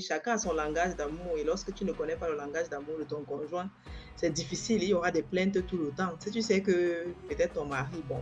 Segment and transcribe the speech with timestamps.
[0.00, 3.04] Chacun a son langage d'amour et lorsque tu ne connais pas le langage d'amour de
[3.04, 3.70] ton conjoint,
[4.16, 4.82] c'est difficile.
[4.82, 6.16] Il y aura des plaintes tout le temps.
[6.18, 8.20] Si tu sais que peut-être ton mari, bon,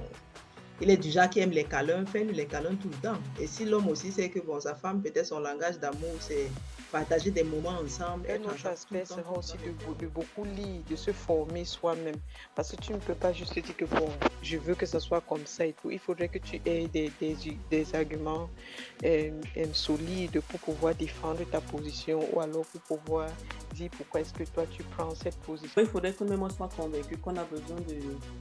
[0.82, 3.18] il est du genre qui aime les câlins, fais-lui les câlins tout le temps.
[3.40, 6.48] Et si l'homme aussi sait que bon, sa femme, peut-être son langage d'amour, c'est
[6.90, 8.28] partager des moments ensemble.
[8.28, 12.16] Un autre aspect sera aussi de, beaucoup lire, de se former soi-même.
[12.54, 14.08] Parce que tu ne peux pas juste dire que bon,
[14.42, 15.90] je veux que ça soit comme ça et tout.
[15.90, 17.36] Il faudrait que tu aies des, des,
[17.70, 18.50] des arguments
[19.04, 19.30] euh,
[19.72, 23.28] solides pour pouvoir défendre ta position ou alors pour pouvoir
[23.74, 25.80] dire pourquoi est-ce que toi tu prends cette position.
[25.80, 27.76] Il faudrait que même on soit convaincu qu'on a besoin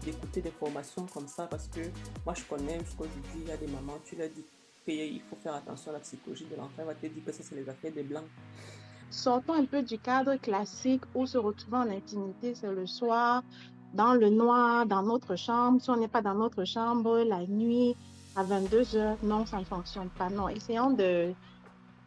[0.03, 1.81] d'écouter des formations comme ça parce que
[2.25, 4.43] moi je connais jusqu'aujourd'hui, il y a des mamans, tu leur dis
[4.87, 6.79] il faut faire attention à la psychologie de l'enfant.
[6.79, 8.25] Il va te dire que ça, c'est les affaires des blancs.
[9.09, 13.43] Sortons un peu du cadre classique où se retrouver en intimité, c'est le soir,
[13.93, 15.81] dans le noir, dans notre chambre.
[15.81, 17.95] Si on n'est pas dans notre chambre, la nuit,
[18.35, 20.29] à 22 heures, non, ça ne fonctionne pas.
[20.29, 21.33] Non, essayons de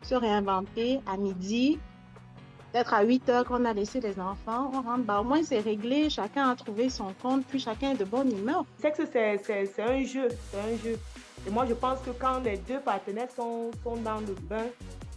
[0.02, 1.78] se réinventer à midi,
[2.74, 5.61] peut-être à 8 heures qu'on a laissé les enfants, on rentre, bah, au moins c'est
[5.61, 8.67] réglé, chacun a trouvé son compte, puis chacun est de bonne humeur.
[8.80, 10.98] C'est que c'est un jeu, c'est un jeu.
[11.47, 14.67] Et moi, je pense que quand les deux partenaires sont, sont dans le bain,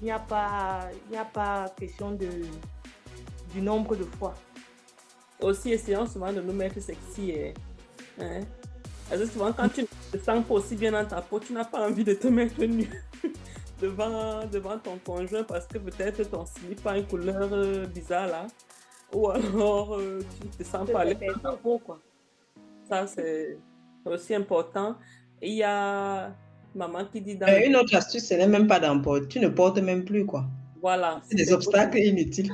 [0.02, 0.82] il n'y a, pas,
[1.18, 2.30] a pas question de,
[3.52, 4.36] du nombre de fois.
[5.42, 7.34] Aussi, essayons souvent de nous mettre sexy.
[7.34, 7.54] Hein?
[8.22, 8.42] hein.
[9.10, 11.54] Parce que souvent, quand tu ne te sens pas aussi bien dans ta peau, tu
[11.54, 12.88] n'as pas envie de te mettre nu
[13.82, 18.48] devant, devant ton conjoint parce que peut-être ton slip a une couleur euh, bizarre là.
[19.14, 21.16] Ou alors euh, tu te sens pas à
[21.86, 22.00] quoi.
[22.90, 23.58] Ça, c'est
[24.06, 24.96] aussi important.
[25.42, 26.32] Il y a
[26.76, 27.48] maman qui dit dans...
[27.48, 29.28] Une autre astuce, ce n'est même pas d'emporter.
[29.28, 30.46] Tu ne portes même plus, quoi.
[30.82, 31.22] Voilà.
[31.28, 32.54] C'est des obstacles inutiles.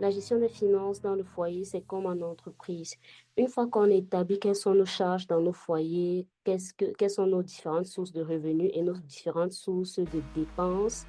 [0.00, 2.94] La gestion des finances dans le foyer, c'est comme en entreprise.
[3.36, 7.42] Une fois qu'on établit quelles sont nos charges dans nos foyers, que, quelles sont nos
[7.42, 11.04] différentes sources de revenus et nos différentes sources de dépenses,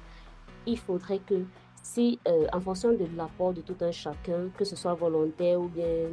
[0.66, 1.42] il faudrait que
[1.82, 5.68] si, euh, en fonction de l'apport de tout un chacun, que ce soit volontaire ou
[5.68, 6.10] bien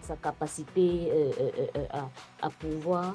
[0.00, 1.30] sa capacité euh,
[1.76, 2.10] euh, à,
[2.42, 3.14] à pouvoir,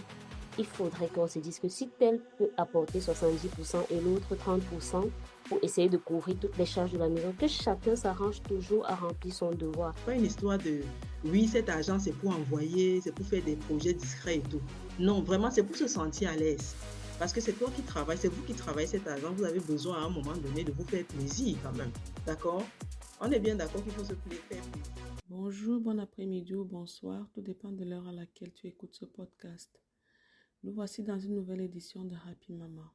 [0.57, 5.09] il faudrait qu'on se dise que si tel peut apporter 70% et l'autre 30%
[5.51, 8.95] pour essayer de couvrir toutes les charges de la maison, que chacun s'arrange toujours à
[8.95, 9.93] remplir son devoir.
[10.05, 10.79] Pas une histoire de
[11.25, 14.61] oui, cet argent c'est pour envoyer, c'est pour faire des projets discrets et tout.
[14.97, 16.73] Non, vraiment c'est pour se sentir à l'aise.
[17.19, 19.97] Parce que c'est toi qui travailles, c'est vous qui travaillez cet argent, vous avez besoin
[19.97, 21.91] à un moment donné de vous faire plaisir quand même.
[22.25, 22.63] D'accord?
[23.19, 24.63] On est bien d'accord qu'il faut se faire plaisir.
[25.27, 29.81] Bonjour, bon après-midi ou bonsoir, tout dépend de l'heure à laquelle tu écoutes ce podcast.
[30.63, 32.89] Nous voici dans une nouvelle édition de Happy Mama.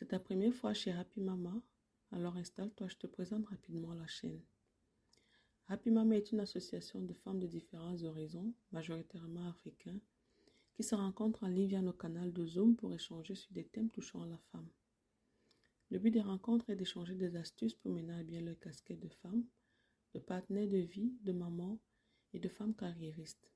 [0.00, 1.52] C'est ta première fois chez Happy Mama,
[2.10, 4.40] alors installe-toi, je te présente rapidement la chaîne.
[5.68, 10.00] Happy Mama est une association de femmes de différents horizons, majoritairement africains,
[10.72, 13.90] qui se rencontrent en ligne via nos canaux de Zoom pour échanger sur des thèmes
[13.90, 14.70] touchant la femme.
[15.90, 19.10] Le but des rencontres est d'échanger des astuces pour mener à bien leur casquette de
[19.10, 19.44] femme,
[20.14, 21.78] de partenaires de vie, de maman
[22.32, 23.50] et de femmes carriéristes.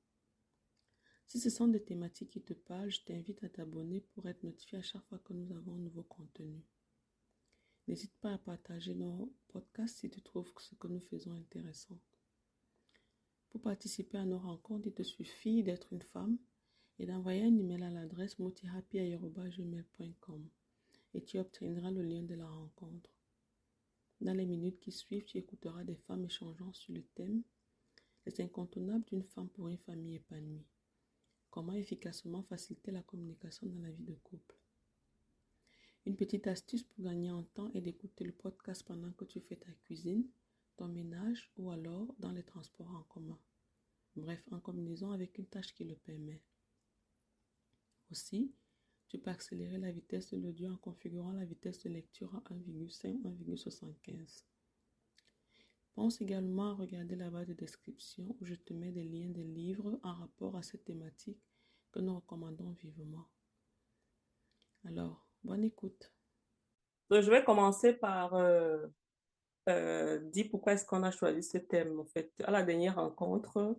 [1.27, 4.77] Si ce sont des thématiques qui te parlent, je t'invite à t'abonner pour être notifié
[4.77, 6.63] à chaque fois que nous avons un nouveau contenu.
[7.87, 11.99] N'hésite pas à partager nos podcasts si tu trouves ce que nous faisons intéressant.
[13.49, 16.37] Pour participer à nos rencontres, il te suffit d'être une femme
[16.99, 20.49] et d'envoyer un email à l'adresse motihappy.com
[21.13, 23.09] et tu obtiendras le lien de la rencontre.
[24.21, 27.43] Dans les minutes qui suivent, tu écouteras des femmes échangeant sur le thème
[28.25, 30.65] Les incontournables d'une femme pour une famille épanouie.
[31.55, 34.57] Comment efficacement faciliter la communication dans la vie de couple.
[36.05, 39.55] Une petite astuce pour gagner en temps est d'écouter le podcast pendant que tu fais
[39.55, 40.27] ta cuisine,
[40.75, 43.39] ton ménage ou alors dans les transports en commun.
[44.17, 46.41] Bref, en combinaison avec une tâche qui le permet.
[48.11, 48.51] Aussi,
[49.07, 53.21] tu peux accélérer la vitesse de l'audio en configurant la vitesse de lecture à 1,5
[53.21, 54.43] 1,75.
[55.95, 59.45] Pense également à regarder la barre de description où je te mets des liens des
[59.45, 61.41] livres en rapport à cette thématique
[61.93, 63.29] que nous recommandons vivement.
[64.85, 66.11] Alors, bonne écoute.
[67.09, 68.85] je vais commencer par euh,
[69.69, 71.97] euh, dire pourquoi est-ce qu'on a choisi ce thème.
[71.97, 73.77] En fait, à la dernière rencontre,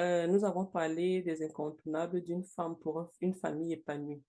[0.00, 4.24] euh, nous avons parlé des incontournables d'une femme pour une famille épanouie.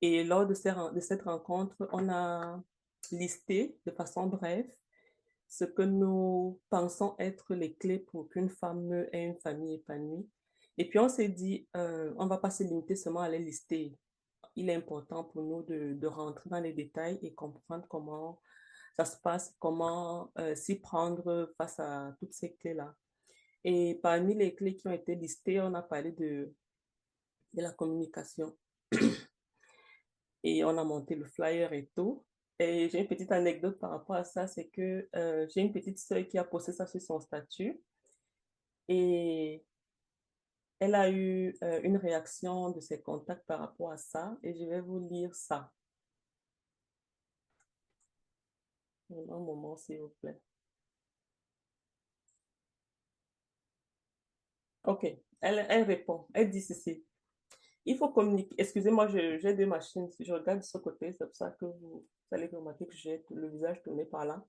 [0.00, 2.62] Et lors de, de cette rencontre, on a
[3.10, 4.70] listé de façon brève
[5.48, 10.28] ce que nous pensons être les clés pour qu'une femme ait une famille épanouie.
[10.76, 13.38] Et puis on s'est dit, euh, on ne va pas se limiter seulement à les
[13.38, 13.98] lister.
[14.54, 18.40] Il est important pour nous de, de rentrer dans les détails et comprendre comment
[18.96, 22.94] ça se passe, comment euh, s'y prendre face à toutes ces clés-là.
[23.64, 26.52] Et parmi les clés qui ont été listées, on a parlé de,
[27.52, 28.56] de la communication.
[30.42, 32.24] et on a monté le flyer et tout.
[32.60, 35.98] Et j'ai une petite anecdote par rapport à ça, c'est que euh, j'ai une petite
[35.98, 37.80] sœur qui a posté ça sur son statut
[38.88, 39.64] et
[40.80, 44.64] elle a eu euh, une réaction de ses contacts par rapport à ça et je
[44.64, 45.72] vais vous lire ça.
[49.10, 50.38] Un moment, s'il vous plaît.
[54.84, 55.04] Ok,
[55.40, 57.04] elle, elle répond, elle dit ceci.
[57.84, 58.54] Il faut communiquer.
[58.58, 60.08] Excusez-moi, j'ai deux machines.
[60.20, 63.48] Je regarde de ce côté, c'est pour ça que vous, allez remarquer que j'ai le
[63.48, 64.44] visage tourné par là.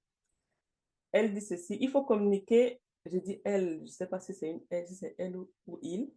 [1.12, 1.78] Elle dit ceci.
[1.80, 2.82] Il faut communiquer.
[3.06, 5.50] Je dis elle, je ne sais pas si c'est une elle, si c'est elle ou,
[5.68, 6.12] ou il.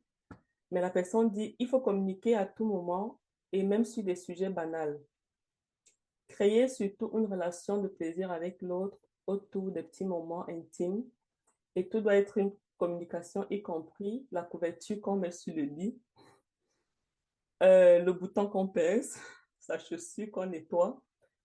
[0.71, 3.21] Mais la personne dit il faut communiquer à tout moment
[3.53, 5.01] et même sur des sujets banals.
[6.29, 11.05] Créer surtout une relation de plaisir avec l'autre autour des petits moments intimes.
[11.77, 15.99] Et tout doit être une communication, y compris la couverture qu'on met sur le lit
[17.63, 19.21] euh, le bouton qu'on pèse,
[19.61, 21.01] sa chaussure qu'on nettoie.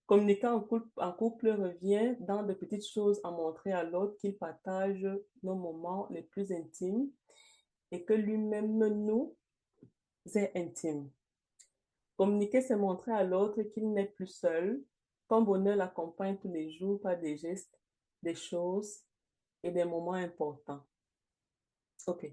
[0.08, 4.38] Communiquer en couple, en couple revient dans de petites choses à montrer à l'autre qu'il
[4.38, 5.06] partage
[5.44, 7.12] nos moments les plus intimes
[7.92, 9.36] et que lui-même nous
[10.34, 11.10] est intime.
[12.16, 14.82] Communiquer, c'est montrer à l'autre qu'il n'est plus seul,
[15.28, 17.78] ton bonheur l'accompagne tous les jours par des gestes,
[18.24, 19.02] des choses
[19.62, 20.84] et des moments importants.
[22.08, 22.32] OK.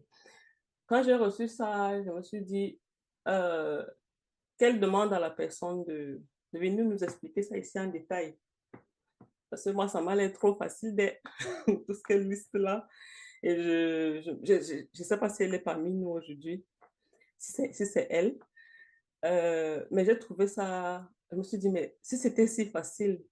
[0.87, 2.79] Quand j'ai reçu ça, je me suis dit,
[3.27, 3.85] euh,
[4.57, 6.23] qu'elle demande à la personne de,
[6.55, 8.37] de, venir nous expliquer ça ici en détail.
[9.51, 11.11] Parce que moi, ça m'a l'air trop facile de
[11.87, 12.89] tout ce qu'elle liste là.
[13.43, 16.65] Et je ne je, sais pas si elle est parmi nous aujourd'hui,
[17.39, 18.39] si c'est elle.
[19.25, 23.23] Euh, mais j'ai trouvé ça, je me suis dit, mais si c'était si facile,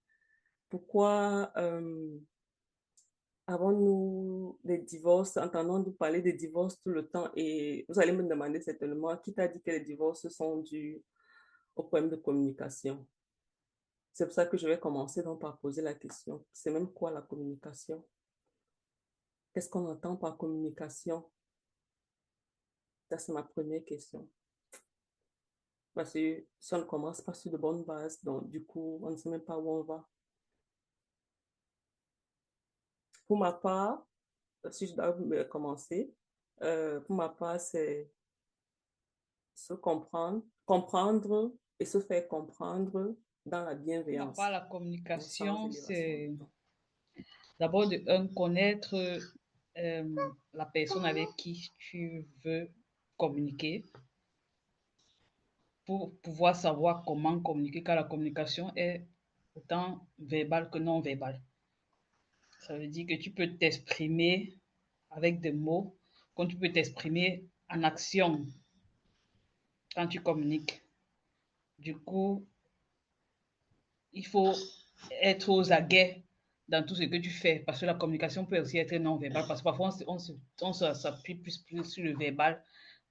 [0.69, 2.17] pourquoi euh,
[3.47, 7.29] avons-nous des divorces, entendons-nous parler des divorces tout le temps?
[7.35, 11.01] Et vous allez me demander certainement qui t'a dit que les divorces sont dus
[11.75, 13.05] au problème de communication?
[14.13, 16.45] C'est pour ça que je vais commencer donc par poser la question.
[16.53, 18.05] C'est même quoi la communication?
[19.51, 21.29] Qu'est-ce qu'on entend par communication?
[23.09, 24.29] Ça, c'est ma première question.
[25.95, 29.11] Parce que si on ne commence pas sur de bonnes bases, donc du coup, on
[29.11, 30.07] ne sait même pas où on va.
[33.27, 34.05] Pour ma part,
[34.69, 36.13] si je dois commencer,
[36.61, 38.11] euh, pour ma part, c'est
[39.55, 43.15] se comprendre, comprendre et se faire comprendre
[43.45, 44.37] dans la bienveillance.
[44.37, 46.31] La communication, c'est
[47.59, 48.95] d'abord de un, connaître
[49.77, 50.15] euh,
[50.53, 52.69] la personne avec qui tu veux
[53.17, 53.85] communiquer
[55.85, 59.05] pour pouvoir savoir comment communiquer, car la communication est
[59.55, 61.41] autant verbale que non verbale.
[62.61, 64.57] Ça veut dire que tu peux t'exprimer
[65.09, 65.97] avec des mots,
[66.33, 68.45] quand tu peux t'exprimer en action
[69.95, 70.81] quand tu communiques.
[71.77, 72.47] Du coup,
[74.13, 74.53] il faut
[75.21, 76.23] être aux aguets
[76.67, 79.61] dans tout ce que tu fais, parce que la communication peut aussi être non-verbale, parce
[79.61, 80.17] que parfois on,
[80.61, 82.63] on s'appuie plus, plus sur le verbal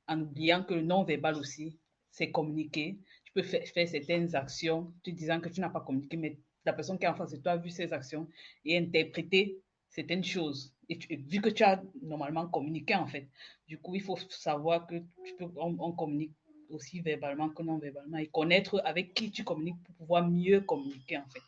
[0.09, 1.79] en oubliant que le non-verbal aussi,
[2.11, 2.99] c'est communiquer.
[3.25, 6.99] Tu peux faire, certaines actions, te disant que tu n'as pas communiqué, mais la personne
[6.99, 8.29] qui est en face de toi a vu ses actions
[8.65, 10.75] et interprété certaines choses.
[10.89, 13.29] Et vu que tu as normalement communiqué, en fait,
[13.67, 16.35] du coup, il faut savoir que tu peux, on, communique
[16.73, 21.19] aussi verbalement que non verbalement et connaître avec qui tu communiques pour pouvoir mieux communiquer,
[21.19, 21.43] en fait.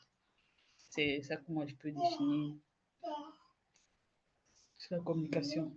[0.91, 2.55] C'est ça que moi, je peux définir
[4.90, 5.75] la communication.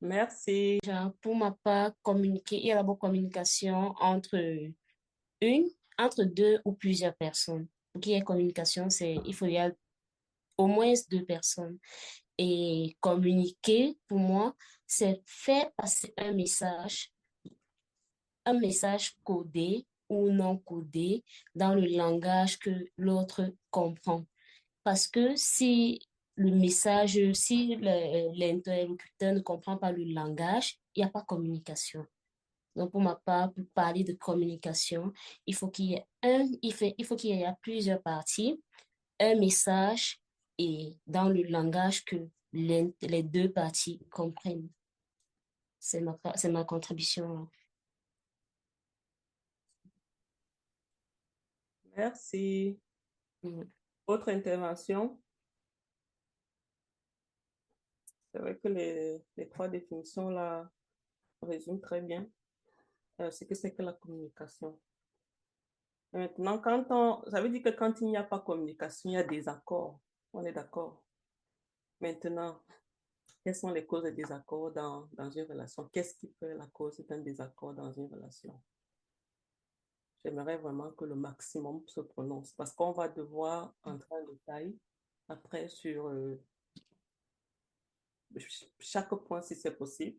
[0.00, 0.80] Merci.
[1.20, 4.36] Pour ma part, communiquer, il y a la bonne communication entre
[5.40, 9.56] une, entre deux ou plusieurs personnes pour qu'il y ait communication, c'est il faut y
[9.56, 9.76] avoir
[10.56, 11.78] au moins deux personnes.
[12.38, 14.54] Et communiquer, pour moi,
[14.86, 17.12] c'est faire passer un message,
[18.44, 24.24] un message codé ou non codé dans le langage que l'autre comprend.
[24.82, 26.00] Parce que si
[26.36, 32.06] le message, si l'interlocuteur ne comprend pas le langage, il n'y a pas communication.
[32.76, 35.12] Donc, pour ma part, pour parler de communication,
[35.46, 38.62] il faut qu'il y ait un, il, faut qu'il y ait plusieurs parties,
[39.18, 40.20] un message
[40.56, 42.16] et dans le langage que
[42.52, 44.68] les, deux parties comprennent.
[45.78, 47.48] C'est ma, c'est ma contribution.
[51.96, 52.80] Merci.
[53.42, 53.62] Mm.
[54.06, 55.20] Autre intervention?
[58.32, 60.70] C'est vrai que les, les trois définitions là
[61.42, 62.26] résument très bien.
[63.20, 64.78] Euh, ce que c'est que la communication.
[66.12, 69.16] Maintenant, quand on, ça veut dire que quand il n'y a pas communication, il y
[69.16, 70.00] a des accords.
[70.32, 71.04] On est d'accord.
[72.00, 72.62] Maintenant,
[73.44, 75.88] quelles sont les causes des désaccords dans, dans une relation?
[75.92, 78.60] Qu'est-ce qui fait la cause d'un désaccord dans une relation?
[80.24, 84.76] J'aimerais vraiment que le maximum se prononce parce qu'on va devoir entrer en détail
[85.28, 86.42] après sur euh,
[88.78, 90.18] chaque point si c'est possible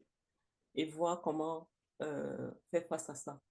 [0.75, 1.69] et voir comment
[2.01, 3.41] euh, faire face à ça.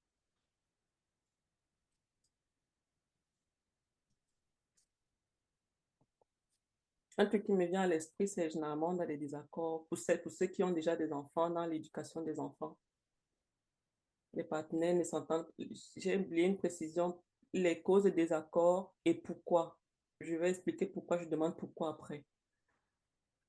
[7.19, 10.33] Un truc qui me vient à l'esprit, c'est généralement dans les désaccords, pour ceux, pour
[10.33, 12.79] ceux qui ont déjà des enfants, dans l'éducation des enfants.
[14.35, 15.47] Les partenaires ne s'entendent.
[15.97, 17.21] J'ai oublié une précision,
[17.53, 19.79] les causes des désaccords et pourquoi.
[20.21, 22.25] Je vais expliquer pourquoi, je demande pourquoi après.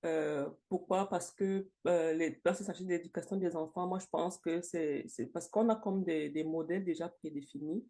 [0.06, 1.08] Euh, pourquoi?
[1.08, 5.06] Parce que euh, les, lorsqu'il s'agit de l'éducation des enfants, moi je pense que c'est
[5.32, 7.86] parce qu'on a comme des, des modèles déjà prédéfinis.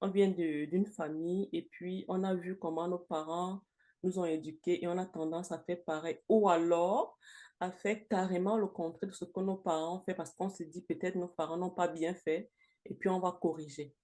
[0.00, 3.60] On vient d'une famille et puis on a vu comment nos parents
[4.02, 6.18] nous ont éduqués et on a tendance à faire pareil.
[6.28, 7.18] Ou alors
[7.64, 10.62] à faire carrément le contraire de ce que nos parents ont fait parce qu'on se
[10.62, 12.50] dit peut-être nos parents n'ont pas bien fait
[12.84, 13.94] et puis on va corriger.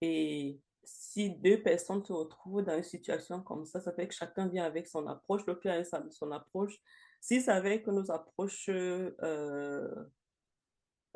[0.00, 4.48] Et si deux personnes se retrouvent dans une situation comme ça, ça fait que chacun
[4.48, 6.78] vient avec son approche, l'autre vient avec son approche.
[7.20, 9.10] Si ça fait que nos approches euh,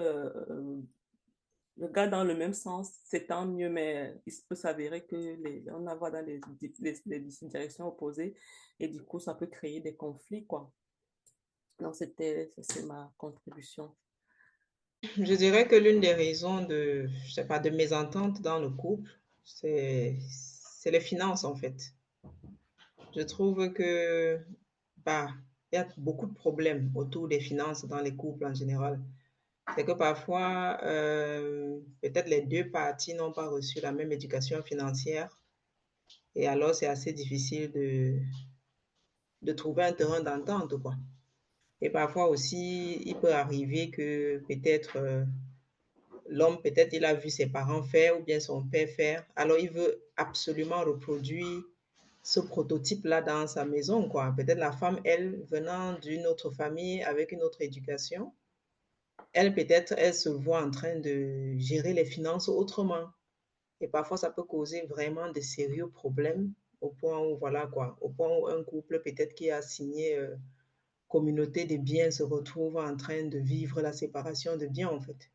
[0.01, 0.81] euh,
[1.81, 5.85] regarde dans le même sens, c'est tant mieux, mais il peut s'avérer que les, on
[5.97, 6.41] va dans les,
[7.07, 8.35] les, directions opposées
[8.79, 10.71] et du coup, ça peut créer des conflits, quoi.
[11.81, 12.51] Donc, c'était,
[12.87, 13.91] ma contribution.
[15.03, 19.11] Je dirais que l'une des raisons de, je sais pas, de mésentente dans le couple,
[19.45, 21.95] c'est, c'est les finances, en fait.
[23.17, 24.39] Je trouve que,
[25.05, 25.29] bah,
[25.73, 29.01] il y a beaucoup de problèmes autour des finances dans les couples en général
[29.75, 35.41] c'est que parfois, euh, peut-être les deux parties n'ont pas reçu la même éducation financière.
[36.35, 38.19] Et alors, c'est assez difficile de,
[39.43, 40.95] de trouver un terrain d'entente, quoi.
[41.83, 45.25] Et parfois aussi, il peut arriver que peut-être euh,
[46.29, 49.25] l'homme, peut-être il a vu ses parents faire ou bien son père faire.
[49.37, 51.63] Alors, il veut absolument reproduire
[52.23, 54.35] ce prototype-là dans sa maison, quoi.
[54.37, 58.33] Peut-être la femme, elle, venant d'une autre famille avec une autre éducation,
[59.33, 63.09] elle peut-être, elle se voit en train de gérer les finances autrement.
[63.81, 68.11] Et parfois, ça peut causer vraiment de sérieux problèmes au point où, voilà quoi, au
[68.11, 70.35] point où un couple peut-être qui a signé euh,
[71.11, 75.31] communauté de biens se retrouve en train de vivre la séparation de biens, en fait.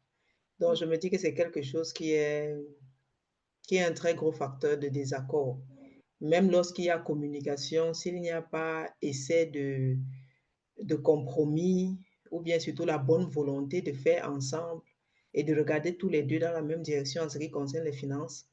[0.59, 2.55] Donc, je me dis que c'est quelque chose qui est,
[3.67, 5.59] qui est un très gros facteur de désaccord.
[6.21, 9.97] Même lorsqu'il y a communication, s'il n'y a pas essai de,
[10.81, 11.99] de compromis,
[12.31, 14.81] ou bien surtout la bonne volonté de faire ensemble
[15.33, 17.91] et de regarder tous les deux dans la même direction en ce qui concerne les
[17.91, 18.47] finances,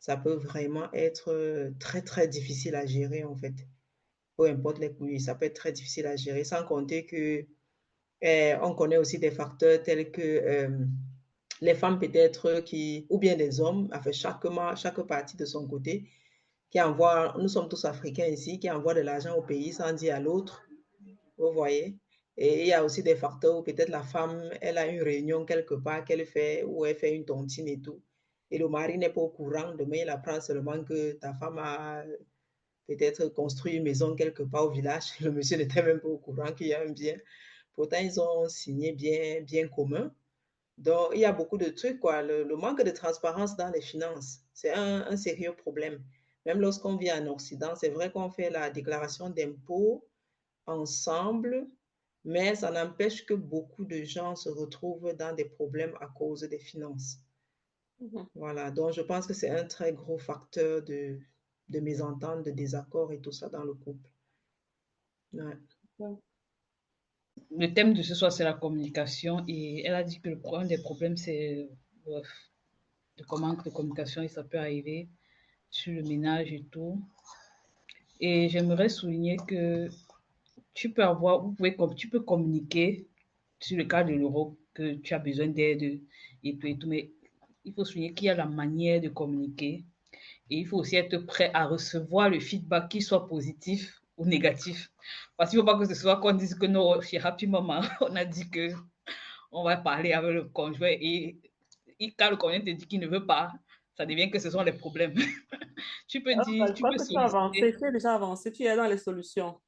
[0.00, 3.54] ça peut vraiment être euh, très, très difficile à gérer en fait.
[4.36, 7.44] Peu importe les coûts, ça peut être très difficile à gérer, sans compter que
[8.20, 10.68] eh, on connaît aussi des facteurs tels que euh,
[11.60, 14.44] les femmes peut-être qui, ou bien les hommes, enfin chaque,
[14.76, 16.08] chaque partie de son côté,
[16.70, 20.16] qui envoie, nous sommes tous africains ici, qui envoient de l'argent au pays sans dire
[20.16, 20.64] à l'autre,
[21.38, 21.98] vous voyez,
[22.36, 25.44] et il y a aussi des facteurs où peut-être la femme, elle a une réunion
[25.44, 28.02] quelque part qu'elle fait, où elle fait une tontine et tout.
[28.50, 29.74] Et le mari n'est pas au courant.
[29.74, 32.02] Demain, il apprend seulement que ta femme a
[32.86, 35.12] peut-être construit une maison quelque part au village.
[35.20, 37.16] Le monsieur n'était même pas au courant qu'il y a un bien.
[37.74, 40.14] Pourtant, ils ont signé bien, bien commun.
[40.78, 42.22] Donc, il y a beaucoup de trucs, quoi.
[42.22, 46.02] Le, manque de transparence dans les finances, c'est un, un sérieux problème.
[46.46, 50.06] Même lorsqu'on vit en Occident, c'est vrai qu'on fait la déclaration d'impôt
[50.66, 51.68] ensemble,
[52.24, 56.58] mais ça n'empêche que beaucoup de gens se retrouvent dans des problèmes à cause des
[56.58, 57.18] finances.
[58.00, 58.26] Mhm.
[58.34, 61.18] Voilà, donc je pense que c'est un très gros facteur de,
[61.68, 64.08] de mésentente, de désaccord et tout ça dans le couple.
[67.50, 70.68] Le thème de ce soir, c'est la communication et elle a dit que le problème
[70.68, 71.68] des problèmes, c'est
[72.06, 75.08] le manque de communication et ça peut arriver
[75.70, 77.02] sur le ménage et tout.
[78.20, 79.88] Et j'aimerais souligner que
[80.72, 83.08] tu peux avoir, vous pouvez, tu peux communiquer
[83.58, 86.00] sur le cas de l'Europe que tu as besoin d'aide
[86.42, 87.10] et tout et tout, mais
[87.64, 89.84] il faut souligner qu'il y a la manière de communiquer
[90.50, 94.90] et il faut aussi être prêt à recevoir le feedback, qui soit positif ou négatif.
[95.36, 97.80] Parce qu'il ne faut pas que ce soit qu'on dise que non, chez Happy Maman,
[98.00, 98.70] on a dit que
[99.50, 101.38] on va parler avec le conjoint et,
[102.18, 103.52] quand le conjoint te dit qu'il ne veut pas,
[103.96, 105.14] ça devient que ce sont les problèmes.
[106.08, 109.60] tu peux ah, dire, tu peux tu as déjà avancé, tu es dans les solutions.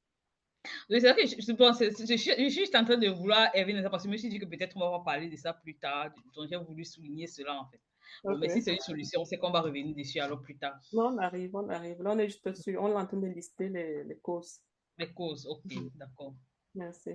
[0.89, 4.03] Oui, c'est vrai que je, je, je, suis juste en train de vouloir ça parce
[4.03, 6.09] que je me suis dit que peut-être on va parler de ça plus tard.
[6.35, 7.79] Donc, j'ai voulu souligner cela en fait.
[8.23, 10.79] Mais si c'est une solution, c'est qu'on va revenir dessus alors plus tard.
[10.93, 12.01] Non, on arrive, on arrive.
[12.01, 12.77] Là, on est juste dessus.
[12.77, 14.59] On est en train de lister les, les causes.
[14.97, 15.61] Les causes, ok,
[15.95, 16.33] d'accord.
[16.73, 17.11] Merci.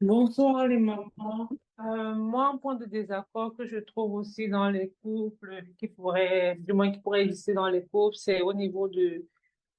[0.00, 1.48] Bonsoir les mamans.
[1.78, 6.56] Euh, moi, un point de désaccord que je trouve aussi dans les couples, qui pourrait,
[6.60, 9.26] du moins qui pourrait exister dans les couples, c'est au niveau de,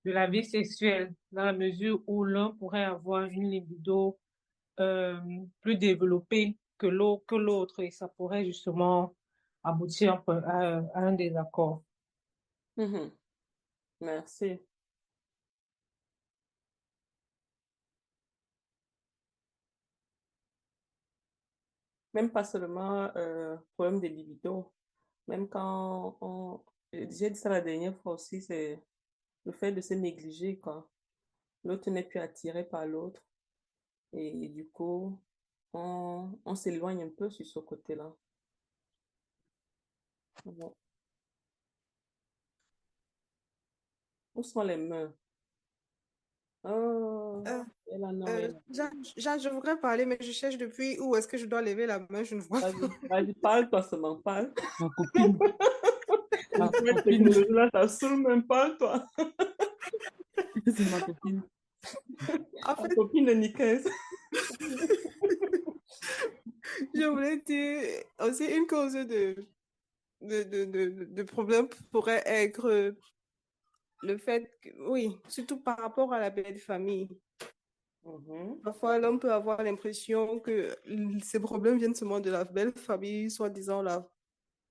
[0.05, 4.17] de la vie sexuelle, dans la mesure où l'un pourrait avoir une libido
[4.79, 5.19] euh,
[5.61, 9.15] plus développée que l'autre, que l'autre, et ça pourrait justement
[9.67, 11.83] aboutir à, à un désaccord.
[12.77, 13.11] Mhm.
[14.01, 14.59] Merci.
[22.13, 24.73] Même pas seulement euh, problème de libido,
[25.27, 26.63] même quand on...
[26.93, 28.81] J'ai dit ça la dernière fois aussi, c'est
[29.45, 30.89] le fait de se négliger, quoi.
[31.63, 33.21] L'autre n'est plus attiré par l'autre.
[34.13, 35.21] Et du coup,
[35.73, 38.15] on, on s'éloigne un peu sur ce côté-là.
[44.35, 45.13] Où sont les mains?
[46.63, 48.53] Oh, Euh, elle en a, euh.
[48.69, 51.85] Jeanne, Jeanne, je voudrais parler, mais je cherche depuis où est-ce que je dois lever
[51.85, 52.71] la main, je ne vois pas.
[52.71, 54.51] Vas-y, vas-y, parle-toi seulement, parle.
[54.79, 55.37] Ma copine,
[56.57, 59.05] ma copine, technologie-là, ça saoule même pas, toi.
[60.65, 61.41] c'est ma copine.
[62.65, 63.87] En fait, copine de Nicaise.
[66.93, 69.47] je voulais dire aussi une cause de,
[70.21, 72.95] de, de, de, de problème pourrait être
[74.03, 77.09] le fait que, oui, surtout par rapport à la belle famille.
[78.03, 78.61] Mhm.
[78.63, 80.75] Parfois, l'homme peut avoir l'impression que
[81.23, 84.07] ces problèmes viennent seulement de la belle famille, soi-disant là.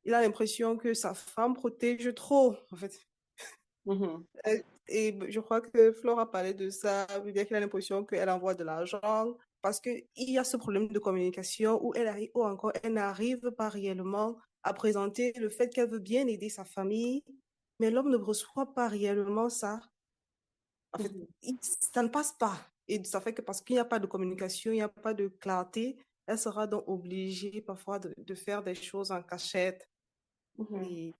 [0.04, 2.98] Il a l'impression que sa femme protège trop, en fait.
[3.84, 4.24] Mhm.
[4.46, 8.30] Euh, Et je crois que Flore a parlé de ça, bien qu'il a l'impression qu'elle
[8.30, 12.44] envoie de l'argent, parce qu'il y a ce problème de communication où elle arrive, ou
[12.44, 17.24] encore elle n'arrive pas réellement à présenter le fait qu'elle veut bien aider sa famille,
[17.80, 19.80] mais l'homme ne reçoit pas réellement ça.
[20.92, 21.26] En fait, Mhm.
[21.42, 22.56] il- ça ne passe pas.
[22.88, 25.14] Et ça fait que parce qu'il n'y a pas de communication, il n'y a pas
[25.14, 29.86] de clarté, elle sera donc obligée parfois de, de faire des choses en cachette.
[30.58, 30.82] Mhm.
[30.84, 31.14] Et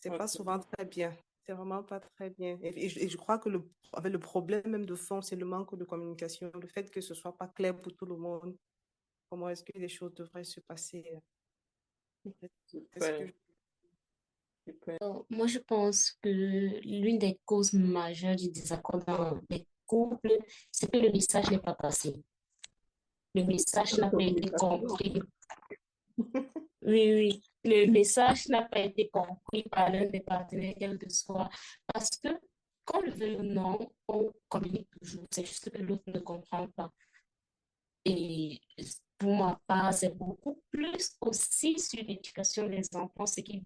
[0.00, 1.16] c'est pas souvent très bien.
[1.46, 2.58] C'est vraiment pas très bien.
[2.62, 5.36] Et, et je, et je crois que le, avec le problème même de fond, c'est
[5.36, 8.56] le manque de communication, le fait que ce soit pas clair pour tout le monde.
[9.30, 11.04] Comment est-ce que les choses devraient se passer?
[12.24, 13.32] Que.
[15.00, 20.36] Alors, moi, je pense que l'une des causes majeures du désaccord dans les couples,
[20.70, 22.14] c'est que le message n'est pas passé.
[23.34, 25.20] Le message n'a pas été compris.
[26.82, 27.42] Oui, oui.
[27.64, 31.50] Le message n'a pas été compris par l'un des partenaires, quel que soit.
[31.92, 32.28] Parce que,
[32.84, 35.26] qu'on le veuille ou non, on communique toujours.
[35.30, 36.90] C'est juste que l'autre ne comprend pas.
[38.06, 38.58] Et
[39.18, 43.64] pour ma part, c'est beaucoup plus aussi sur l'éducation des enfants, ce qui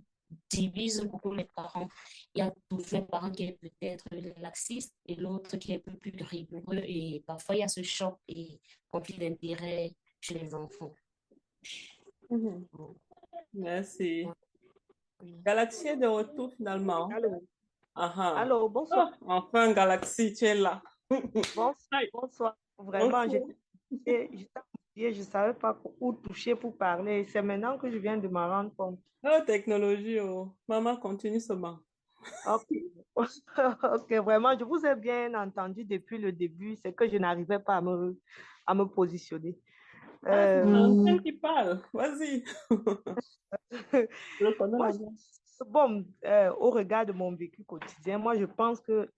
[0.48, 1.88] divise beaucoup les parents.
[2.34, 4.04] Il y a toujours un parent qui est peut-être
[4.40, 6.80] laxiste et l'autre qui est un peu plus rigoureux.
[6.84, 8.60] Et parfois, il y a ce choc et
[8.90, 10.94] conflit d'intérêts chez les enfants.
[12.30, 12.66] Mhm.
[13.52, 14.26] Merci.
[15.22, 17.08] Galaxie est de retour finalement.
[17.08, 17.42] Allô,
[17.94, 19.12] allô, bonsoir.
[19.20, 20.82] Ah, enfin, Galaxie, tu es là.
[21.54, 21.74] Bonsoir,
[22.12, 22.56] bonsoir.
[22.78, 24.30] Vraiment, j'étais
[24.92, 27.24] embrouillée, je ne savais pas où toucher pour parler.
[27.24, 29.00] C'est maintenant que je viens de m'en rendre compte.
[29.24, 30.56] Oh, technologie, oh.
[30.68, 31.78] Maman, continue seulement.
[32.46, 32.68] Ok,
[33.16, 36.76] ok, vraiment, je vous ai bien entendu depuis le début.
[36.76, 38.18] C'est que je n'arrivais pas à me,
[38.66, 39.58] à me positionner.
[40.24, 41.80] Ah, c'est Euh, l'antenne qui parle.
[41.92, 42.44] Vas-y.
[45.68, 49.08] Bon, euh, au regard de mon vécu quotidien, moi, je pense que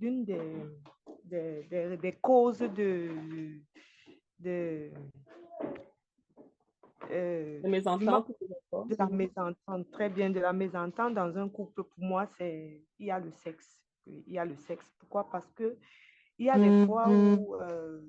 [0.00, 0.40] l'une des,
[1.24, 3.60] des, des- des causes de,
[4.42, 4.90] de,
[7.10, 7.62] euh, de
[8.98, 13.10] la mésentente, très bien, de la mésentente dans un couple, pour moi, c'est il y
[13.10, 13.80] a le sexe.
[14.06, 14.90] Il y a le sexe.
[14.98, 15.30] Pourquoi?
[15.30, 15.78] Parce que
[16.38, 18.00] il y a des fois où euh,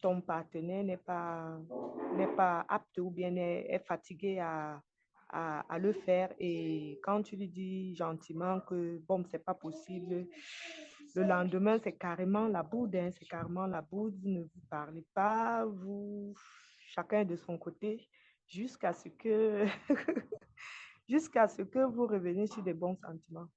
[0.00, 1.58] ton partenaire n'est pas,
[2.16, 4.80] n'est pas apte ou bien est, est fatigué à,
[5.28, 6.32] à, à le faire.
[6.38, 10.26] Et quand tu lui dis gentiment que bon, c'est pas possible,
[11.14, 14.18] le lendemain, c'est carrément la boude, hein, c'est carrément la boude.
[14.22, 16.34] Ne vous parlez pas, vous,
[16.78, 18.08] chacun de son côté,
[18.46, 19.66] jusqu'à ce que,
[21.08, 23.48] jusqu'à ce que vous reveniez sur des bons sentiments.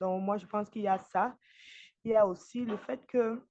[0.00, 1.36] Donc, moi, je pense qu'il y a ça.
[2.04, 3.42] Il y a aussi le fait que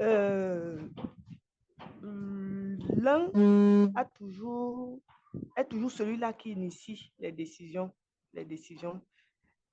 [0.00, 0.78] euh,
[2.02, 3.30] l'un
[3.94, 5.00] a toujours,
[5.56, 7.92] est toujours celui-là qui initie les décisions,
[8.32, 9.00] les décisions.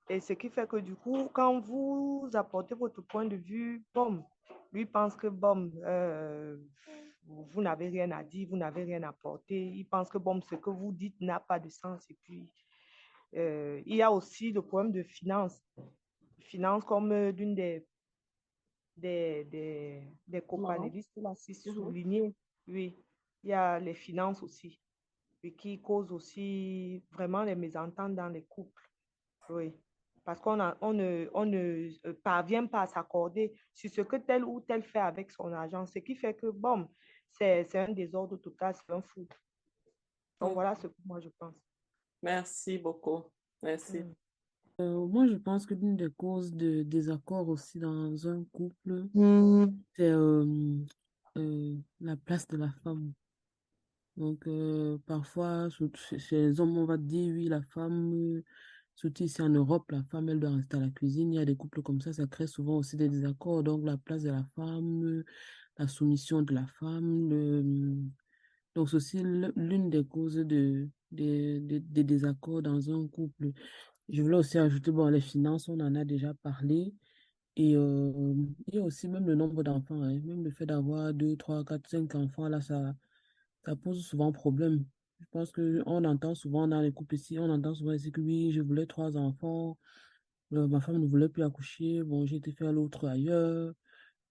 [0.08, 3.84] Et ce qui fait que du coup, quand vous apportez votre point de vue,
[4.72, 5.26] lui pense que
[5.84, 6.56] euh,
[7.24, 9.66] vous, n'avez rien à dire, vous n'avez rien à porter.
[9.66, 12.08] Il pense que bon, ce que vous dites n'a pas de sens.
[12.08, 12.48] Et puis,
[13.34, 15.60] euh, il y a aussi le problème de finance.
[16.38, 17.84] Finance comme euh, d'une des,
[18.96, 22.32] des, des, des copanélistes l'a souligné.
[22.68, 22.96] Oui,
[23.42, 24.80] il y a les finances aussi,
[25.42, 28.90] et qui causent aussi vraiment les mésententes dans les couples.
[29.48, 29.72] Oui,
[30.26, 34.44] parce qu'on on ne, on ne euh, parvient pas à s'accorder sur ce que tel
[34.44, 36.88] ou tel fait avec son argent, ce qui fait que, bon,
[37.30, 39.26] c'est un désordre total, c'est un fou.
[40.40, 41.54] Donc voilà ce que moi je pense.
[42.22, 43.22] Merci beaucoup.
[43.62, 44.00] Merci.
[44.00, 44.14] Mm.
[44.80, 49.06] Euh, moi, je pense que l'une des causes de désaccord aussi dans un couple,
[49.94, 50.76] c'est euh,
[51.38, 53.14] euh, la place de la femme.
[54.16, 55.68] Donc, euh, parfois,
[56.18, 58.44] chez les hommes, on va dire, oui, la femme, euh,
[58.96, 61.32] surtout ici en Europe, la femme, elle doit rester à la cuisine.
[61.34, 63.62] Il y a des couples comme ça, ça crée souvent aussi des désaccords.
[63.64, 65.24] Donc, la place de la femme,
[65.78, 68.10] la soumission de la femme,
[68.74, 73.52] donc c'est aussi l'une des causes de, de- de- des désaccords dans un couple.
[74.08, 76.94] Je voulais aussi ajouter, bon, les finances, on en a déjà parlé.
[77.56, 78.34] Et euh,
[78.68, 80.20] il y a aussi même le nombre d'enfants, hein.
[80.24, 82.94] Même le fait d'avoir deux, trois, quatre, cinq enfants, là, ça,
[83.66, 84.84] ça pose souvent problème.
[85.20, 88.52] Je pense qu'on entend souvent dans les couples ici, on entend souvent ici que oui,
[88.52, 89.76] je voulais trois enfants,
[90.54, 93.74] euh, ma femme ne voulait plus accoucher, bon, j'ai été faire l'autre ailleurs.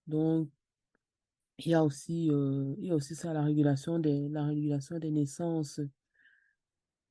[0.07, 0.49] Donc,
[1.59, 4.99] il y a aussi, euh, il y a aussi ça, la régulation des, la régulation
[4.99, 5.79] des naissances.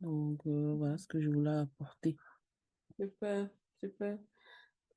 [0.01, 2.17] Donc, euh, voilà ce que je voulais apporter.
[2.99, 3.49] Super,
[3.83, 4.19] super.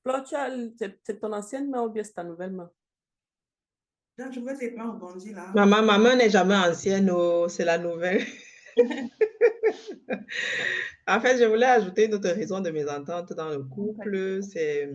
[0.03, 2.71] Flo, tu as l- c'est ton ancienne main ou bien c'est ta nouvelle main?
[4.17, 5.51] Non, je vous ai pas entendu là.
[5.55, 8.25] Maman, ma main n'est jamais ancienne, oh, c'est la nouvelle.
[11.07, 14.89] En fait, je voulais ajouter une autre raison de mésentente dans le couple, c'est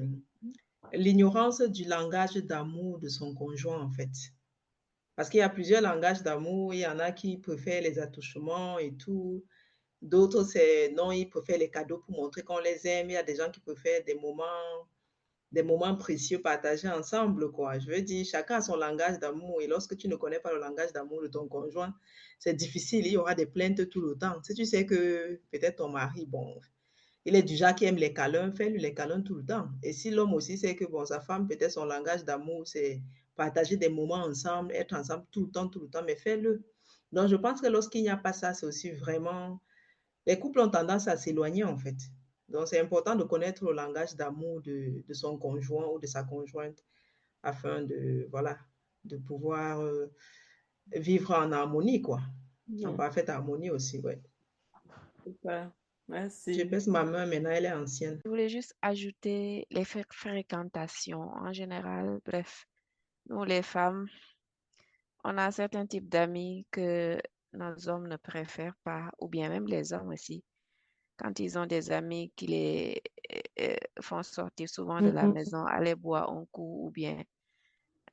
[0.93, 4.11] l'ignorance du langage d'amour de son conjoint, en fait.
[5.17, 8.79] Parce qu'il y a plusieurs langages d'amour, il y en a qui préfèrent les attouchements
[8.79, 9.45] et tout.
[10.01, 13.11] D'autres, c'est non, ils préfèrent les cadeaux pour montrer qu'on les aime.
[13.11, 14.89] Il y a des gens qui préfèrent des moments,
[15.53, 17.79] des moments précieux partagés ensemble, quoi.
[17.79, 19.61] Je veux dire, chacun a son langage d'amour.
[19.61, 21.95] Et lorsque tu ne connais pas le langage d'amour de ton conjoint,
[22.39, 23.07] c'est difficile.
[23.07, 24.43] Il y aura des plaintes tout le temps.
[24.43, 26.59] Si tu sais que peut-être ton mari, bon,
[27.25, 29.69] il est du genre qui aime les câlins, fais-lui les câlins tout le temps.
[29.83, 33.03] Et si l'homme aussi sait que bon, sa femme, peut-être son langage d'amour, c'est
[33.37, 36.65] partager des moments ensemble, être ensemble tout le temps, tout le temps, mais fais-le.
[37.13, 39.61] Donc, je pense que lorsqu'il n'y a pas ça, c'est aussi vraiment...
[40.27, 41.97] Les couples ont tendance à s'éloigner, en fait.
[42.53, 46.23] Donc, c'est important de connaître le langage d'amour de, de son conjoint ou de sa
[46.25, 46.85] conjointe
[47.43, 48.59] afin de, voilà,
[49.05, 50.07] de pouvoir euh,
[50.93, 52.21] vivre en harmonie, quoi.
[52.85, 54.21] En parfaite harmonie aussi, ouais.
[55.25, 55.73] Super.
[56.47, 58.21] Je baisse ma main, maintenant elle est ancienne.
[58.25, 62.21] Je voulais juste ajouter les fré- fréquentations en général.
[62.25, 62.67] Bref,
[63.29, 64.09] nous les femmes,
[65.25, 67.19] on a certains types d'amis que
[67.53, 70.45] nos hommes ne préfèrent pas, ou bien même les hommes aussi.
[71.17, 73.03] Quand ils ont des amis qui les
[73.61, 75.29] euh, font sortir souvent de la Mhm.
[75.29, 77.23] maison, aller boire un coup ou bien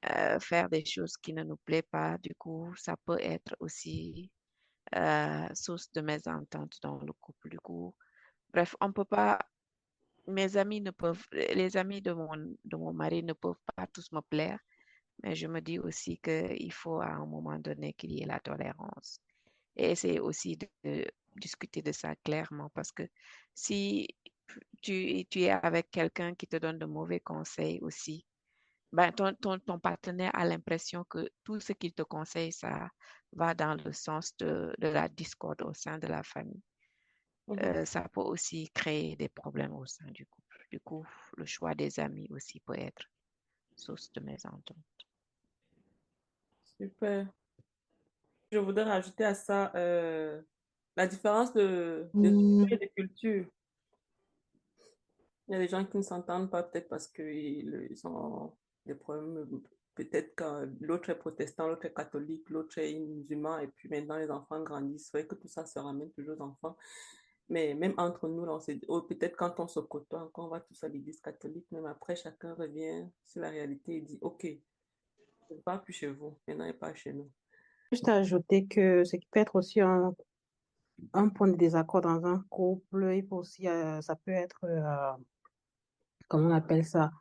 [0.10, 4.32] euh, faire des choses qui ne nous plaisent pas, du coup, ça peut être aussi
[4.96, 7.50] euh, source de mésentente dans le couple.
[7.50, 7.96] Du coup,
[8.54, 9.40] bref, on peut pas
[10.28, 12.30] mes amis ne peuvent, les amis de mon,
[12.64, 14.60] de mon mari ne peuvent pas tous me plaire,
[15.24, 18.40] mais je me dis aussi qu'il faut à un moment donné qu'il y ait la
[18.40, 19.20] tolérance.
[19.76, 23.04] Et essayer aussi de, de discuter de ça clairement parce que
[23.54, 24.08] si
[24.82, 28.26] tu, tu es avec quelqu'un qui te donne de mauvais conseils aussi,
[28.92, 32.90] ben ton, ton, ton partenaire a l'impression que tout ce qu'il te conseille, ça
[33.34, 36.64] va dans le sens de, de la discorde au sein de la famille.
[37.50, 40.66] Euh, ça peut aussi créer des problèmes au sein du couple.
[40.72, 41.06] Du coup,
[41.38, 43.04] le choix des amis aussi peut être
[43.76, 44.78] source de mésentente.
[46.64, 47.28] Super.
[48.52, 50.42] Je voudrais rajouter à ça euh,
[51.00, 53.46] la différence de, de de culture.
[55.48, 58.54] Il y a des gens qui ne s'entendent pas peut-être parce qu'ils ils ont
[58.86, 59.62] des problèmes.
[59.96, 64.30] Peut-être que l'autre est protestant, l'autre est catholique, l'autre est musulman, et puis maintenant les
[64.30, 65.10] enfants grandissent.
[65.10, 66.76] C'est vrai que tout ça se ramène toujours aux enfants.
[67.48, 70.46] Mais même entre nous, là, on s'est dit, oh, peut-être quand on se côtoie, quand
[70.46, 74.20] on va tous à l'église catholique, même après, chacun revient sur la réalité et dit,
[74.22, 74.46] OK,
[75.50, 77.30] je ne pars plus chez vous, maintenant il part chez nous.
[77.92, 80.14] Juste ajouter que ce qui peut être aussi un,
[81.14, 85.14] un point de désaccord dans un couple, il peut aussi, euh, ça peut être, euh,
[86.28, 87.12] comment on appelle ça,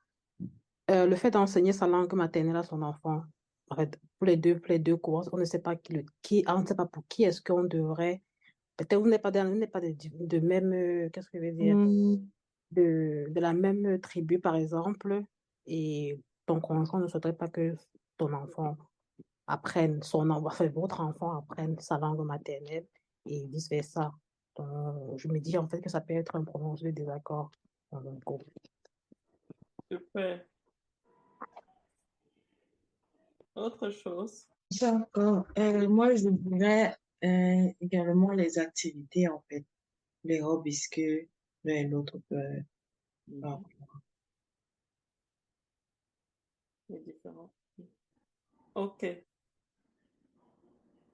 [0.90, 3.22] Euh, le fait d'enseigner sa langue maternelle à son enfant.
[3.70, 6.04] En fait, pour les deux, pour les deux courses, on ne sait pas qui, le,
[6.22, 8.22] qui, ah, on ne sait pas pour qui est-ce qu'on devrait,
[8.76, 9.94] peut-être on n'est pas, n'est pas de,
[10.26, 11.76] de même, qu'est-ce que je veux dire,
[12.70, 15.22] de, de la même tribu, par exemple,
[15.66, 17.74] et ton conjoint ne souhaiterait pas que
[18.16, 18.78] ton enfant
[19.46, 22.86] apprenne, son enfin, votre enfant apprenne sa langue maternelle
[23.28, 24.12] et vice-versa.
[24.56, 27.50] Donc, je me dis en fait que ça peut être un problème de désaccord
[27.92, 28.46] dans un couple.
[29.90, 30.44] Super.
[33.54, 34.46] Autre chose.
[34.80, 35.46] D'accord.
[35.58, 39.64] Euh, moi, je dirais euh, également les activités, en fait.
[40.24, 41.26] Les hobbies que
[41.64, 42.62] l'un et l'autre peuvent
[43.42, 43.62] avoir.
[46.88, 47.50] C'est différent.
[48.74, 49.02] Ok.
[49.02, 49.20] Je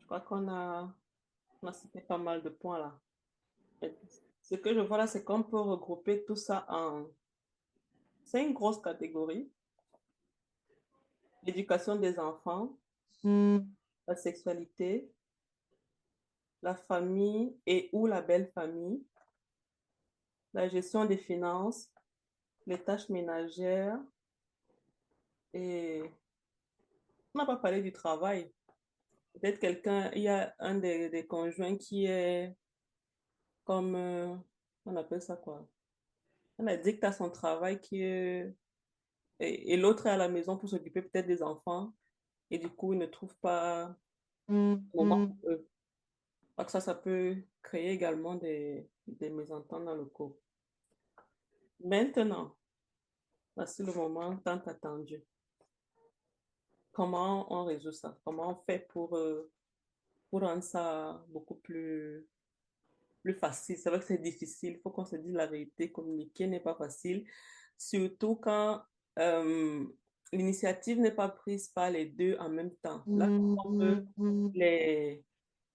[0.07, 0.92] crois qu'on a,
[1.64, 3.00] on a cité pas mal de points là.
[3.83, 3.94] Et
[4.42, 7.07] Ce que je vois là, c'est qu'on peut regrouper tout ça en
[8.24, 9.50] cinq grosses catégories.
[11.42, 12.77] L'éducation des enfants,
[13.24, 15.11] la sexualité,
[16.62, 19.03] la famille et ou la belle famille,
[20.53, 21.90] la gestion des finances,
[22.66, 24.00] les tâches ménagères
[25.53, 26.03] et
[27.35, 28.50] on n'a pas parlé du travail.
[29.35, 32.55] Peut-être quelqu'un, il y a un des, des conjoints qui est
[33.64, 34.37] comme, euh,
[34.87, 35.66] on appelle ça quoi?
[36.59, 38.55] Un addict à son travail qui est,
[39.40, 41.92] et, et l'autre est à la maison pour s'occuper peut-être des enfants
[42.51, 43.97] et du coup il ne trouve pas
[44.49, 45.37] Mm, le moment mm.
[45.37, 45.68] pour eux.
[46.57, 50.38] Que ça, ça peut créer également des, des mésententes dans le couple.
[51.81, 52.57] Maintenant,
[53.57, 55.23] voici le moment tant attendu.
[56.94, 58.16] Comment on résout ça?
[58.24, 59.50] Comment on fait pour, euh,
[60.30, 62.26] pour rendre ça beaucoup plus,
[63.22, 63.76] plus facile?
[63.76, 65.90] C'est vrai que c'est difficile, il faut qu'on se dise la vérité.
[65.92, 67.28] Communiquer n'est pas facile,
[67.76, 68.83] surtout quand
[69.18, 69.85] euh,
[70.33, 73.02] l'initiative n'est pas prise par les deux en même temps.
[73.07, 74.50] Là, Mm, on peut mm, mm.
[74.54, 75.24] les,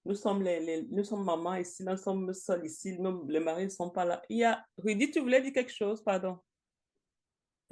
[0.06, 3.66] nous sommes les, les- nous sommes maman ici, nous sommes seuls ici, nous, les maris
[3.66, 4.22] ne sont pas là.
[4.30, 6.40] Il y a, Rudy, tu voulais dire quelque chose, pardon.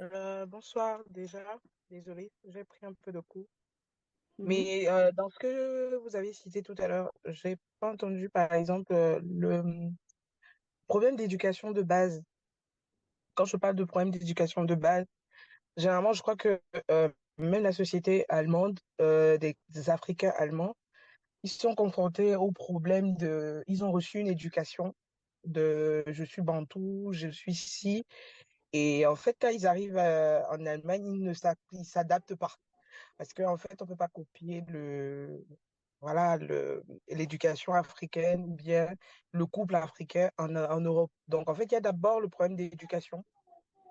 [0.00, 1.58] Euh, bonsoir déjà,
[1.90, 3.46] désolée, j'ai pris un peu de coup.
[4.38, 4.46] Mhm.
[4.46, 8.52] Mais euh, dans ce que vous avez cité tout à l'heure, j'ai pas entendu par
[8.52, 9.90] exemple euh, le
[10.86, 12.22] problème d'éducation de base.
[13.34, 15.06] Quand je parle de problème d'éducation de base,
[15.76, 20.74] généralement je crois que euh, même la société allemande, des, des Africains allemands,
[21.44, 24.94] ils sont confrontés au problème de, ils ont reçu une éducation
[25.44, 28.04] de je suis bantou, je suis ci.
[28.72, 31.32] Et en fait, quand ils arrivent euh, en Allemagne, ils ne
[31.84, 32.52] s'adaptent pas.
[33.16, 35.46] Parce qu'en fait, on peut pas copier le,
[36.00, 36.38] voilà,
[37.08, 38.94] l'éducation africaine ou bien
[39.32, 41.12] le couple africain en, en Europe.
[41.28, 43.24] Donc, en fait, il y a d'abord le problème d'éducation,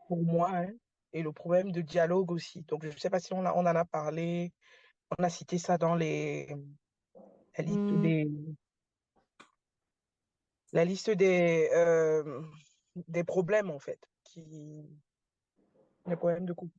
[0.07, 0.73] pour moi, hein,
[1.13, 2.63] et le problème de dialogue aussi.
[2.63, 4.53] Donc, je ne sais pas si on, a, on en a parlé,
[5.17, 6.55] on a cité ça dans les,
[7.57, 8.01] la liste Mm.
[8.01, 8.25] des,
[10.71, 12.41] la liste des, euh,
[12.95, 13.99] des problèmes, en fait,
[14.43, 14.84] qui,
[16.06, 16.78] les problèmes de couple.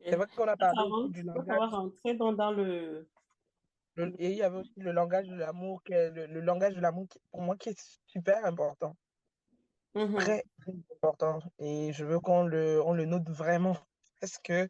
[0.00, 1.70] C'est vrai qu'on a parlé rentre, du langage.
[1.70, 3.08] rentrer dans, dans le...
[3.96, 7.06] Le- et il y avait aussi le langage de l'amour, le, le langage de l'amour,
[7.30, 8.96] pour moi, qui est super important.
[9.94, 10.16] Mhm.
[10.16, 11.38] Très, très important.
[11.58, 13.76] Et je veux qu'on le, on le note vraiment.
[14.20, 14.68] Parce que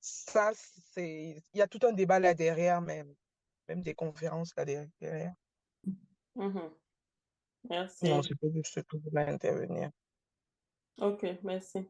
[0.00, 3.14] ça, c'est, il y a tout un débat là derrière, même,
[3.68, 5.34] même des conférences là derrière.
[6.34, 6.85] Mhm.
[7.70, 9.90] Non, je peux juste toujours intervenir.
[11.00, 11.86] Ok, merci.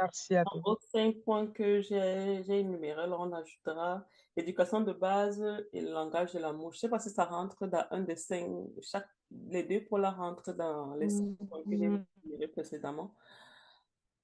[0.00, 0.60] Merci à En tous.
[0.60, 5.42] gros, cinq points que j'ai j'ai énumérés, là, on ajoutera l'éducation de base
[5.72, 6.72] et le langage de l'amour.
[6.72, 9.98] Je ne sais pas si ça rentre dans un des cinq, chaque, les deux pour
[9.98, 12.04] là rentrent dans les cinq points que j'ai Mhm.
[12.24, 13.14] énumérés précédemment.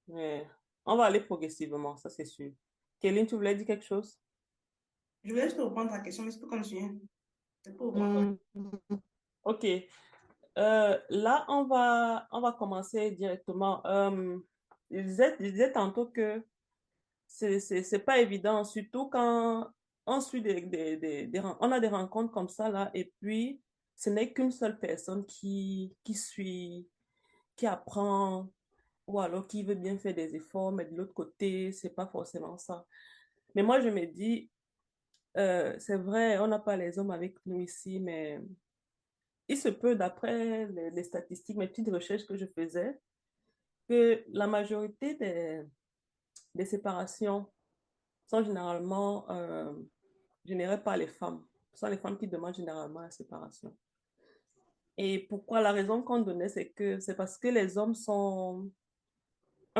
[0.07, 0.47] Mais
[0.85, 2.51] on va aller progressivement, ça c'est sûr.
[2.99, 4.19] Kéline, tu voulais dire quelque chose?
[5.23, 6.91] Je voulais juste reprendre ta question, mais je peux continuer.
[7.63, 8.37] C'est pour reprendre.
[9.43, 9.65] Ok.
[10.57, 13.85] Euh, là, on va, on va commencer directement.
[13.85, 14.37] Euh,
[14.91, 16.43] je disais, tantôt que
[17.27, 19.67] c'est, pas évident, surtout quand
[20.05, 23.61] on suit des, on a des rencontres comme ça là, et puis
[23.95, 26.87] ce n'est qu'une seule personne qui, qui suit,
[27.55, 28.49] qui apprend,
[29.07, 32.57] ou alors qui veut bien faire des efforts, mais de l'autre côté, c'est pas forcément
[32.57, 32.85] ça.
[33.55, 34.49] Mais moi, je me dis,
[35.37, 38.39] euh, c'est vrai, on n'a pas les hommes avec nous ici, mais
[39.47, 42.99] il se peut, d'après les, statistiques, mes petites recherches que je faisais,
[43.89, 47.51] que la majorité des, séparations
[48.27, 49.73] sont généralement euh,
[50.45, 51.45] générées par les femmes.
[51.73, 53.75] Ce sont les femmes qui demandent généralement la séparation.
[54.97, 55.59] Et pourquoi?
[55.61, 58.71] La raison qu'on donnait, c'est que c'est parce que les hommes ont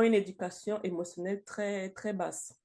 [0.02, 2.60] une éducation émotionnelle très, très basse.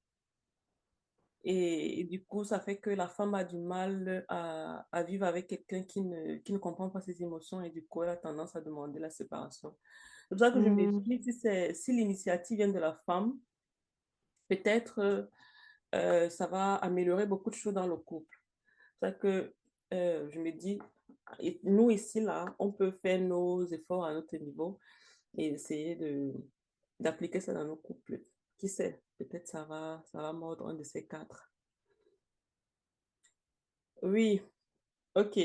[1.45, 5.25] Et, et du coup, ça fait que la femme a du mal à, à vivre
[5.27, 8.17] avec quelqu'un qui ne, qui ne comprend pas ses émotions et du coup, elle a
[8.17, 9.77] tendance à demander la séparation.
[10.29, 11.01] C'est pour ça que je me Mm.
[11.03, 13.39] dis, si, si l'initiative vient de la femme,
[14.49, 15.31] peut-être
[15.95, 18.37] euh, ça va améliorer beaucoup de choses dans le couple.
[19.01, 19.55] C'est ça que
[19.95, 20.79] euh, je me dis,
[21.63, 24.79] nous ici, là, on peut faire nos efforts à notre niveau
[25.37, 26.33] et essayer de,
[27.01, 28.23] d'appliquer ça dans nos couples.
[28.59, 31.53] Qui sait, peut-être ça va, ça va mordre un de ces quatre.
[34.03, 34.41] Oui,
[35.15, 35.39] ok.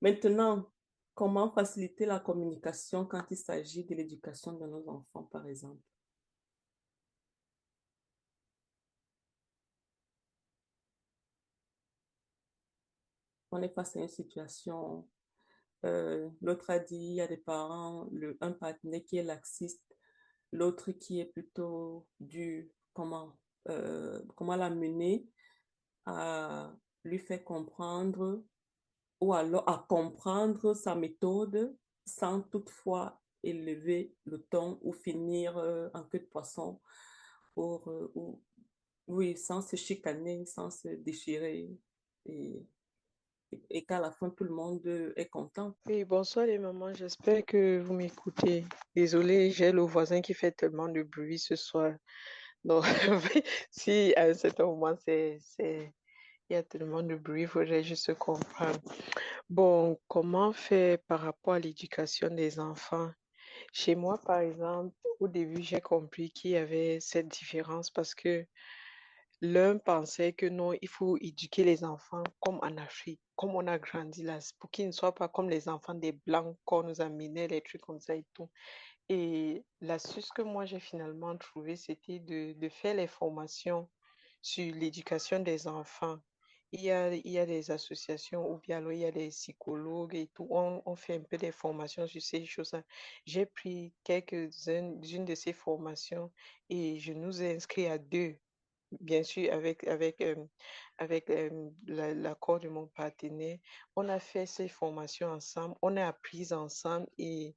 [0.00, 0.70] Maintenant,
[1.14, 5.82] comment faciliter la communication quand il s'agit de l'éducation de nos enfants, par exemple?
[13.50, 15.08] On est face à une situation,
[15.84, 18.08] euh, l'autre a dit, il y a des parents,
[18.40, 19.96] un partenaire qui est laxiste,
[20.52, 25.24] l'autre qui est plutôt du, comment, euh, comment l'amener
[26.04, 28.42] à lui faire comprendre
[29.20, 36.02] ou alors à comprendre sa méthode sans toutefois élever le ton ou finir euh, en
[36.02, 36.80] queue de poisson
[37.54, 38.42] pour, euh, ou,
[39.06, 41.80] oui, sans se chicaner, sans se déchirer et,
[42.26, 42.66] et,
[43.70, 45.76] et qu'à la fin tout le monde est content.
[45.86, 48.64] Oui, bonsoir les mamans, j'espère que vous m'écoutez.
[48.96, 51.94] Désolée, j'ai le voisin qui fait tellement de bruit ce soir.
[52.68, 52.84] Donc,
[53.70, 55.90] si à un certain moment, c'est, il
[56.50, 58.78] y a tellement de bruit, il faudrait juste comprendre.
[59.48, 63.10] Bon, comment faire par rapport à l'éducation des enfants?
[63.72, 68.44] Chez moi, par exemple, au début, j'ai compris qu'il y avait cette différence parce que
[69.40, 73.78] l'un pensait que non, il faut éduquer les enfants comme en Afrique, comme on a
[73.78, 77.48] grandi là, pour qu'ils ne soient pas comme les enfants des Blancs qu'on nous amenait,
[77.48, 78.50] les trucs comme ça et tout.
[79.10, 83.88] Et l'astuce que moi j'ai finalement trouvée, c'était de, de faire les formations
[84.42, 86.18] sur l'éducation des enfants.
[86.72, 89.28] Il y a, il y a des associations ou bien alors il y a des
[89.28, 90.46] psychologues et tout.
[90.50, 92.82] On, on fait un peu des formations sur ces choses-là.
[93.24, 96.30] J'ai pris quelques-unes de ces formations
[96.68, 98.36] et je nous ai inscrits à deux,
[99.00, 100.46] bien sûr, avec, avec, euh,
[100.98, 103.58] avec euh, la- l'accord de mon partenaire.
[103.96, 107.56] On a fait ces formations ensemble, on a appris ensemble et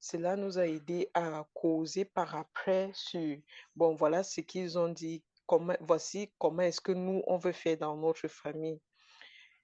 [0.00, 3.38] cela nous a aidé à causer par après sur,
[3.74, 7.78] bon, voilà ce qu'ils ont dit, comment, voici comment est-ce que nous, on veut faire
[7.78, 8.80] dans notre famille.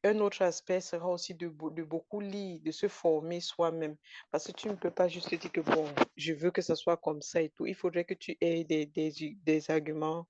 [0.04, 3.96] Un autre aspect sera aussi de, beau- de beaucoup lire, de se former soi-même.
[4.32, 5.84] Parce que tu ne peux pas juste te dire que, bon,
[6.16, 7.66] je veux que ça soit comme ça et tout.
[7.66, 10.26] Il faudrait que tu aies des, arguments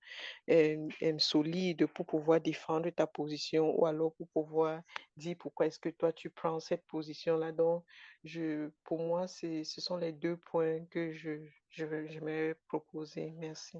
[0.51, 4.83] euh, euh, solides pour pouvoir défendre ta position ou alors pour pouvoir
[5.17, 7.53] dire pourquoi est-ce que toi tu prends cette position-là.
[7.53, 7.85] Donc,
[8.25, 13.33] je, pour moi, ce sont les deux points que je, je, j'aimerais proposer.
[13.39, 13.79] Merci.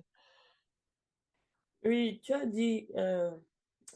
[1.85, 3.31] Oui, tu as dit euh,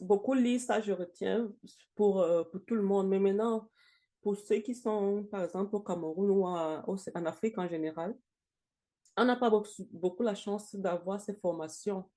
[0.01, 1.51] beaucoup lisent, ça je retiens
[1.95, 3.69] pour, euh, pour tout le monde, mais maintenant,
[4.21, 8.17] pour ceux qui sont, par exemple, au Cameroun ou à- en Afrique en général,
[9.17, 12.11] on n'a pas beaucoup, beaucoup la chance d'avoir ces formations.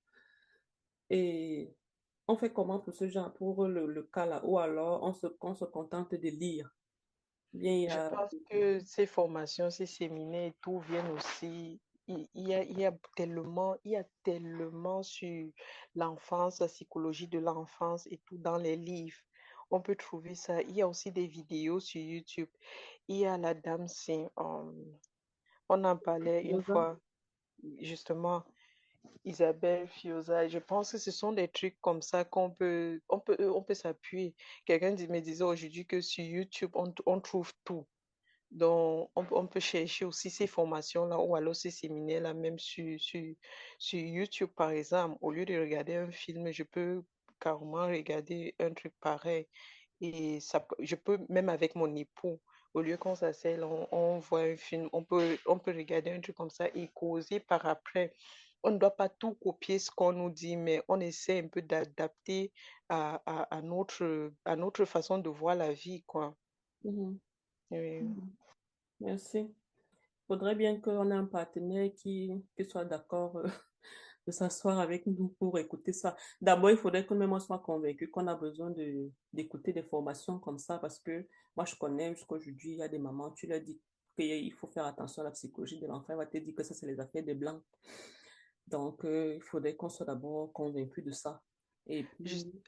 [1.08, 1.74] Et
[2.28, 5.26] on fait comment pour ce genre, pour le, le cas là, ou alors on se,
[5.40, 6.70] on se contente de lire.
[7.52, 11.80] Bien, Je a- pense que ces formations, ces séminaires et tout viennent aussi.
[12.10, 15.48] Il il y a, il y a tellement, il y a tellement sur
[15.94, 19.22] l'enfance, la psychologie de l'enfance et tout dans les livres.
[19.70, 20.60] On peut trouver ça.
[20.62, 22.48] Il y a aussi des vidéos sur YouTube.
[23.06, 24.72] Il y a la dame, c'est, euh,
[25.68, 26.98] on en parlait une fois,
[27.80, 28.42] justement,
[29.24, 30.48] Isabelle Fioza.
[30.48, 33.74] Je pense que ce sont des trucs comme ça qu'on peut, on peut, on peut
[33.74, 34.34] s'appuyer.
[34.64, 37.86] Quelqu'un me disait aujourd'hui que sur YouTube, on, on trouve tout.
[38.50, 43.22] Donc, on, on peut chercher aussi ces formations-là ou alors ces séminaires-là, même sur, sur,
[43.78, 45.18] sur YouTube, par exemple.
[45.20, 47.04] Au lieu de regarder un film, je peux
[47.40, 49.46] carrément regarder un truc pareil.
[50.00, 52.40] Et ça, je peux, même avec mon époux,
[52.74, 56.20] au lieu qu'on s'asseye, on, on voit un film, on peut, on peut regarder un
[56.20, 58.12] truc comme ça et causer par après.
[58.62, 61.62] On ne doit pas tout copier ce qu'on nous dit, mais on essaie un peu
[61.62, 62.52] d'adapter
[62.88, 66.36] à, à, à notre, à notre façon de voir la vie, quoi.
[66.84, 67.20] Mhm.
[67.70, 68.08] Oui.
[68.08, 68.39] Mhm.
[69.00, 69.52] Merci.
[70.26, 73.48] Faudrait bien qu'on ait un partenaire qui, qui soit d'accord euh,
[74.26, 76.16] de s'asseoir avec nous pour écouter ça.
[76.40, 80.38] D'abord, il faudrait que même on soit convaincu qu'on a besoin de, d'écouter des formations
[80.38, 83.60] comme ça parce que moi, je connais jusqu'aujourd'hui, il y a des mamans, tu leur
[83.60, 83.80] dis
[84.16, 86.74] qu'il faut faire attention à la psychologie de l'enfant, elle va te dire que ça,
[86.74, 87.62] c'est les affaires des blancs.
[88.66, 91.42] Donc, euh, il faudrait qu'on soit d'abord convaincu de ça.
[91.86, 92.06] Et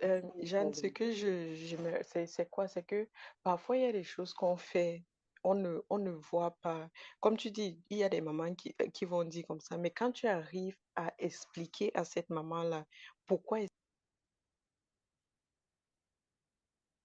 [0.02, 2.66] euh, Jeanne, ce que je, je me, c'est, c'est quoi?
[2.66, 3.08] C'est que
[3.42, 5.04] parfois il y a des choses qu'on fait,
[5.44, 6.90] on ne, on ne voit pas.
[7.20, 9.76] Comme tu dis, il y a des mamans qui, euh, qui vont dire comme ça,
[9.78, 12.86] mais quand tu arrives à expliquer à cette maman-là
[13.26, 13.68] pourquoi est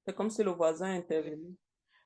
[0.08, 1.56] C'est comme si le voisin intervenait.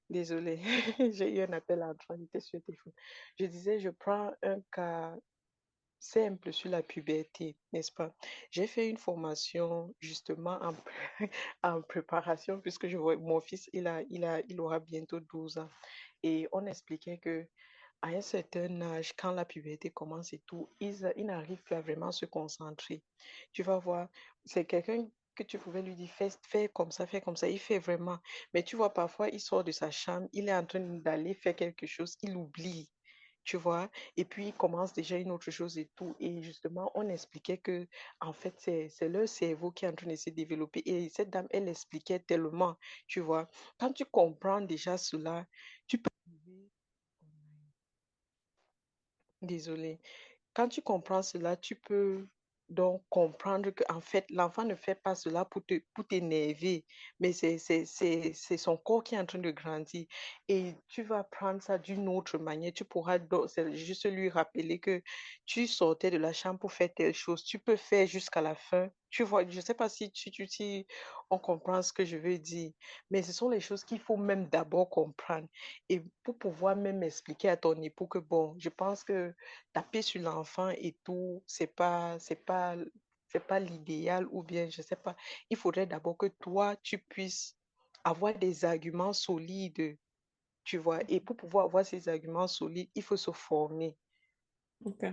[0.10, 0.60] Désolée,
[1.12, 2.94] j'ai eu un appel à j'étais sur le téléphone.
[3.40, 5.16] Je disais, je prends un cas
[6.00, 8.14] simple sur la puberté, n'est-ce pas?
[8.50, 10.74] J'ai fait une formation justement en,
[11.64, 15.60] en préparation puisque je vois mon fils, il a, il a, il aura bientôt 12
[15.60, 15.70] ans.
[16.24, 17.48] Et on expliquait que
[18.02, 21.82] à un certain âge, quand la puberté commence et tout, ils, ils n'arrivent plus à
[21.82, 23.04] vraiment se concentrer.
[23.54, 24.10] Tu vas voir,
[24.46, 27.80] c'est quelqu'un que tu pouvais lui dire, fais, comme ça, fais comme ça, il fait
[27.80, 28.18] vraiment.
[28.54, 31.56] Mais tu vois, parfois, il sort de sa chambre, il est en train d'aller faire
[31.56, 32.90] quelque chose, il oublie,
[33.44, 36.16] tu vois, et puis il commence déjà une autre chose et tout.
[36.20, 37.88] Et justement, on expliquait que,
[38.20, 40.82] en fait, c'est, c'est leur cerveau qui est en train de se développer.
[40.86, 43.48] Et cette dame, elle expliquait tellement, tu vois.
[43.80, 45.46] Quand tu comprends déjà cela,
[45.88, 46.11] tu peux...
[49.42, 50.00] Désolée.
[50.54, 52.28] Quand tu comprends cela, tu peux
[52.70, 56.86] donc comprendre que en fait, l'enfant ne fait pas cela pour te, pour t'énerver,
[57.20, 60.08] mais c'est, c'est, c'est, c'est son corps qui est en train de grandir.
[60.48, 62.74] Et tu vas prendre ça d'une autre manière.
[62.74, 65.04] Tu pourras donc- juste lui rappeler que
[65.46, 67.44] tu sortais de la chambre pour faire telle chose.
[67.46, 68.90] Tu peux faire jusqu'à la fin.
[69.12, 70.88] Tu vois, je ne sais pas si, tu, tu, si
[71.30, 72.72] on comprend ce que je veux dire,
[73.10, 75.48] mais ce sont les choses qu'il faut même d'abord comprendre.
[75.90, 79.36] Et pour pouvoir même expliquer à ton époux que, bon, je pense que
[79.74, 81.44] taper sur l'enfant et tout,
[81.76, 82.78] pas, c'est pas,
[83.28, 85.16] c'est pas l'idéal ou bien, je sais pas.
[85.50, 87.58] Il faudrait d'abord que toi, tu puisses
[88.06, 89.98] avoir des arguments solides,
[90.64, 91.00] tu vois.
[91.10, 93.98] Et pour pouvoir avoir ces arguments solides, il faut se former.
[94.86, 95.06] Ok.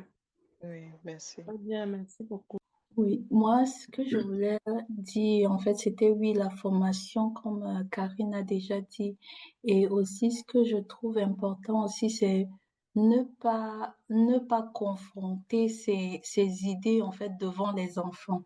[0.62, 1.42] Oui, merci.
[1.42, 2.58] Très bien, merci beaucoup.
[2.98, 4.58] Oui, moi, ce que je voulais
[4.90, 9.16] dire, en fait, c'était oui, la formation, comme euh, Karine a déjà dit.
[9.64, 12.46] Et aussi, ce que je trouve important aussi, c'est
[12.94, 18.42] ne pas, ne pas confronter ces, ces idées, en fait, devant les enfants.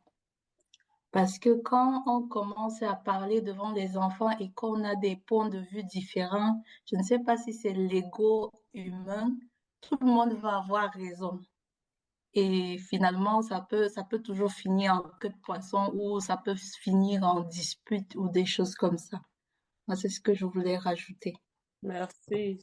[1.13, 5.49] Parce que quand on commence à parler devant les enfants et qu'on a des points
[5.49, 9.35] de vue différents, je ne sais pas si c'est l'ego humain,
[9.81, 11.41] tout le monde va avoir raison.
[12.35, 16.55] Et finalement, ça peut, ça peut toujours finir en queue de poisson ou ça peut
[16.55, 19.21] finir en dispute ou des choses comme ça.
[19.87, 21.35] Moi, c'est ce que je voulais rajouter.
[21.83, 22.59] Merci.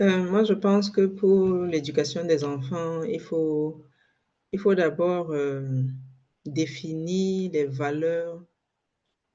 [0.00, 3.84] Euh, moi, je pense que pour l'éducation des enfants, il faut,
[4.52, 5.82] il faut d'abord euh,
[6.46, 8.42] définir les valeurs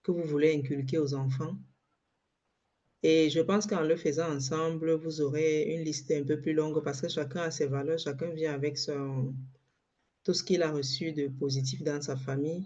[0.03, 1.55] que vous voulez inculquer aux enfants.
[3.03, 6.83] Et je pense qu'en le faisant ensemble, vous aurez une liste un peu plus longue
[6.83, 9.33] parce que chacun a ses valeurs, chacun vient avec son,
[10.23, 12.65] tout ce qu'il a reçu de positif dans sa famille.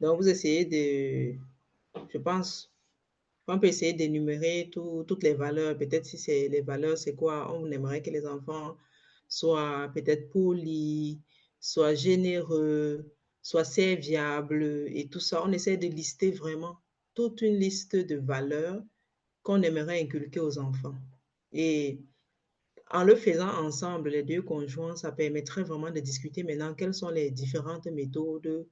[0.00, 1.38] Donc, vous essayez de,
[2.12, 2.72] je pense,
[3.46, 5.76] on peut essayer d'énumérer tout- toutes les valeurs.
[5.76, 7.52] Peut-être si c'est les valeurs, c'est quoi?
[7.54, 8.76] On aimerait que les enfants
[9.28, 11.18] soient peut-être polis,
[11.58, 13.12] soient généreux,
[13.42, 15.42] soient serviables et tout ça.
[15.44, 16.78] On essaie de lister vraiment
[17.14, 18.82] toute une liste de valeurs
[19.42, 20.94] qu'on aimerait inculquer aux enfants.
[21.52, 22.00] Et
[22.92, 27.10] en le faisant ensemble, les deux conjoints, ça permettrait vraiment de discuter maintenant quelles sont
[27.10, 28.66] les différentes méthodes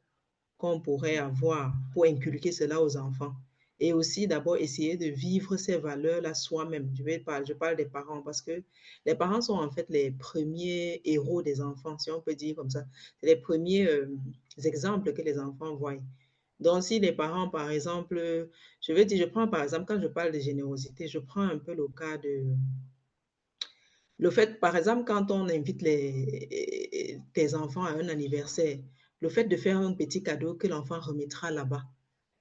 [0.57, 3.35] qu'on pourrait avoir pour inculquer cela aux enfants.
[3.81, 6.91] Et aussi d'abord essayer de vivre ces valeurs-là soi-même.
[6.97, 8.65] Je, parle des parents parce que
[9.07, 12.71] les parents sont en fait les premiers héros des enfants, si on peut dire comme
[12.71, 12.85] ça.
[13.21, 14.17] C'est les premiers euh,
[14.65, 15.95] exemples que les enfants voient.
[16.59, 18.49] Donc, si les parents, par exemple,
[18.81, 21.59] je veux dire, je prends par exemple, quand je parle de générosité, je prends un
[21.59, 22.57] peu le cas de,
[24.19, 28.79] le fait, par exemple, quand on invite les, tes enfants à un anniversaire,
[29.21, 31.85] le fait de faire un petit cadeau que l'enfant remettra là-bas,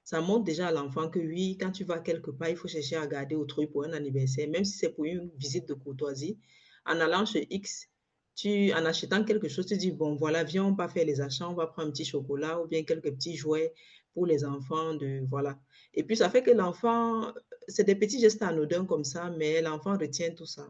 [0.03, 2.95] ça montre déjà à l'enfant que oui, quand tu vas quelque part, il faut chercher
[2.95, 6.39] à garder autrui pour un anniversaire, même si c'est pour une visite de courtoisie.
[6.85, 7.89] En allant chez X,
[8.33, 11.49] tu, en achetant quelque chose, tu dis, bon, voilà, viens, on va faire les achats,
[11.49, 13.73] on va prendre un petit chocolat ou bien quelques petits jouets
[14.13, 15.59] pour les enfants, de, voilà.
[15.93, 17.33] Et puis, ça fait que l'enfant,
[17.67, 20.67] c'est des petits gestes anodins comme ça, mais l'enfant retient tout ça.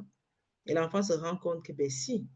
[0.67, 2.27] Et l'enfant se rend compte que, ben si,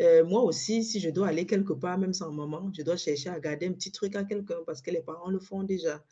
[0.00, 3.28] euh, moi aussi, si je dois aller quelque part, même sans maman, je dois chercher
[3.28, 6.04] à garder un petit truc à quelqu'un parce que les parents le font déjà.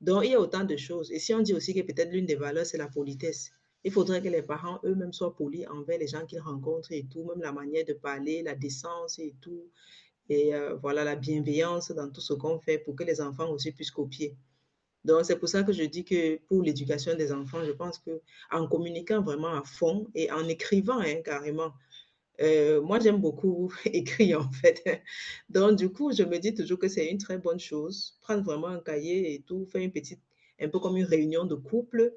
[0.00, 1.10] Donc, il y a autant de choses.
[1.10, 3.50] Et si on dit aussi que peut-être l'une des valeurs, c'est la politesse,
[3.84, 7.24] il faudrait que les parents eux-mêmes soient polis envers les gens qu'ils rencontrent et tout,
[7.24, 9.70] même la manière de parler, la décence et tout.
[10.28, 13.72] Et euh, voilà, la bienveillance dans tout ce qu'on fait pour que les enfants aussi
[13.72, 14.36] puissent copier.
[15.06, 18.20] Donc, c'est pour ça que je dis que pour l'éducation des enfants, je pense que
[18.50, 21.72] en communiquant vraiment à fond et en écrivant hein, carrément,
[22.40, 24.82] euh, moi j'aime beaucoup écrire en fait.
[25.48, 28.18] Donc, du coup, je me dis toujours que c'est une très bonne chose.
[28.20, 30.20] Prendre vraiment un cahier et tout, faire une petite,
[30.60, 32.12] un peu comme une réunion de couple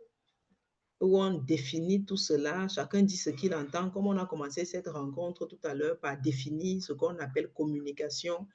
[1.00, 4.88] où on définit tout cela, chacun dit ce qu'il entend, comme on a commencé cette
[4.88, 8.48] rencontre tout à l'heure par définir ce qu'on appelle communication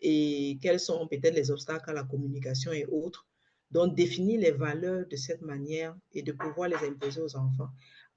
[0.00, 3.28] et quels sont peut-être les obstacles à la communication et autres.
[3.74, 7.70] Donc, définir les valeurs de cette manière et de pouvoir les imposer aux enfants.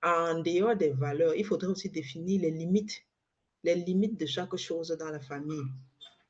[0.03, 3.03] En dehors des valeurs, il faudrait aussi définir les limites,
[3.63, 5.65] les limites de chaque chose dans la famille.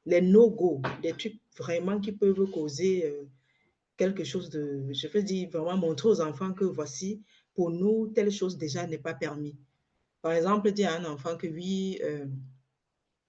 [0.06, 3.26] Les no-go, des trucs vraiment qui peuvent causer euh,
[3.98, 7.22] quelque chose de, je veux dire, vraiment montrer aux enfants que voici,
[7.54, 9.58] pour nous, telle chose déjà n'est pas permis.
[10.22, 12.26] Par exemple, dire à un enfant que oui, euh,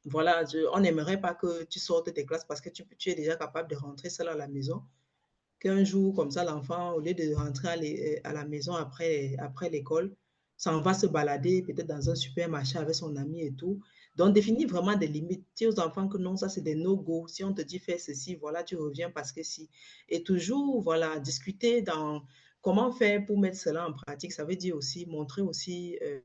[0.05, 3.69] voilà, on n'aimerait pas que tu sortes des classes parce que tu, es déjà capable
[3.71, 4.83] de rentrer seul à la maison.
[5.61, 9.37] Qu'un jour, comme ça, l'enfant, au lieu de rentrer à, l'é- à la maison après,
[9.39, 10.15] après l'école,
[10.57, 13.81] s'en va se balader peut-être dans un supermarché avec son ami et tout.
[14.17, 15.45] Donc, définir vraiment des limites.
[15.57, 17.27] Dire aux enfants que non, ça, c'est des no-go.
[17.29, 19.71] Si on te dit fais ceci, voilà, tu reviens parce que si.
[20.09, 22.23] Et toujours, voilà, discuter dans
[22.61, 24.33] comment faire pour mettre cela en pratique.
[24.33, 26.21] Ça veut dire aussi montrer aussi euh,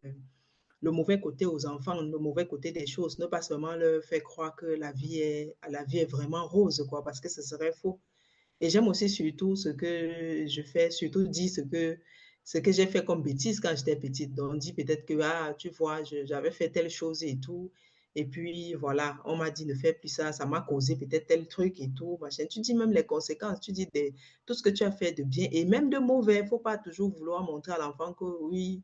[0.81, 3.17] le mauvais côté aux enfants, le mauvais côté des choses.
[3.19, 6.85] Ne pas seulement leur faire croire que la vie est, la vie est vraiment rose,
[6.89, 7.99] quoi, parce que ce serait faux.
[8.61, 11.97] Et j'aime aussi surtout ce que je fais, surtout dire ce que,
[12.43, 14.33] ce que j'ai fait comme bêtise quand j'étais petite.
[14.33, 17.71] Donc, on dit peut-être que, ah, tu vois, j'avais fait telle chose et tout.
[18.15, 21.47] Et puis, voilà, on m'a dit ne fais plus ça, ça m'a causé peut-être tel
[21.47, 22.45] truc et tout, machin.
[22.45, 24.13] Tu dis même les conséquences, tu dis des-
[24.45, 26.37] tout ce que tu as fait de bien et même de mauvais.
[26.37, 28.83] Il ne faut pas toujours vouloir montrer à l'enfant que oui,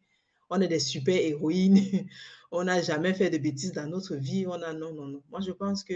[0.49, 1.75] on est des super héroïnes,
[2.51, 4.45] on n'a jamais fait de bêtises dans notre vie.
[4.47, 5.23] On a, non, non, non.
[5.29, 5.93] Moi, je pense que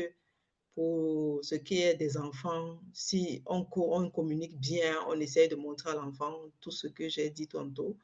[0.76, 5.91] pour ce qui est des enfants, si on, on communique bien, on essaye de montrer
[5.91, 7.97] à l'enfant tout ce que j'ai dit tantôt,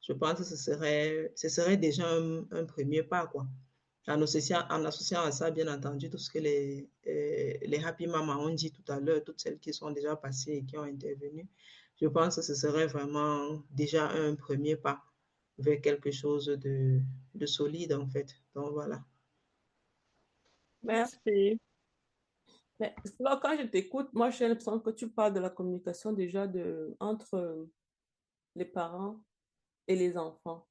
[0.00, 3.46] je pense que ce serait, ce serait déjà un, un premier pas, quoi.
[4.06, 8.06] En associant, en associant à ça, bien entendu, tout ce que les, euh, les Happy
[8.06, 10.84] Mamas ont dit tout à l'heure, toutes celles qui sont déjà passées et qui ont
[10.84, 11.46] intervenu,
[12.00, 15.02] je pense que ce serait vraiment déjà un premier pas
[15.58, 17.00] vers quelque chose de,
[17.34, 18.34] de solide, en fait.
[18.54, 19.04] Donc, voilà.
[20.82, 21.58] Merci.
[22.80, 26.96] Mais quand je t'écoute, moi, j'ai l'impression que tu parles de la communication déjà de,
[27.00, 27.68] entre
[28.54, 29.20] les parents
[29.86, 30.66] et les enfants.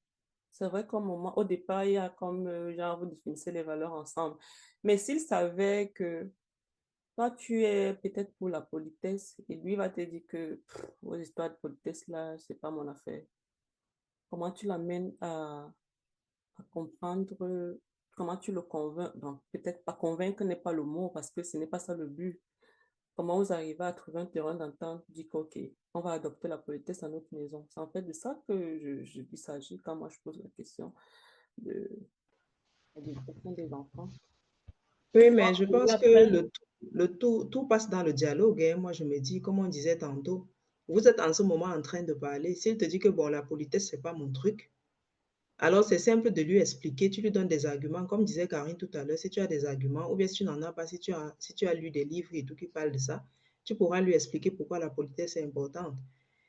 [0.52, 3.64] C'est vrai qu'au moment, au départ, il y a comme, euh, genre, vous définissez les
[3.64, 4.38] valeurs ensemble.
[4.84, 6.32] Mais s'il savait que
[7.16, 11.16] toi, tu es peut-être pour la politesse et lui va te dire que pff, vos
[11.16, 13.24] histoires de politesse, là, c'est pas mon affaire.
[14.30, 15.72] Comment tu l'amènes à,
[16.58, 17.82] à comprendre, euh,
[18.18, 21.56] comment tu le convaincs, bon, peut-être pas convaincre n'est pas le mot parce que ce
[21.58, 22.42] n'est pas ça le but.
[23.16, 25.58] Comment vous arrivez à trouver un terrain d'entente, dire OK,
[25.94, 27.66] on va adopter la politesse à notre maison?
[27.70, 30.50] C'est en fait de ça que je, je, il s'agit quand moi je pose la
[30.50, 30.94] question
[31.60, 31.90] de
[32.96, 34.10] l'éducation des enfants.
[35.16, 38.62] Oui, mais je pense que le, tout- le tout, tout passe dans le dialogue.
[38.62, 38.78] hein.
[38.78, 40.48] Moi, je me dis, comme on disait tantôt,
[40.88, 42.54] vous êtes en ce moment en train de parler.
[42.56, 44.72] S'il te dit que bon, la politesse, c'est pas mon truc,
[45.60, 47.10] alors c'est simple de lui expliquer.
[47.10, 48.06] Tu lui donnes des arguments.
[48.06, 50.44] Comme disait Karine tout à l'heure, si tu as des arguments, ou bien si tu
[50.44, 53.26] n'en as pas, si tu as, lu des livres et tout qui parlent de ça,
[53.64, 55.96] tu pourras lui expliquer pourquoi la politesse est importante.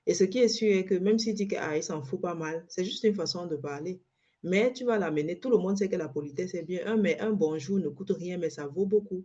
[0.06, 2.64] Et ce qui est sûr est que même s'il dit qu'il s'en fout pas mal,
[2.68, 4.00] c'est juste une façon de parler.
[4.42, 5.40] Mais tu vas l'amener.
[5.40, 6.86] Tout le monde sait que la politesse est bien.
[6.86, 9.24] Un, mais un bonjour ne coûte rien, mais ça vaut beaucoup.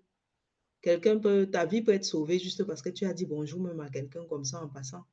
[0.82, 3.80] Quelqu'un peut, ta vie peut être sauvée juste parce que tu as dit bonjour même
[3.80, 5.04] à quelqu'un comme ça en passant.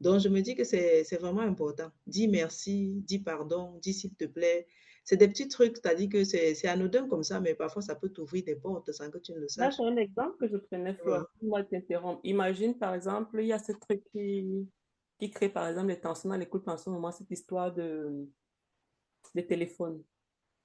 [0.00, 1.90] Donc, je me dis que c'est vraiment important.
[2.06, 4.66] Dis merci, dis pardon, dis s'il te plaît.
[5.04, 7.94] C'est des petits trucs, tu as dit que c'est anodin comme ça, mais parfois ça
[7.96, 9.76] peut t'ouvrir des portes sans que tu ne le Là, saches.
[9.78, 10.94] c'est un exemple que je prenais.
[10.94, 11.26] Flora.
[11.40, 12.20] Moi, t'interromps.
[12.24, 14.68] Imagine, par exemple, il y a ce truc qui,
[15.18, 18.28] qui crée, par exemple, les tensions dans les couples en ce moment, cette histoire de,
[19.34, 20.04] de téléphone.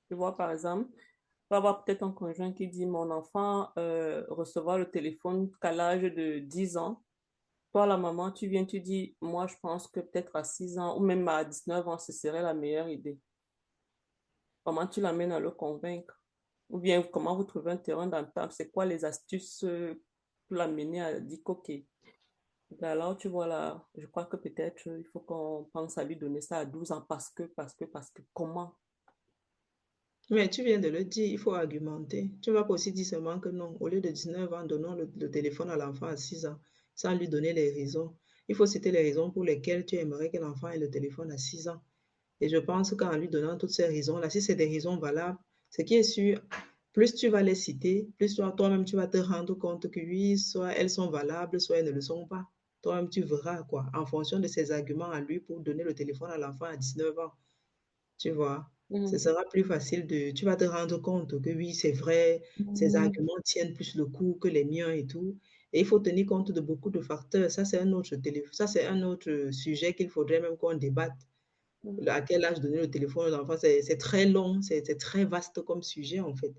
[0.10, 4.26] Tu vois, par exemple, tu vas avoir peut-être un conjoint qui dit, mon enfant euh,
[4.28, 7.02] recevoir le téléphone qu'à l'âge de 10 ans.
[7.74, 10.96] Toi, la maman, tu viens, tu dis, moi, je pense que peut-être à 6 ans
[10.96, 13.20] ou même à 19 ans, ce serait la meilleure idée.
[14.64, 16.22] Comment tu l'amènes à le convaincre?
[16.70, 18.52] Ou bien comment vous trouvez un terrain d'entente?
[18.52, 19.96] C'est quoi les astuces euh,
[20.48, 21.72] pour l'amener à dire OK.
[22.80, 26.04] Ben Alors, tu vois là, je crois que peut-être euh, il faut qu'on pense à
[26.04, 28.76] lui donner ça à 12 ans parce que, parce que, parce que, comment?
[30.30, 32.32] Mais tu viens de le dire, il faut argumenter.
[32.44, 33.76] Tu ne vas pas aussi dire seulement que non.
[33.80, 36.60] Au lieu de 19 ans, donnons le, le téléphone à l'enfant à 6 ans,
[36.96, 38.16] sans lui donner les raisons.
[38.48, 41.38] Il faut citer les raisons pour lesquelles tu aimerais que l'enfant ait le téléphone à
[41.38, 41.82] 6 ans.
[42.42, 45.40] Et je pense qu'en lui donnant toutes ces raisons-là, si c'est des raisons valables,
[45.72, 46.42] ce qui est sûr,
[46.94, 50.38] plus tu vas les citer, plus toi- toi-même tu vas te rendre compte que oui,
[50.38, 52.46] soit elles sont valables, soit elles ne le sont pas.
[52.84, 56.30] Toi-même tu verras quoi, en fonction de ses arguments à lui pour donner le téléphone
[56.32, 57.32] à l'enfant à 19 ans.
[58.18, 58.70] Tu vois,
[59.04, 59.20] ce Mhm.
[59.20, 62.42] sera plus facile de, tu vas te rendre compte que oui, c'est vrai,
[62.74, 65.38] ces arguments tiennent plus le coup que les miens et tout.
[65.74, 67.50] Et il faut tenir compte de beaucoup de facteurs.
[67.52, 71.18] Ça, c'est un autre télé, ça, c'est un autre sujet qu'il faudrait même qu'on débatte.
[71.84, 72.08] Mhm.
[72.08, 73.58] À quel âge donner le téléphone aux enfants?
[73.60, 76.54] C'est très long, c'est très vaste comme sujet en fait.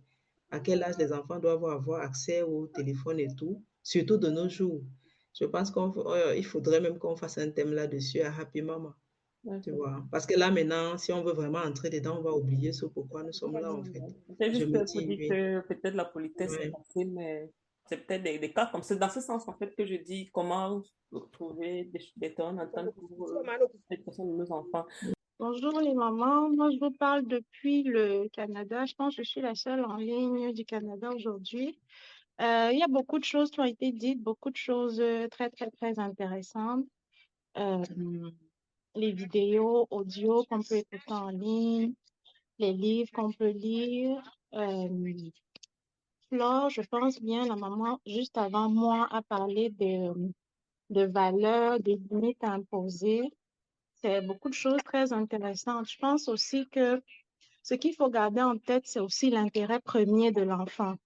[0.50, 4.48] À quel âge les enfants doivent avoir accès au téléphone et tout, surtout de nos
[4.48, 4.82] jours.
[5.40, 8.94] Je pense qu'il faudrait même qu'on fasse un thème là-dessus à Happy Mama.
[9.62, 10.04] Tu vois.
[10.10, 13.22] Parce que là, maintenant, si on veut vraiment entrer dedans, on va oublier ce pourquoi
[13.24, 14.02] nous sommes là, en fait.
[14.38, 16.68] C'est juste pour dire que peut-être la politesse Ouais.
[16.68, 17.50] est facile, mais
[17.86, 18.94] c'est peut-être des, cas comme ça.
[18.96, 20.82] Dans ce sens, en fait, que je dis comment
[21.32, 23.42] trouver des, des d'entente pour euh,
[23.90, 24.86] l'éducation de nos enfants.
[25.38, 28.84] Bonjour les mamans, moi je vous parle depuis le Canada.
[28.86, 31.78] Je pense que je suis la seule en ligne du Canada aujourd'hui.
[32.40, 35.28] Euh, il y a beaucoup de choses qui ont été dites, beaucoup de choses euh,
[35.28, 36.86] très, très, très intéressantes.
[37.56, 37.82] Euh,
[38.96, 41.94] les vidéos, audio qu'on peut écouter en ligne,
[42.58, 44.22] les livres qu'on peut lire.
[46.34, 50.12] Flore, je pense bien, la maman, juste avant moi, a parlé de,
[50.90, 53.22] de valeurs, des limites à imposer.
[54.02, 55.88] C'est beaucoup de choses très intéressantes.
[55.88, 57.00] Je pense aussi que
[57.62, 60.96] ce qu'il faut garder en tête, c'est aussi l'intérêt premier de l'enfant.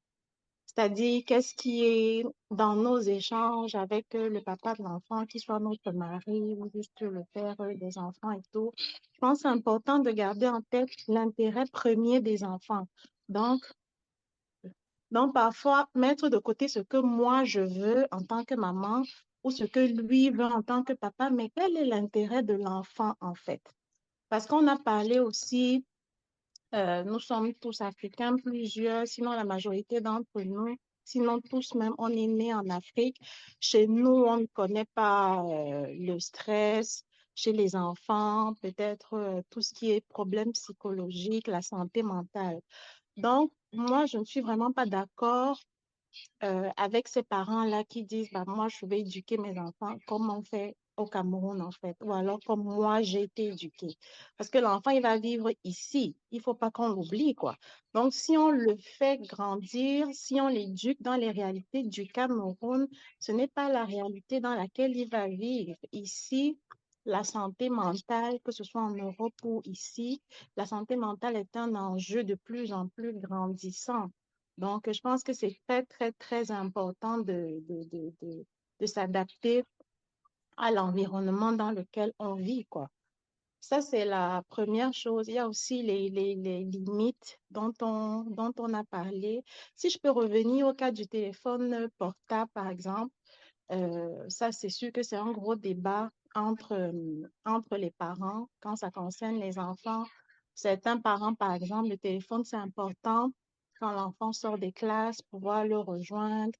[0.64, 5.60] C'est-à-dire, qu'est-ce qui est dans nos échanges avec euh, le papa de l'enfant, qu'il soit
[5.60, 8.72] notre mari ou juste le père euh, des enfants et tout.
[8.78, 12.86] Je pense que c'est important de garder en tête l'intérêt premier des enfants.
[13.28, 13.60] Donc,
[15.10, 19.02] donc, parfois, mettre de côté ce que moi je veux en tant que maman
[19.42, 23.14] ou ce que lui veut en tant que papa, mais quel est l'intérêt de l'enfant
[23.20, 23.62] en fait?
[24.28, 25.84] Parce qu'on a parlé aussi,
[26.74, 32.10] euh, nous sommes tous africains, plusieurs, sinon la majorité d'entre nous, sinon tous même, on
[32.10, 33.18] est nés en Afrique.
[33.60, 37.04] Chez nous, on ne connaît pas euh, le stress.
[37.34, 42.60] Chez les enfants, peut-être euh, tout ce qui est problème psychologique, la santé mentale.
[43.16, 45.58] Donc, moi, je ne suis vraiment pas d'accord
[46.42, 50.42] euh, avec ces parents-là qui disent, bah, moi, je vais éduquer mes enfants comme on
[50.42, 53.96] fait au Cameroun, en fait, ou alors comme moi, j'ai été éduquée.
[54.36, 56.16] Parce que l'enfant, il va vivre ici.
[56.32, 57.56] Il ne faut pas qu'on l'oublie, quoi.
[57.94, 62.88] Donc, si on le fait grandir, si on l'éduque dans les réalités du Cameroun,
[63.20, 65.76] ce n'est pas la réalité dans laquelle il va vivre.
[65.92, 66.58] Ici,
[67.08, 70.22] la santé mentale, que ce soit en Europe ou ici,
[70.56, 74.10] la santé mentale est un enjeu de plus en plus grandissant.
[74.58, 78.44] Donc, je pense que c'est très, très, très important de, de, de,
[78.80, 79.64] de, s'adapter
[80.58, 82.88] à l'environnement dans lequel on vit, quoi.
[83.60, 85.28] Ça, c'est la première chose.
[85.28, 89.42] Il y a aussi les, les, les limites dont on, dont on a parlé.
[89.74, 93.14] Si je peux revenir au cas du téléphone portable, par exemple,
[93.72, 96.92] euh, ça, c'est sûr que c'est un gros débat entre,
[97.44, 100.04] entre les parents quand ça concerne les enfants.
[100.54, 103.30] Certains parents, par exemple, le téléphone, c'est important
[103.80, 106.58] quand l'enfant sort des classes, pouvoir le rejoindre.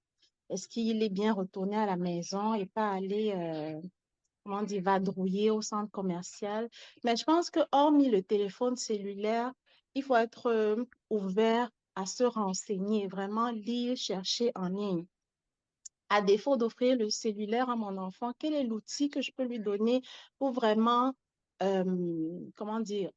[0.50, 3.80] Est-ce qu'il est bien retourné à la maison et pas aller, euh,
[4.44, 6.68] comment dire, vadrouiller au centre commercial?
[7.04, 9.52] Mais je pense que hormis le téléphone cellulaire,
[9.94, 15.06] il faut être ouvert à se renseigner, vraiment lire, chercher en ligne
[16.10, 19.60] à défaut d'offrir le cellulaire à mon enfant, quel est l'outil que je peux lui
[19.60, 20.02] donner
[20.38, 21.14] pour vraiment,
[21.62, 23.10] euh, comment dire,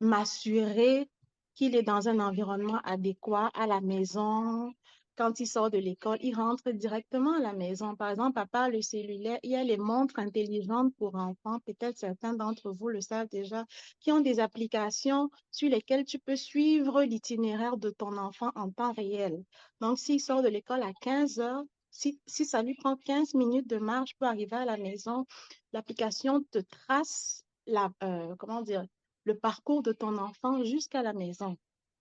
[0.00, 1.08] m'assurer
[1.54, 4.72] qu'il est dans un environnement adéquat à la maison?
[5.18, 7.96] Quand il sort de l'école, il rentre directement à la maison.
[7.96, 11.58] Par exemple, papa, le cellulaire, il y a les montres intelligentes pour enfants.
[11.66, 13.66] Peut-être certains d'entre vous le savent déjà,
[13.98, 18.92] qui ont des applications sur lesquelles tu peux suivre l'itinéraire de ton enfant en temps
[18.92, 19.42] réel.
[19.80, 21.64] Donc, s'il sort de l'école à 15 heures,
[21.98, 25.26] si, ça lui prend 15 minutes de marche pour arriver à la maison,
[25.72, 28.84] l'application te trace la, euh, comment dire,
[29.24, 31.56] le parcours de ton enfant jusqu'à la maison.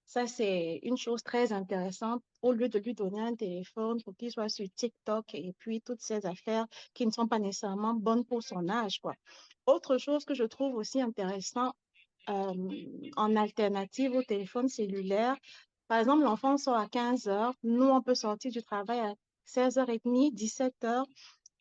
[0.06, 2.24] Ça, c'est une chose très intéressante.
[2.42, 6.02] Au lieu de lui donner un téléphone pour qu'il soit sur TikTok et puis toutes
[6.02, 9.00] ces affaires qui ne sont pas nécessairement bonnes pour son âge.
[9.02, 9.16] Quoi.
[9.66, 11.74] Autre chose que je trouve aussi intéressant
[12.30, 12.54] euh,
[13.18, 15.36] en alternative au téléphone cellulaire,
[15.88, 17.54] par exemple, l'enfant sort à 15 heures.
[17.64, 19.14] Nous, on peut sortir du travail à
[19.48, 21.06] 16h30, 17h,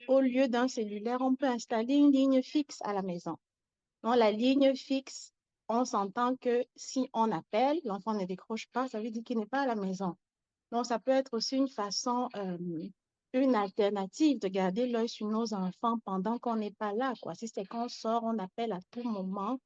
[0.08, 3.36] au lieu d'un cellulaire, on peut installer une ligne fixe à la maison.
[4.02, 5.32] Donc, la ligne fixe,
[5.68, 9.46] on s'entend que si on appelle, l'enfant ne décroche pas, ça veut dire qu'il n'est
[9.46, 10.16] pas à la maison.
[10.72, 12.88] Donc, ça peut être aussi une façon, euh,
[13.32, 17.14] une alternative de garder l'œil sur nos enfants pendant qu'on n'est pas là.
[17.34, 19.58] Si c'est qu'on sort, on appelle à tout moment,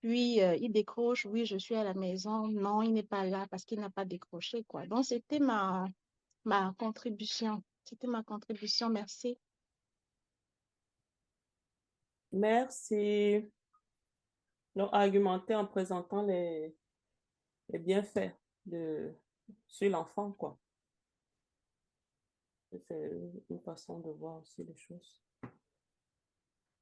[0.00, 2.48] puis euh, il décroche, oui, je suis à la maison.
[2.48, 4.64] Non, il n'est pas là parce qu'il n'a pas décroché.
[4.88, 5.86] Donc, c'était ma,
[6.44, 7.62] ma contribution.
[7.84, 8.88] C'était ma contribution.
[8.88, 9.38] Merci.
[12.32, 13.50] Merci.
[14.74, 16.74] Donc, argumenter en présentant les,
[17.68, 18.34] les bienfaits
[18.64, 19.14] de,
[19.66, 20.58] sur l'enfant, quoi.
[22.88, 23.10] C'est
[23.50, 25.22] une façon de voir aussi les choses.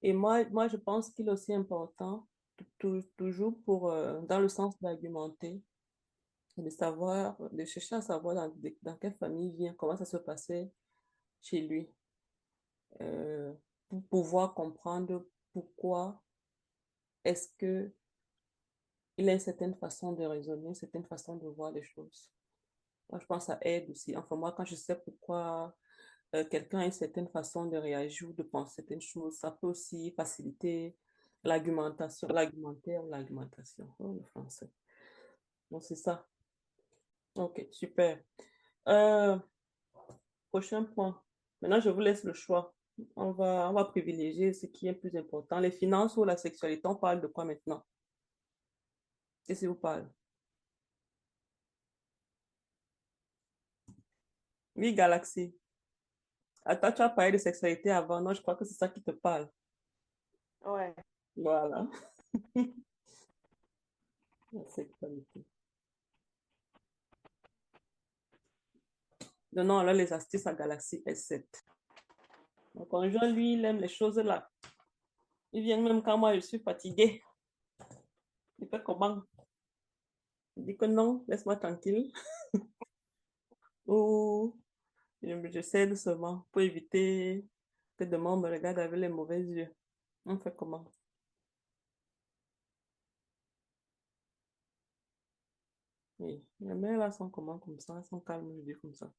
[0.02, 2.28] Et moi, moi je pense qu'il est aussi important,
[3.16, 5.60] toujours pour, euh, dans le sens d'argumenter,
[6.56, 10.16] de savoir, de chercher à savoir dans, dans, quelle famille il vient, comment ça se
[10.16, 10.70] passait
[11.40, 11.90] chez lui,
[13.00, 13.52] euh,
[13.88, 16.22] pour pouvoir comprendre pourquoi
[17.24, 17.92] est-ce que
[19.16, 22.32] il a une certaine façon de raisonner, une certaine façon de voir les choses.
[23.10, 24.16] Moi, je pense que ça aide aussi.
[24.16, 25.76] Enfin, moi, quand je sais pourquoi
[26.34, 29.66] euh, quelqu'un a une certaine façon de réagir ou de penser certaines choses, ça peut
[29.66, 30.96] aussi faciliter
[31.44, 34.70] l'argumentation, l'argumentaire, l'argumentation, oh, le français.
[35.70, 36.26] Donc, c'est ça.
[37.36, 38.22] Ok, super.
[38.88, 39.38] Euh,
[40.50, 41.22] prochain point.
[41.60, 42.74] Maintenant, je vous laisse le choix.
[43.16, 45.58] On va, on va privilégier ce qui est plus important.
[45.60, 47.84] Les finances ou la sexualité, on parle de quoi maintenant?
[49.44, 50.10] Qu'est-ce que vous parle?
[54.76, 55.54] Oui, Galaxy.
[56.64, 58.20] Attends, tu as parlé de sexualité avant.
[58.20, 59.48] Non, je crois que c'est ça qui te parle.
[60.62, 60.94] Ouais.
[61.36, 61.86] Voilà.
[64.52, 65.44] La sexualité.
[69.52, 71.44] Donnons alors les astuces à Galaxy S7.
[72.74, 74.48] Mon conjoint, lui, il aime les choses là.
[75.52, 77.22] Il vient même quand moi je suis fatiguée.
[78.58, 79.22] Il fait comment?
[80.56, 82.12] Il dit que non, laisse-moi tranquille.
[83.86, 84.56] Ou
[85.22, 87.44] je cède seulement pour éviter
[87.96, 89.74] que demain on me regarde avec les mauvais yeux.
[90.26, 90.84] On fait comment?
[96.20, 99.10] Oui, les mères là sont comment comme ça, elles sont calmes, je dis comme ça.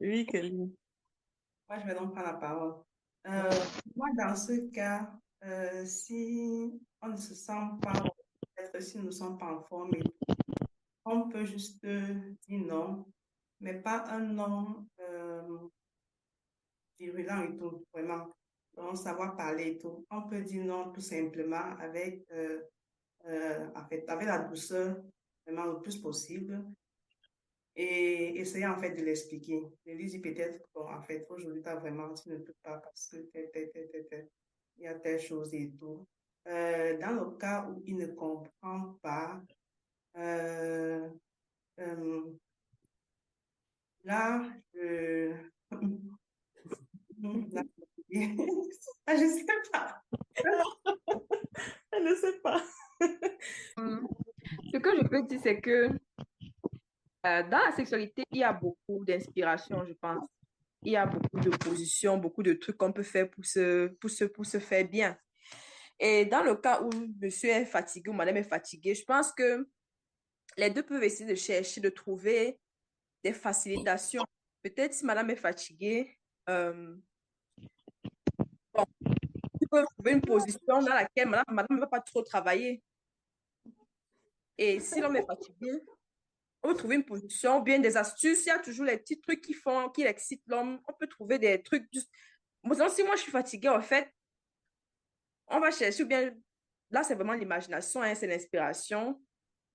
[0.00, 0.74] Oui, Kelly.
[1.68, 2.74] moi, je vais donc prendre la parole.
[3.26, 3.50] Euh,
[3.96, 5.10] moi, dans ce cas,
[5.44, 8.02] euh, si on ne se sent pas,
[8.56, 9.92] peut-être si nous ne sommes pas en forme,
[11.04, 13.06] on peut juste dire non,
[13.60, 15.58] mais pas un non euh,
[16.98, 18.30] virulent et tout, vraiment.
[18.76, 20.04] Donc, savoir parler et tout.
[20.10, 22.62] On peut dire non tout simplement avec, euh,
[23.26, 24.96] euh, en fait, avec la douceur,
[25.46, 26.64] vraiment le plus possible.
[27.76, 29.62] Et essayer en fait de l'expliquer.
[29.86, 33.08] De lui dire peut-être, bon, en fait, aujourd'hui, tu vraiment, tu ne peux pas parce
[33.08, 33.16] que
[34.76, 36.06] il y a telle chose et tout.
[36.46, 39.40] Euh, dans le cas où il ne comprend pas,
[40.16, 41.08] euh,
[41.80, 42.32] euh,
[44.04, 44.42] là,
[44.74, 45.32] je...
[47.52, 47.62] là,
[49.06, 50.02] Ah, je sais pas.
[51.92, 52.62] Elle ne sait pas.
[54.72, 55.88] Ce que je peux dire, c'est que
[57.26, 60.22] euh, dans la sexualité, il y a beaucoup d'inspiration, je pense.
[60.82, 64.10] Il y a beaucoup de positions, beaucoup de trucs qu'on peut faire pour se, pour
[64.10, 65.16] se, pour se faire bien.
[65.98, 69.66] Et dans le cas où monsieur est fatigué ou madame est fatiguée, je pense que
[70.56, 72.58] les deux peuvent essayer de chercher, de trouver
[73.22, 74.24] des facilitations.
[74.62, 76.18] Peut-être si madame est fatiguée,
[76.50, 76.94] euh,
[78.74, 78.84] bon,
[79.70, 82.82] trouver une position dans laquelle madame, madame ne va pas trop travailler.
[84.58, 85.80] Et si l'homme est fatigué,
[86.64, 88.46] on peut trouver une position, bien des astuces.
[88.46, 90.80] Il y a toujours les petits trucs qui font, qui excitent l'homme.
[90.88, 92.10] On peut trouver des trucs juste.
[92.62, 94.10] Bon, si moi je suis fatiguée, en fait,
[95.48, 96.34] on va chercher, bien
[96.90, 99.20] là, c'est vraiment l'imagination, hein, c'est l'inspiration.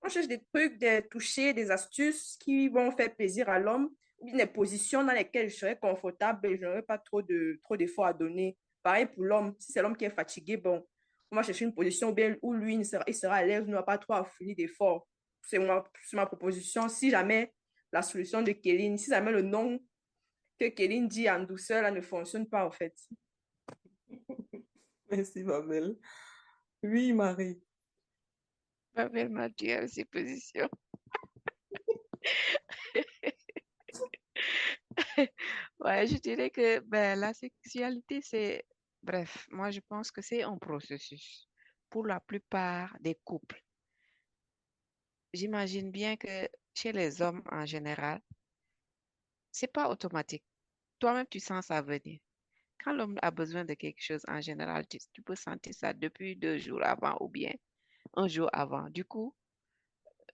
[0.02, 4.26] On cherche des trucs, des touchés, des astuces qui vont faire plaisir à l'homme, ou
[4.26, 7.76] bien des positions dans lesquelles je serais confortable et je n'aurais pas trop de trop
[7.76, 8.58] d'efforts à donner.
[8.82, 10.84] Pareil pour l'homme, si c'est l'homme qui est fatigué, bon,
[11.30, 13.70] on va chercher une position bien, où lui, il sera, il sera à l'aise, il
[13.70, 15.06] n'aura pas trop à fournir d'efforts.
[15.42, 16.88] C'est ma, c'est ma proposition.
[16.88, 17.52] Si jamais
[17.92, 19.80] la solution de Kéline, si jamais le nom
[20.58, 22.94] que Kéline dit en douceur là, ne fonctionne pas, en fait.
[25.10, 25.96] Merci, ma belle.
[26.82, 27.60] Oui, Marie.
[28.94, 30.68] Babel m'a dit à ses positions.
[35.80, 38.64] Ouais, je dirais que ben, la sexualité, c'est...
[39.02, 41.48] Bref, moi, je pense que c'est un processus
[41.88, 43.62] pour la plupart des couples.
[45.32, 48.20] J'imagine bien que chez les hommes en général,
[49.52, 50.44] c'est pas automatique.
[50.98, 52.20] Toi-même, tu sens ça venir.
[52.82, 56.58] Quand l'homme a besoin de quelque chose, en général, tu, peux sentir ça depuis deux
[56.58, 57.52] jours avant ou bien
[58.14, 58.88] un jour avant.
[58.90, 59.34] Du coup,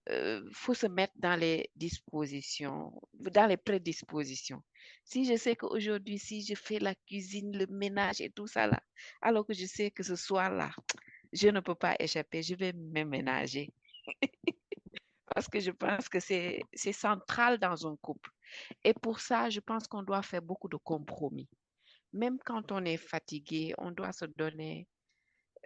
[0.09, 4.63] euh, faut se mettre dans les dispositions, dans les prédispositions.
[5.05, 8.81] Si je sais qu'aujourd'hui, si je fais la cuisine, le ménage et tout ça là,
[9.21, 10.71] alors que je sais que ce soir-là,
[11.33, 13.73] je ne peux pas échapper, je vais me ménager.
[15.37, 16.65] Parce que je pense que c'est
[16.95, 18.31] central dans un couple.
[18.85, 21.51] Et pour ça, je pense qu'on doit faire beaucoup de compromis.
[22.13, 24.89] Même quand on est fatigué, on doit se donner,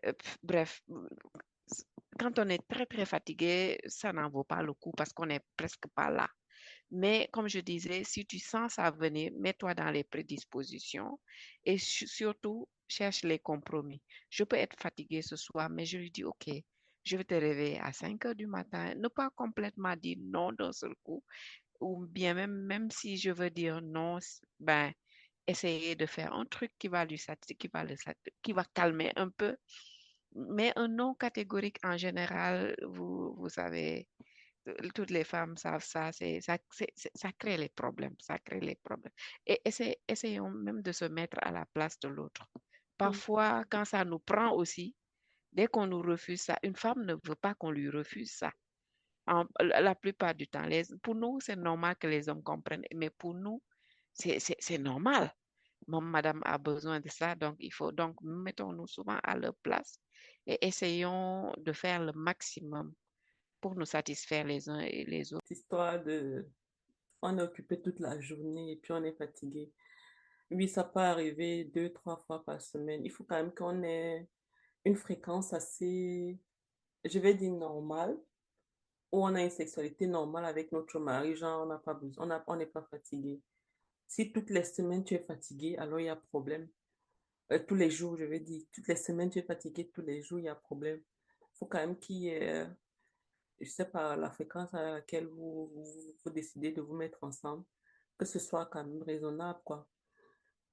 [0.06, 0.82] euh, bref,
[2.18, 5.40] quand on est très, très fatigué, ça n'en vaut pas le coup parce qu'on n'est
[5.56, 6.28] presque pas là.
[6.90, 11.20] Mais comme je disais, si tu sens ça venir, mets-toi dans les prédispositions
[11.64, 14.02] et su- surtout, cherche les compromis.
[14.30, 16.50] Je peux être fatiguée ce soir, mais je lui dis, OK,
[17.10, 18.94] je vais te réveiller à 5 heures du matin.
[18.94, 21.24] Ne pas complètement dire non d'un seul coup.
[21.80, 24.18] Ou bien même, même si je veux dire non,
[24.60, 24.92] ben,
[25.46, 27.20] essayer de faire un truc qui va lui
[27.58, 27.96] qui va le
[28.42, 29.56] qui va calmer un peu.
[30.34, 34.06] Mais un non catégorique en général, vous, vous savez,
[34.68, 36.58] euh, toutes les femmes savent ça, c'est, ça,
[37.14, 39.12] ça crée les problèmes, ça crée les problèmes.
[39.46, 39.60] Et
[40.06, 42.46] essayons même de se mettre à la place de l'autre.
[42.96, 44.94] Parfois, quand ça nous prend aussi,
[45.52, 48.52] dès qu'on nous refuse ça, une femme ne veut pas qu'on lui refuse ça.
[49.60, 50.66] La plupart du temps,
[51.02, 53.62] pour nous, c'est normal que les hommes comprennent, mais pour nous,
[54.12, 55.32] c'est normal.
[55.86, 59.98] Mon madame a besoin de ça, donc il faut donc mettons-nous souvent à leur place
[60.46, 62.92] et essayons de faire le maximum
[63.60, 65.42] pour nous satisfaire les uns et les autres.
[65.46, 66.46] Cette histoire de
[67.22, 69.70] on est occupé toute la journée et puis on est fatigué.
[70.50, 73.04] Oui, ça peut arriver deux, trois fois par semaine.
[73.04, 74.26] Il faut quand même qu'on ait
[74.84, 76.38] une fréquence assez,
[77.04, 78.18] je vais dire normale,
[79.12, 82.56] où on a une sexualité normale avec notre mari, genre on n'a pas besoin, on
[82.56, 83.42] n'est pas fatigué.
[84.06, 86.68] Si toutes les semaines tu es fatigué, alors il y a problème.
[87.52, 90.22] Euh, tous les jours, je veux dire, toutes les semaines tu es fatigué, tous les
[90.22, 91.00] jours, il y a problème.
[91.40, 92.66] Il faut quand même qu'il y ait, euh,
[93.60, 97.64] je sais pas, la fréquence à laquelle vous, vous, vous décidez de vous mettre ensemble,
[98.16, 99.88] que ce soit quand même raisonnable, quoi.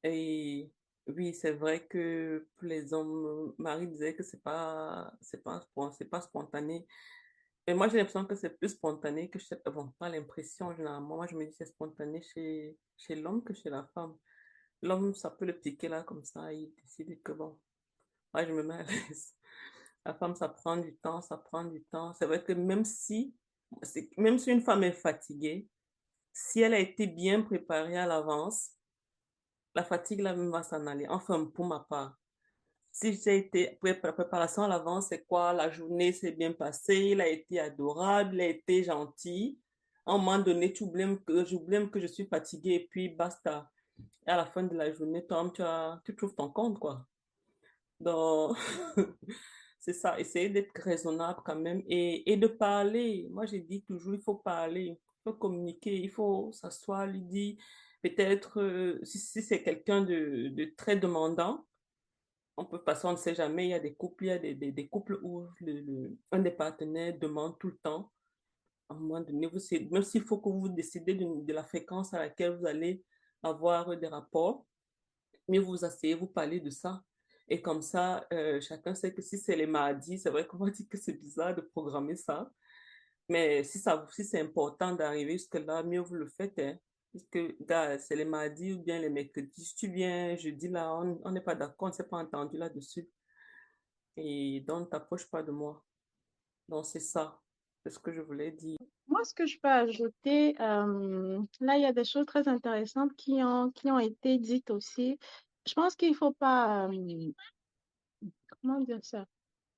[0.03, 0.71] Et
[1.07, 5.65] oui, c'est vrai que les hommes, Marie disait que c'est pas, c'est pas,
[5.97, 6.85] c'est pas spontané.
[7.67, 11.17] Mais moi, j'ai l'impression que c'est plus spontané que chez, bon, pas l'impression, généralement.
[11.17, 14.15] Moi, je me dis que c'est spontané chez, chez l'homme que chez la femme.
[14.81, 17.59] L'homme, ça peut le piquer là, comme ça, il décide que bon,
[18.33, 19.33] moi, je me mets à l'aise.
[20.05, 22.13] La femme, ça prend du temps, ça prend du temps.
[22.13, 23.35] C'est vrai que même si,
[24.17, 25.67] même si une femme est fatiguée,
[26.31, 28.76] si elle a été bien préparée à l'avance,
[29.77, 31.07] la fatigue là même va s'en aller.
[31.07, 32.17] Enfin, pour ma part.
[32.91, 35.53] Si j'ai été pré- préparation à l'avance, c'est quoi?
[35.53, 39.59] La journée s'est bien passée, il a été adorable, il a été gentil.
[40.03, 43.69] À un moment donné, tu oublies que, j'oublie que je suis fatiguée et puis basta.
[44.25, 47.05] Et à la fin de la journée, toi, tu as, tu trouves ton compte, quoi.
[47.99, 48.57] Donc,
[49.79, 53.27] c'est ça, essayer d'être raisonnable quand même et, et de parler.
[53.31, 57.57] Moi, j'ai dit toujours, il faut parler, il faut communiquer, il faut s'asseoir, lui dire,
[58.09, 61.65] peut-être, euh, si, c'est quelqu'un de, très demandant,
[62.57, 64.71] on peut passer, on ne sait jamais, il y a des couples, il y a
[64.71, 65.47] des, couples où
[66.31, 68.11] un des partenaires demande tout le temps.
[68.89, 69.49] À un moment donné,
[69.91, 73.03] même s'il faut que vous décidez de, la fréquence à laquelle vous allez
[73.43, 74.65] avoir des rapports,
[75.47, 77.03] mieux vous asseyez, vous parlez de ça.
[77.49, 80.69] Et comme ça, euh, chacun sait que si c'est les mardis, c'est vrai qu'on va
[80.69, 82.49] dire que c'est bizarre de programmer ça.
[83.29, 86.77] Mais si si c'est important d'arriver jusque-là, mieux vous le faites, hein.
[87.31, 87.55] Que,
[87.99, 89.65] c'est les mardis ou bien les mercredis?
[89.65, 93.09] Si tu viens jeudi là, on n'est pas d'accord, on ne s'est pas entendu là-dessus.
[94.17, 95.83] Et donc, ne t'approche pas de moi.
[96.67, 97.39] Donc, c'est ça.
[97.83, 98.77] C'est ce que je voulais dire.
[99.07, 103.15] Moi, ce que je peux ajouter, euh, là, il y a des choses très intéressantes
[103.15, 105.17] qui ont, qui ont été dites aussi.
[105.65, 107.31] Je pense qu'il faut pas, euh,
[108.61, 109.25] comment dire ça?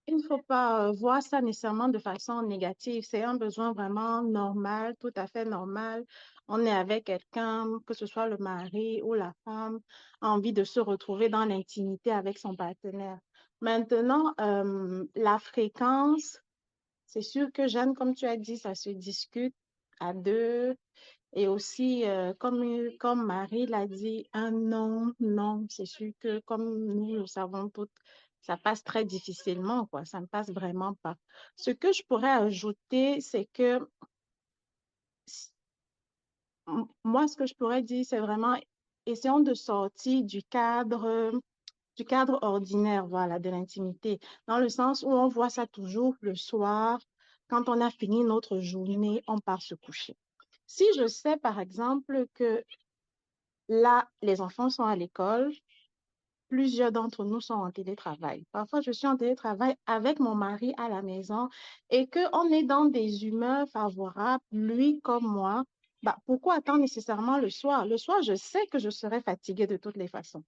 [0.09, 3.05] Il ne faut pas euh, voir ça nécessairement de façon négative.
[3.07, 6.03] C'est un besoin vraiment normal, tout à fait normal.
[6.47, 9.79] On est avec quelqu'un, que ce soit le mari ou la femme,
[10.21, 13.19] envie de se retrouver dans l'intimité avec son partenaire.
[13.61, 16.39] Maintenant, euh, la fréquence,
[17.05, 19.53] c'est sûr que Jeanne, comme tu as dit, ça se discute
[19.99, 20.75] à deux.
[21.33, 22.63] Et aussi, euh, comme,
[22.97, 27.91] comme Marie l'a dit, un non, non, c'est sûr que comme nous le savons toutes,
[28.41, 30.05] ça passe très difficilement, quoi.
[30.05, 31.15] Ça ne passe vraiment pas.
[31.55, 33.87] Ce que je pourrais ajouter, c'est que
[37.03, 38.55] moi, ce que je pourrais dire, c'est vraiment
[39.05, 41.31] essayons de sortir du cadre,
[41.95, 46.35] du cadre ordinaire, voilà, de l'intimité, dans le sens où on voit ça toujours le
[46.35, 46.99] soir,
[47.49, 50.15] quand on a fini notre journée, on part se coucher.
[50.67, 52.63] Si je sais, par exemple, que
[53.67, 55.51] là, les enfants sont à l'école,
[56.49, 58.45] plusieurs d'entre nous sont en télétravail.
[58.51, 61.49] Parfois, je suis en télétravail avec mon mari à la maison
[61.89, 65.63] et qu'on est dans des humeurs favorables, lui comme moi.
[66.03, 67.85] Bah, pourquoi attendre nécessairement le soir?
[67.85, 70.43] Le soir, je sais que je serai fatiguée de toutes les façons.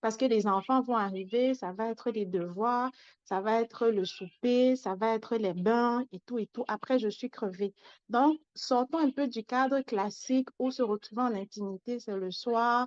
[0.00, 2.90] Parce que les enfants vont arriver, ça va être les devoirs,
[3.24, 6.64] ça va être le souper, ça va être les bains et tout et tout.
[6.68, 7.74] Après, je suis crevée.
[8.10, 12.86] Donc, sortons un peu du cadre classique où se retrouver en intimité, c'est le soir,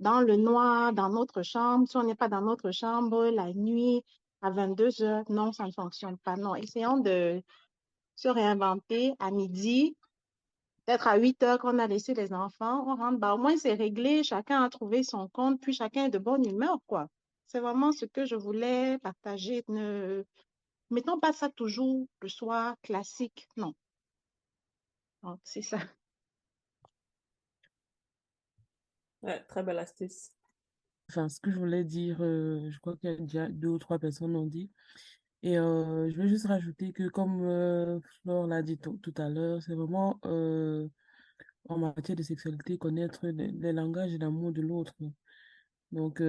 [0.00, 1.88] dans le noir, dans notre chambre.
[1.88, 4.02] Si on n'est pas dans notre chambre, la nuit,
[4.42, 6.36] à 22 heures, non, ça ne fonctionne pas.
[6.36, 7.42] Non, essayons de
[8.14, 9.96] se réinventer à midi,
[10.84, 13.74] peut-être à 8 heures qu'on a laissé les enfants, on rentre, bah, au moins c'est
[13.74, 17.08] réglé, chacun a trouvé son compte, puis chacun est de bonne humeur, quoi.
[17.46, 19.64] C'est vraiment ce que je voulais partager.
[20.90, 23.74] Mettons pas ça toujours le soir classique, non.
[25.22, 25.78] Donc, c'est ça.
[29.26, 30.30] Ouais, très belle astuce.
[31.10, 33.78] Enfin, ce que je voulais dire, euh, je crois qu'il y a déjà deux ou
[33.78, 34.70] trois personnes l'ont dit.
[35.42, 39.60] Et euh, je vais juste rajouter que, comme euh, Flore l'a dit tout, à l'heure,
[39.62, 40.88] c'est vraiment euh,
[41.68, 44.94] en matière de sexualité connaître les, les langages d'amour de l'autre.
[45.92, 46.22] Donc,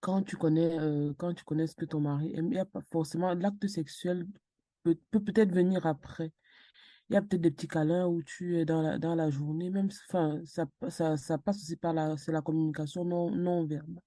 [0.00, 0.76] quand tu connais,
[1.18, 4.26] quand tu connais ce que ton mari aime, il n'y a pas forcément l'acte sexuel
[4.84, 6.32] peut peut-être venir après.
[7.10, 9.70] Il y a peut-être des petits câlins où tu es dans la, dans la journée,
[9.70, 14.02] même, enfin, ça, ça, ça passe aussi par la, la communication non, non verbale.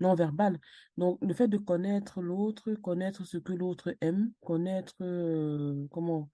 [0.00, 0.58] Non verbale.
[0.96, 6.30] Donc, le fait de connaître l'autre, connaître ce que l'autre aime, connaître, euh, comment,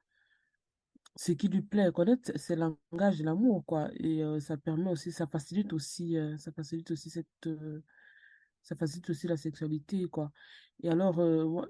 [1.16, 3.90] ce qui lui plaît, connaître c'est le langage de l'amour, quoi.
[3.94, 7.48] Et euh, ça permet aussi, ça facilite aussi, euh, ça facilite aussi cette,
[8.62, 10.32] ça facilite aussi la sexualité, quoi.
[10.82, 11.20] Et alors,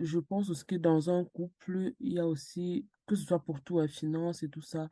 [0.01, 3.61] je pense aussi que dans un couple, il y a aussi, que ce soit pour
[3.63, 4.89] tout, la finance et tout ça,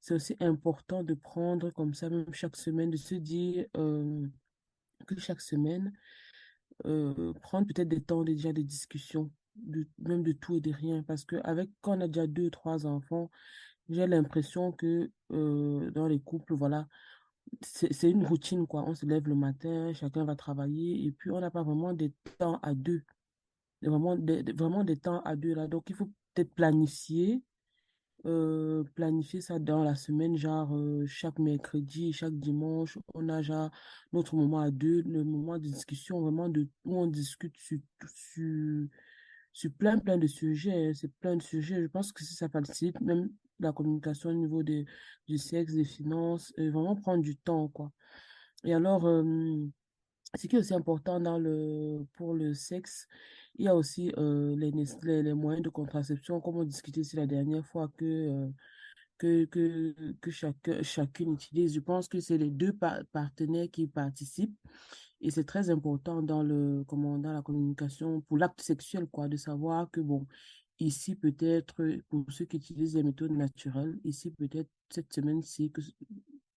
[0.00, 4.26] c'est aussi important de prendre comme ça, même chaque semaine, de se dire euh,
[5.06, 5.92] que chaque semaine,
[6.86, 11.02] euh, prendre peut-être des temps déjà de discussion, de, même de tout et de rien,
[11.02, 13.30] parce que avec, quand on a déjà deux, trois enfants,
[13.88, 16.88] j'ai l'impression que euh, dans les couples, voilà,
[17.62, 18.84] c'est une routine, quoi.
[18.88, 22.12] On se lève le matin, chacun va travailler, et puis on n'a pas vraiment des
[22.38, 23.02] temps à deux.
[23.82, 25.68] Des- Vraiment des, des- vraiment des temps à deux, là.
[25.68, 27.42] Donc, il faut peut-être planifier,
[28.26, 33.70] euh, planifier ça dans la semaine, genre euh, chaque mercredi, chaque dimanche, on a genre
[34.12, 37.78] notre moment à deux, le moment de discussion, vraiment de, où on discute sur,
[38.14, 38.86] sur,
[39.52, 40.88] sur plein, plein de sujets.
[40.88, 40.92] hein.
[40.94, 41.82] C'est plein de sujets.
[41.82, 44.84] Je pense que si ça facilite même la communication au niveau des,
[45.28, 47.92] du sexe, des finances, et vraiment prendre du temps, quoi.
[48.64, 49.24] Et alors, euh,
[50.36, 53.06] ce qui est aussi important dans le, pour le sexe,
[53.56, 54.72] il y a aussi euh, les,
[55.22, 58.48] les, moyens de contraception, comme on discutait la dernière fois, que, euh,
[59.18, 61.74] que, que, que chacun, chacune utilise.
[61.74, 64.56] Je pense que c'est les deux pa- partenaires qui participent
[65.20, 69.36] et c'est très important dans le, comment, dans la communication pour l'acte sexuel, quoi, de
[69.36, 70.26] savoir que, bon,
[70.80, 75.70] ici peut-être, pour ceux qui utilisent les méthodes naturelles, ici peut-être cette semaine-ci,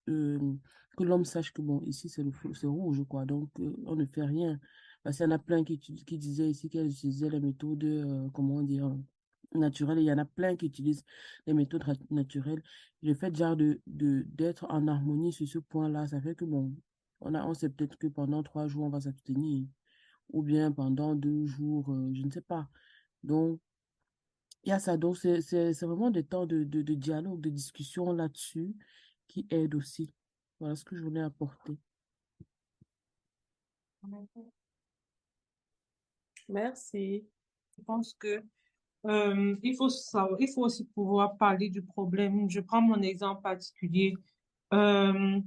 [0.06, 2.24] que l'homme sache que, bon, ici c'est
[2.68, 4.60] rouge, quoi, donc euh, on ne fait rien.
[5.04, 5.78] Parce qu'il y en a plein qui,
[6.18, 8.96] disaient ici qu'elles utilisaient les méthodes, euh, comment dire,
[9.54, 11.06] naturelles, il y en a plein qui utilisent
[11.46, 12.64] les méthodes naturelles.
[13.04, 16.74] Le fait, genre, de, d'être en harmonie sur ce point-là, ça fait que, bon,
[17.22, 19.68] on a, on sait peut-être que pendant trois jours, on va s'abstenir,
[20.30, 22.68] ou bien pendant deux jours, euh, je ne sais pas.
[23.24, 23.60] Donc,
[24.64, 24.98] il y a ça.
[24.98, 28.76] Donc, c'est, vraiment des temps de, de dialogue, de discussion là-dessus
[29.28, 30.14] qui aident aussi.
[30.60, 31.78] Voilà ce que je voulais apporter.
[36.48, 37.28] Merci.
[37.78, 38.44] Je pense que
[39.06, 42.50] euh, il faut savoir, il faut aussi pouvoir parler du problème.
[42.50, 44.14] Je prends mon exemple particulier.
[44.74, 45.40] Euh,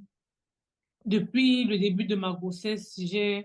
[1.04, 3.44] depuis le début de ma grossesse, j'ai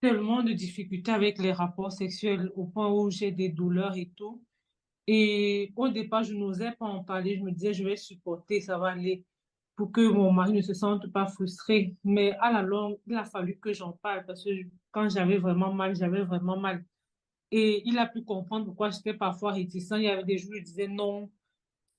[0.00, 4.42] tellement de difficultés avec les rapports sexuels au point où j'ai des douleurs et tout.
[5.06, 7.36] Et au départ, je n'osais pas en parler.
[7.36, 9.24] Je me disais, je vais supporter, ça va aller
[9.76, 11.96] pour que mon mari ne se sente pas frustré.
[12.04, 14.50] Mais à la longue, il a fallu que j'en parle parce que
[14.92, 16.84] quand j'avais vraiment mal, j'avais vraiment mal.
[17.50, 19.92] Et il a pu comprendre pourquoi j'étais parfois réticent.
[19.96, 21.30] Il y avait des jours où je disais non,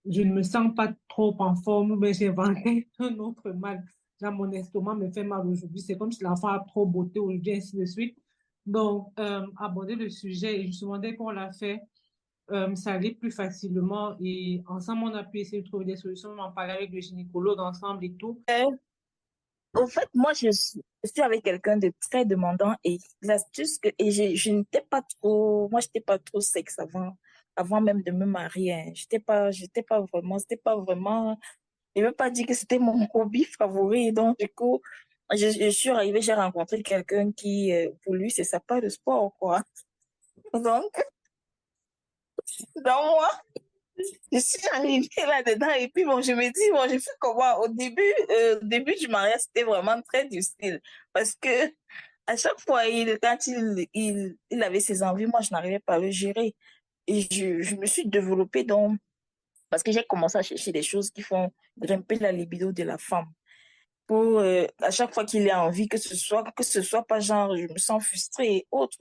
[0.06, 3.84] je ne me sens pas trop en forme, mais j'inventais un autre mal.
[4.22, 5.82] Genre, mon estomac me fait mal aujourd'hui.
[5.82, 8.18] C'est comme si l'enfant a trop beauté aujourd'hui, ainsi de suite.
[8.66, 11.82] Donc, euh, aborder le sujet, et justement, dès qu'on l'a fait,
[12.52, 14.16] euh, ça allait plus facilement.
[14.22, 16.30] Et ensemble, on a pu essayer de trouver des solutions.
[16.32, 18.42] On en parlait avec le gynécologue ensemble et tout.
[18.50, 18.66] Euh,
[19.74, 23.90] En fait, moi, je suis, je suis avec quelqu'un de très demandant et l'astuce que,
[24.00, 27.18] et je, je n'étais pas trop, moi, j'étais pas trop sexe avant,
[27.58, 28.74] avant même de me marier.
[28.74, 28.92] hein.
[28.94, 31.38] J'étais pas, j'étais pas vraiment, c'était pas vraiment,
[31.96, 34.14] je ne veux pas dire que c'était mon hobby favori.
[34.14, 34.82] Donc, du coup,
[35.34, 38.90] je, je suis arrivée, j'ai rencontré quelqu'un qui, euh, pour lui, c'est ça pas le
[38.90, 39.64] sport, quoi.
[40.54, 40.94] Donc,
[42.84, 43.30] dans moi,
[44.32, 47.60] je suis arrivée là-dedans et puis bon, je me dis, bon, je fais comment?
[47.60, 50.82] Au début, euh, début du mariage, c'était vraiment très difficile
[51.14, 51.74] parce que
[52.28, 55.96] à chaque fois, il, quand il, il, il avait ses envies, moi, je n'arrivais pas
[55.96, 56.56] à le gérer.
[57.08, 58.98] Et je, je me suis développée donc,
[59.70, 62.98] parce que j'ai commencé à chercher des choses qui font grimper la libido de la
[62.98, 63.28] femme.
[64.08, 67.20] Pour, euh, à chaque fois qu'il a envie, que ce soit, que ce soit pas
[67.20, 68.98] genre, je me sens frustrée et autres.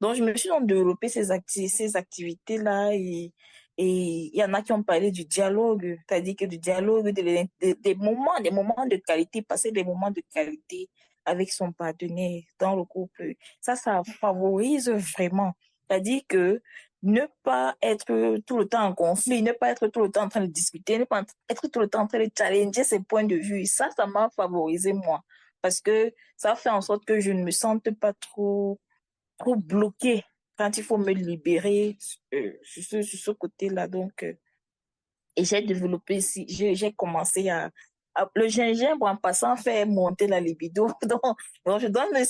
[0.00, 3.32] Donc, je me suis donc développé ces, ces activités-là et,
[3.76, 7.94] et il y en a qui ont parlé du dialogue, c'est-à-dire que du dialogue, des
[7.96, 10.88] moments, des moments de qualité, passer des moments de qualité
[11.24, 13.34] avec son partenaire dans le couple.
[13.60, 15.52] Ça, ça favorise vraiment.
[15.88, 16.62] C'est-à-dire que
[17.02, 20.28] ne pas être tout le temps en conflit, ne pas être tout le temps en
[20.28, 23.24] train de discuter, ne pas être tout le temps en train de challenger ses points
[23.24, 23.66] de vue.
[23.66, 25.22] Ça, ça m'a favorisé moi.
[25.62, 28.78] Parce que ça fait en sorte que je ne me sente pas trop,
[29.40, 30.22] trop bloquée
[30.56, 31.96] quand il faut me libérer
[32.34, 33.88] euh, sur ce, ce côté-là.
[33.88, 34.34] Donc, euh,
[35.36, 37.70] et j'ai développé, si, j'ai commencé à,
[38.34, 40.88] Le gingembre, en passant, fait monter la libido.
[41.02, 41.22] Donc,
[41.64, 42.20] donc je donne le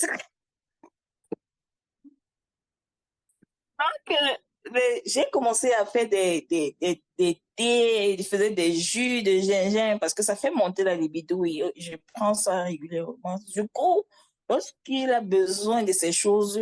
[4.10, 9.38] euh, j'ai commencé à faire des, des, des, des thés, je faisais des jus de
[9.40, 13.38] gingembre parce que ça fait monter la libido et je prends ça régulièrement.
[13.48, 14.02] Du coup,
[14.48, 16.60] lorsqu'il a besoin de ces choses,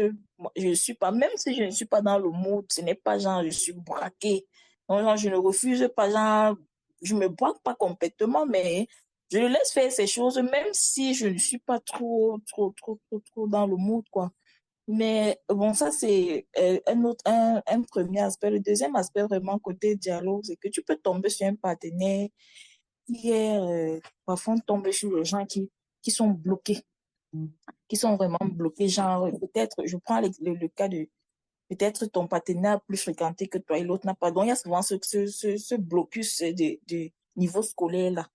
[0.56, 2.94] je ne suis pas, même si je ne suis pas dans le mood, ce n'est
[2.94, 4.46] pas genre je suis braquée.
[4.88, 6.56] Non, je ne refuse pas, genre,
[7.02, 8.86] je me braque pas complètement, mais
[9.30, 13.20] je laisse faire ces choses, même si je ne suis pas trop, trop, trop, trop,
[13.20, 14.30] trop dans le mood, quoi.
[14.88, 18.50] Mais bon, ça, c'est euh, un autre, un, un premier aspect.
[18.50, 22.28] Le deuxième aspect, vraiment, côté dialogue, c'est que tu peux tomber sur un partenaire
[23.06, 25.70] qui est, euh, parfois, on tombe sur les gens qui,
[26.02, 26.80] qui sont bloqués,
[27.88, 28.88] qui sont vraiment bloqués.
[28.88, 31.08] Genre, peut-être, je prends le, cas de,
[31.68, 34.30] peut-être ton partenaire plus fréquenté que toi et l'autre n'a pas.
[34.30, 38.26] Donc, il y a souvent ce, ce, ce, blocus de, niveau scolaire là.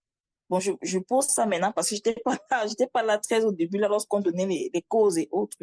[0.50, 3.78] Bon, je, pose ça maintenant parce que j'étais pas là, pas là très au début,
[3.78, 5.58] là, lorsqu'on donnait les, causes et autres.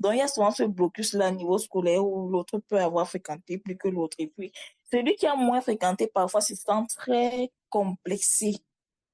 [0.00, 3.58] Donc, il y a souvent ce blocus-là au niveau scolaire où l'autre peut avoir fréquenté
[3.58, 4.16] plus que l'autre.
[4.20, 4.52] Et puis,
[4.92, 8.56] celui qui a moins fréquenté, parfois, se sent très complexé.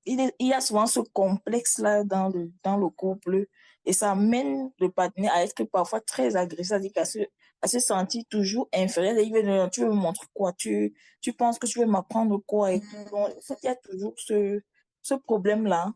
[0.06, 3.46] Il, y a souvent ce complexe-là dans le, dans le couple
[3.86, 7.18] et ça amène le partenaire à être parfois très agressif, c'est-à-dire qu'à se,
[7.62, 9.18] à se sentir toujours inférieur.
[9.18, 10.52] Il veut tu veux me montrer quoi?
[10.52, 12.72] Tu, tu penses que tu veux m'apprendre quoi?
[12.72, 13.30] Donc,
[13.62, 14.60] il y a toujours ce,
[15.02, 15.92] ce problème-là.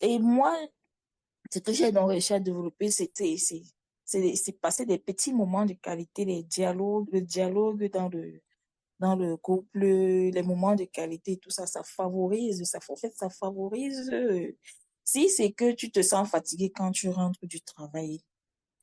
[0.00, 0.56] Et moi,
[1.50, 6.24] ce que j'ai donc réussi à développer, c'était, c'est passer des petits moments de qualité,
[6.24, 8.42] les dialogues, le dialogue dans le,
[9.02, 13.28] dans le couple, les moments de qualité, tout ça, ça favorise, ça, en fait, ça
[13.28, 14.10] favorise.
[15.04, 18.22] Si c'est que tu te sens fatigué quand tu rentres du travail,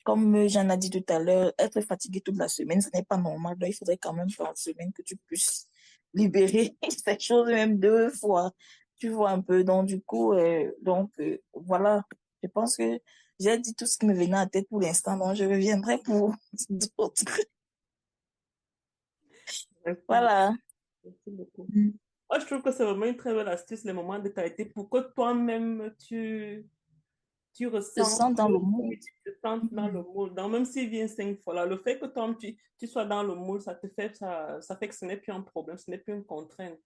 [0.04, 3.04] comme euh, j'en ai dit tout à l'heure, être fatigué toute la semaine, ce n'est
[3.04, 3.56] pas normal.
[3.62, 5.68] Il faudrait quand même par semaine que tu puisses
[6.14, 8.52] libérer cette chose même deux fois.
[8.98, 9.64] Tu vois un peu.
[9.64, 12.04] Donc, du coup, euh, donc, euh, voilà.
[12.44, 13.00] Je pense que
[13.40, 15.16] j'ai dit tout ce qui me venait à tête pour l'instant.
[15.18, 16.34] Donc, je reviendrai pour
[16.70, 17.40] d'autres.
[19.90, 20.54] Merci Voilà.
[21.04, 21.68] Merci beaucoup.
[22.30, 24.90] Moi, je trouve que c'est vraiment une très belle astuce, les moments de qualité, pour
[24.90, 26.68] que toi-même, tu,
[27.54, 28.92] tu ressens, sens dans le monde.
[28.92, 30.36] tu te sentes dans le moule.
[30.36, 33.24] Donc, même s'il vient cinq fois là, le fait que toi, tu, tu sois dans
[33.24, 35.90] le moule, ça te fait, ça, ça fait que ce n'est plus un problème, ce
[35.90, 36.78] n'est plus une contrainte.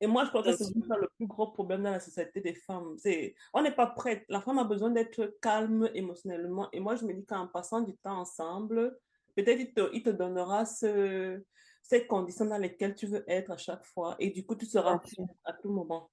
[0.00, 2.96] Et moi, je crois que c'est le plus gros problème dans la société des femmes.
[2.98, 4.24] C'est, on n'est pas prête.
[4.28, 6.68] La femme a besoin d'être calme émotionnellement.
[6.72, 8.98] Et moi, je me dis qu'en passant du temps ensemble,
[9.34, 11.42] peut-être il te, il te donnera ce,
[11.88, 14.16] ces conditions dans lesquelles tu veux être à chaque fois.
[14.18, 15.00] Et du coup, tu seras
[15.44, 16.10] à tout moment.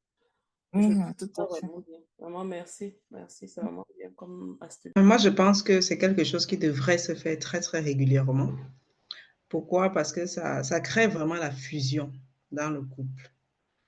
[0.74, 1.68] Mhm, tout à fait.
[2.18, 2.96] vraiment merci.
[3.12, 4.92] Merci, c'est vraiment bien comme astuce.
[4.96, 8.52] Moi, je pense que c'est quelque chose qui devrait se faire très, très régulièrement.
[9.50, 9.92] Pourquoi?
[9.92, 12.12] Parce que ça, ça crée vraiment la fusion
[12.52, 13.32] dans le couple.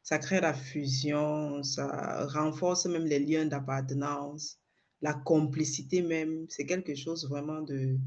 [0.03, 4.59] Ça crée la fusion, ça renforce même les liens d'appartenance,
[5.01, 6.45] la complicité même.
[6.49, 7.97] C'est quelque chose vraiment de,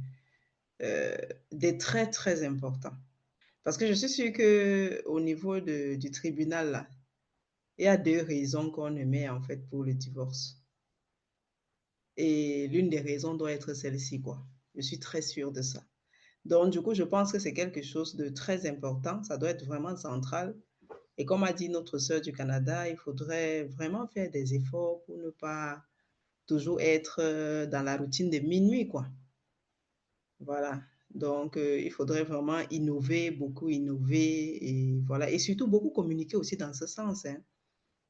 [0.82, 1.16] euh,
[1.50, 2.92] de très, très important.
[3.68, 6.88] Parce que je suis sûre que au niveau du tribunal,
[7.76, 10.56] il y a deux raisons qu'on émet en fait pour le divorce.
[12.16, 14.42] Et l'une des raisons doit être celle-ci, quoi.
[14.74, 15.84] Je suis très sûre de ça.
[16.46, 19.22] Donc, du coup, je pense que c'est quelque chose de très important.
[19.22, 20.56] Ça doit être vraiment central.
[21.18, 25.18] Et comme a dit notre sœur du Canada, il faudrait vraiment faire des efforts pour
[25.18, 25.84] ne pas
[26.46, 29.06] toujours être euh, dans la routine de minuit, quoi.
[30.40, 30.80] Voilà.
[31.14, 35.30] Donc, euh, il faudrait vraiment innover, beaucoup innover et voilà.
[35.30, 37.42] Et surtout, beaucoup communiquer aussi dans ce sens, hein.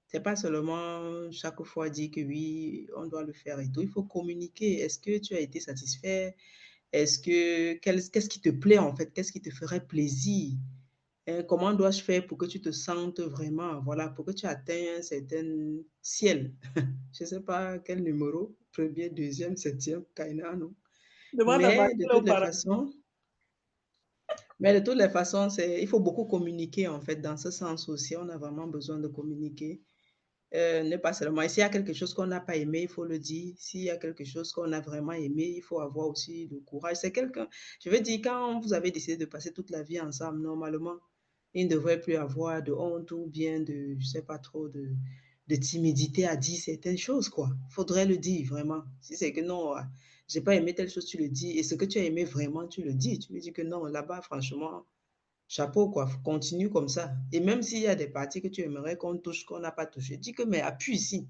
[0.08, 3.82] C'est pas seulement chaque fois dire que oui, on doit le faire et tout.
[3.82, 4.80] Il faut communiquer.
[4.80, 6.34] Est-ce que tu as été satisfait?
[6.92, 9.12] Est-ce que qu'est-ce qui te plaît en fait?
[9.12, 10.54] Qu'est-ce qui te ferait plaisir?
[11.26, 14.98] Hein, comment dois-je faire pour que tu te sentes vraiment, voilà, pour que tu atteignes
[14.98, 16.54] un certain ciel?
[17.12, 20.74] Je sais pas quel numéro, premier, deuxième, septième, Kaina, non?
[21.32, 22.92] Demande à Mais Marie de toutes les façons,
[24.60, 27.16] mais de toutes les façons, c'est, il faut beaucoup communiquer en fait.
[27.16, 29.82] Dans ce sens aussi, on a vraiment besoin de communiquer.
[30.54, 31.42] Euh, ne pas seulement.
[31.42, 33.54] Et s'il y a quelque chose qu'on n'a pas aimé, il faut le dire.
[33.58, 36.96] S'il y a quelque chose qu'on a vraiment aimé, il faut avoir aussi le courage.
[36.96, 37.48] C'est quelqu'un,
[37.80, 40.96] je veux dire, quand vous avez décidé de passer toute la vie ensemble, normalement,
[41.54, 44.88] il ne devrait plus avoir de honte ou bien de, je sais pas trop, de,
[45.48, 47.50] de timidité à dire certaines choses, quoi.
[47.68, 48.82] Il faudrait le dire, vraiment.
[49.02, 49.80] Si c'est que non, euh,
[50.28, 51.58] j'ai pas aimé telle chose, tu le dis.
[51.58, 53.18] Et ce que tu as aimé vraiment, tu le dis.
[53.18, 54.84] Tu lui dis que non, là-bas, franchement,
[55.48, 56.08] chapeau, quoi.
[56.24, 57.12] Continue comme ça.
[57.32, 59.86] Et même s'il y a des parties que tu aimerais qu'on touche, qu'on n'a pas
[59.86, 61.28] touché, dis que, mais appuie ici.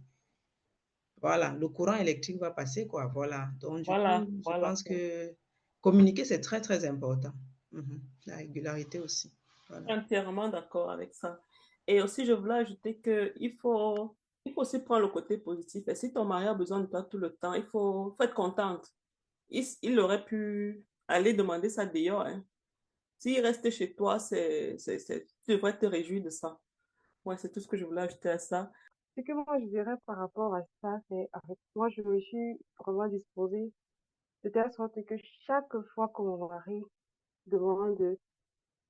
[1.21, 3.07] Voilà, le courant électrique va passer, quoi.
[3.07, 3.51] Voilà.
[3.61, 4.69] Donc, du Voilà, coup, je voilà.
[4.69, 5.35] pense que
[5.81, 7.33] communiquer, c'est très, très important.
[7.73, 8.01] Mhm.
[8.27, 9.33] La régularité aussi.
[9.69, 9.97] Voilà.
[9.97, 11.41] Entièrement d'accord avec ça.
[11.87, 14.17] Et aussi, je voulais ajouter que il faut,
[14.49, 15.87] il faut aussi prendre le côté positif.
[15.89, 18.87] Et si ton mari a besoin de toi tout le temps, il faut, être contente.
[19.51, 22.45] Il, il aurait pu aller demander ça dehors, hein.
[23.19, 24.77] S'il reste chez toi, c'est,
[25.45, 26.61] tu devrais te réjouir de ça.
[27.25, 28.71] Ouais, c'est tout ce que je voulais ajouter à ça.
[29.17, 32.61] Ce que moi je dirais par rapport à ça, c'est avec moi je me suis
[32.79, 33.73] vraiment disposée
[34.45, 35.17] de telle sorte que
[35.47, 36.81] chaque fois que mon mari
[37.47, 38.17] demande,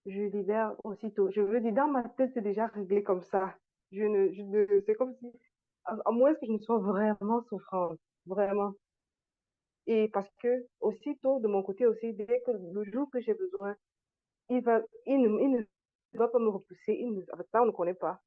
[0.05, 1.31] je libère aussitôt.
[1.31, 3.57] Je veux dire, dans ma tête, c'est déjà réglé comme ça.
[3.91, 5.33] C'est comme si,
[6.05, 8.75] à, moins que je ne sois vraiment souffrante, vraiment.
[9.87, 13.75] Et parce que aussitôt, de mon côté aussi, dès que le jour que j'ai besoin,
[14.51, 16.97] il va, il ne, il ne va pas me repousser.
[17.01, 18.21] Il ne, ça, on ne connaît pas.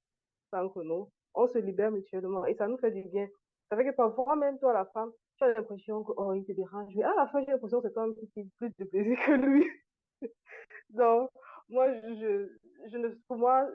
[0.50, 1.10] Ça, entre nous.
[1.34, 3.28] On se libère mutuellement et ça nous fait du bien.
[3.70, 6.94] Ça fait que parfois, même toi, la femme, tu as l'impression que, oh, te dérange.
[6.96, 9.66] Mais à la fin, j'ai l'impression que c'est toi qui plus de plaisir que lui.
[10.90, 11.30] Donc,
[11.70, 12.50] moi, je,
[12.88, 13.66] je ne, pour moi,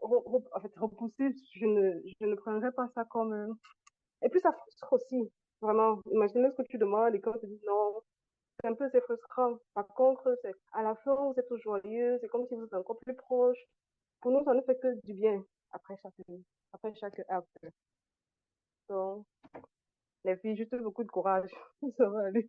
[0.00, 3.54] en fait, repousser, je ne, je ne prendrais pas ça comme, euh,
[4.22, 6.00] et puis ça frustre aussi, vraiment.
[6.12, 8.00] Imaginez ce que tu demandes et quand te dit non,
[8.60, 9.58] c'est un peu c'est frustrant.
[9.74, 12.98] Par contre, c'est à la fin, vous êtes joyeux, c'est comme si vous êtes encore
[13.00, 13.58] plus proche.
[14.20, 16.14] Pour nous, ça ne fait que du bien après chaque,
[16.72, 17.66] après chaque acte.
[18.88, 19.26] Donc,
[20.24, 21.50] les filles, juste beaucoup de courage.
[21.98, 22.48] Ça va aller.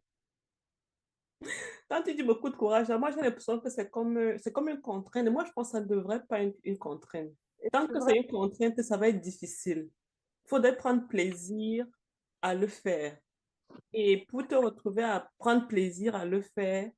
[1.90, 4.70] Quand tu dis beaucoup de courage, moi j'ai l'impression que c'est comme, euh, c'est comme
[4.70, 5.30] une contrainte.
[5.30, 7.32] Moi, je pense que ça ne devrait pas être une contrainte.
[7.72, 9.90] Tant que c'est une contrainte, ça va être difficile.
[10.46, 11.86] Il faudrait prendre plaisir
[12.42, 13.18] à le faire.
[13.94, 16.90] Et pour te retrouver à prendre plaisir à le faire,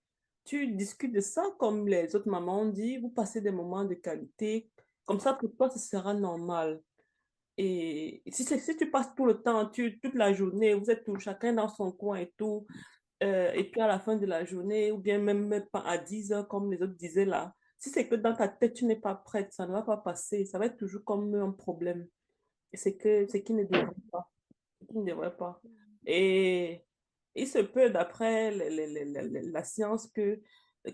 [0.46, 3.94] tu discutes de ça comme les autres mamans ont dit, vous passez des moments de
[3.94, 4.70] qualité.
[5.06, 6.82] Comme ça, pour toi, ce sera normal.
[7.58, 8.46] Et si,
[8.78, 11.92] tu passes tout le temps, tu, toute la journée, vous êtes tout, chacun dans son
[11.92, 12.66] coin et tout,
[13.24, 16.32] euh, et puis à la fin de la journée, ou bien même, pas à 10
[16.32, 19.16] heures, comme les autres disaient là, si c'est que dans ta tête, tu n'es pas
[19.16, 22.08] prête, ça ne va pas passer, ça va être toujours comme un problème.
[22.74, 24.30] C'est que, c'est qui ne devrait pas,
[24.88, 25.62] qui ne devrait pas.
[26.06, 26.84] Et
[27.36, 30.42] il se peut, d'après la science, que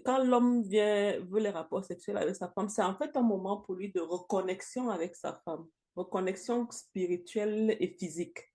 [0.03, 3.57] quand l'homme vient, veut les rapports sexuels avec sa femme, c'est en fait un moment
[3.57, 5.65] pour lui de reconnexion avec sa femme,
[5.95, 8.51] reconnexion spirituelle et physique.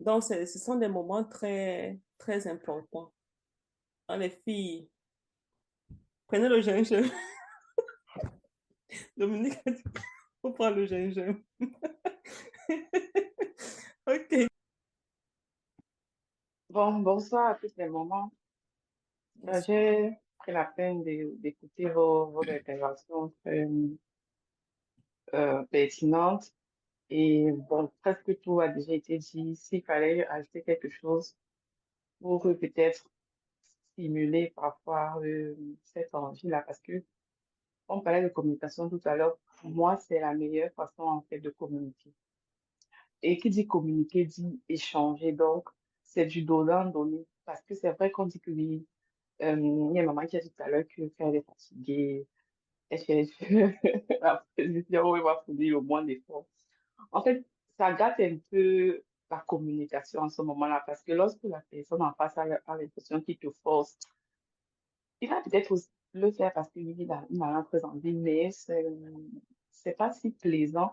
[0.00, 3.12] Donc, ce sont des moments très, très importants.
[4.08, 4.88] Ah, les filles,
[6.26, 7.12] prenez le gingembre.
[9.16, 9.82] Dominique a dit,
[10.42, 11.40] faut prendre le gingembre.
[14.06, 14.48] Ok.
[16.70, 18.32] Bon, bonsoir à tous les moments.
[19.46, 23.68] Euh, J'ai pris la peine d'écouter vos, vos interventions très
[25.34, 26.54] euh, pertinentes.
[27.10, 29.56] Et bon, presque tout a déjà été dit.
[29.56, 31.36] S'il fallait ajouter quelque chose
[32.20, 33.04] pour peut-être
[33.92, 35.54] stimuler parfois euh,
[35.84, 37.02] cette envie-là, parce que
[37.88, 39.38] on parlait de communication tout à l'heure.
[39.60, 42.12] Pour moi, c'est la meilleure façon en fait de communiquer.
[43.22, 45.32] Et qui dit communiquer dit échanger.
[45.32, 45.68] Donc,
[46.02, 47.26] c'est du donnant-donner.
[47.44, 48.86] Parce que c'est vrai qu'on dit que oui,
[49.42, 51.42] euh, il y a maman qui a dit tout à l'heure que quand elle est
[51.42, 52.26] fatiguée,
[52.90, 53.78] elle fait,
[54.22, 56.46] après, elle dit, oh, elle va fournir le moins d'efforts.
[57.12, 57.44] En fait,
[57.76, 60.82] ça gâte un peu la communication en ce moment-là.
[60.86, 63.98] Parce que lorsque la personne en face a, l'impression qu'il te force,
[65.20, 65.74] il va peut-être
[66.14, 70.92] le faire parce qu'il il a, il a très envie, mais c'est, pas si plaisant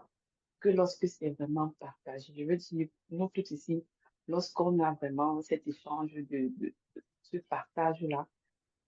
[0.59, 2.33] que lorsque c'est vraiment partagé.
[2.35, 3.83] Je veux dire, nous tous ici,
[4.27, 6.21] lorsqu'on a vraiment cet échange de,
[6.57, 8.27] de, de ce partage-là,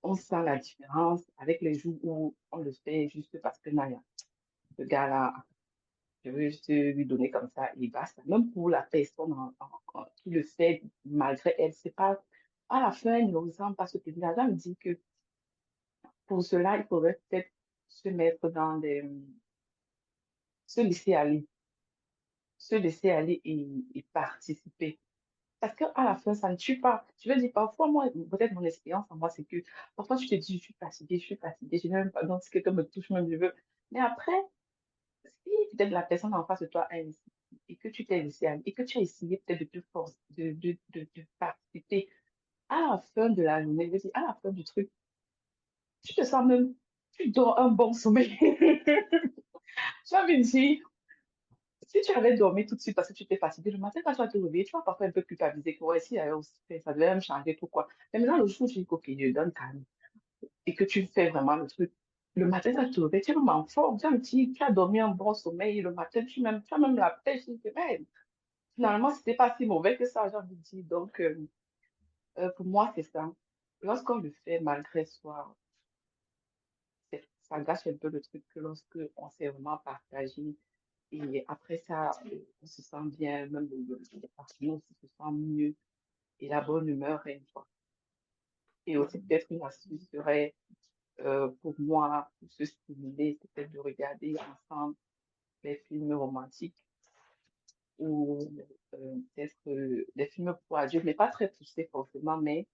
[0.03, 4.01] on sent la différence avec les jours où on le fait juste parce que Naya,
[4.77, 5.33] le gars-là,
[6.23, 8.21] je veux juste lui donner comme ça et basta.
[8.25, 9.35] Même pour la personne
[10.17, 12.21] qui le fait malgré elle, c'est pas,
[12.69, 14.35] à la fin, il ne ressent pas ce plaisir.
[14.35, 14.99] Là, me dit que
[16.27, 17.49] pour cela, il faudrait peut-être
[17.87, 19.09] se mettre dans des,
[20.65, 21.47] se laisser aller,
[22.57, 24.99] se laisser aller et, participer.
[25.59, 27.07] Parce qu'à la fin, ça ne tue pas.
[27.19, 29.57] Je veux dire, parfois, moi, peut-être mon expérience en moi, c'est que
[29.95, 32.43] parfois, je te dis, je suis fatiguée, je suis fatiguée, je n'ai même pas, donc
[32.43, 33.55] si quelqu'un me touche, même je veux.
[33.91, 34.39] Mais après,
[35.71, 37.33] peut-être la personne en face de toi a essayé
[37.69, 40.51] et que tu t'es aller et que tu as essayé peut-être de te forcer, de,
[40.51, 42.09] de, de, de participer,
[42.69, 44.91] à la fin de la journée, à la fin du truc,
[46.03, 46.73] tu te sens même,
[47.11, 48.37] tu dors un bon sommeil.
[50.07, 50.79] Tu vas me dire,
[51.87, 54.11] si tu avais dormi tout de suite parce que tu t'es fatigué, le matin, quand
[54.11, 56.81] tu vas te réveiller, tu vas parfois un peu culpabiliser que, ouais, si aussi fait,
[56.81, 57.87] ça devait me changer, pourquoi?
[58.13, 59.83] Mais maintenant, le jour où tu dis, ok, je donne calme,
[60.65, 61.93] et que tu fais vraiment le truc,
[62.37, 64.71] le matin, tu te réveilles, tu es même en forme, tu as, petit, tu as
[64.71, 68.01] dormi un bon sommeil, le matin, tu, même, as même la pêche, tu te mais
[68.75, 70.83] finalement, c'était pas si mauvais que ça, j'ai envie de dire.
[70.85, 71.47] Donc, euh,
[72.37, 73.31] euh, pour moi, c'est ça.
[73.81, 75.55] Lorsqu'on le fait malgré soi,
[77.41, 80.55] ça gâche un peu le truc que lorsque on s'est vraiment partagé
[81.11, 82.11] et après ça,
[82.61, 85.73] on se sent bien, même le, le, se sent mieux
[86.39, 87.65] et la bonne humeur règne, quoi.
[88.85, 90.53] Et aussi peut-être une astuce serait
[91.21, 94.95] euh, pour moi, pour se stimuler, c'était de regarder ensemble
[95.63, 96.75] des films romantiques
[97.99, 98.39] ou
[98.93, 102.67] euh, peut-être euh, des films pour adultes, mais pas très poussés forcément, mais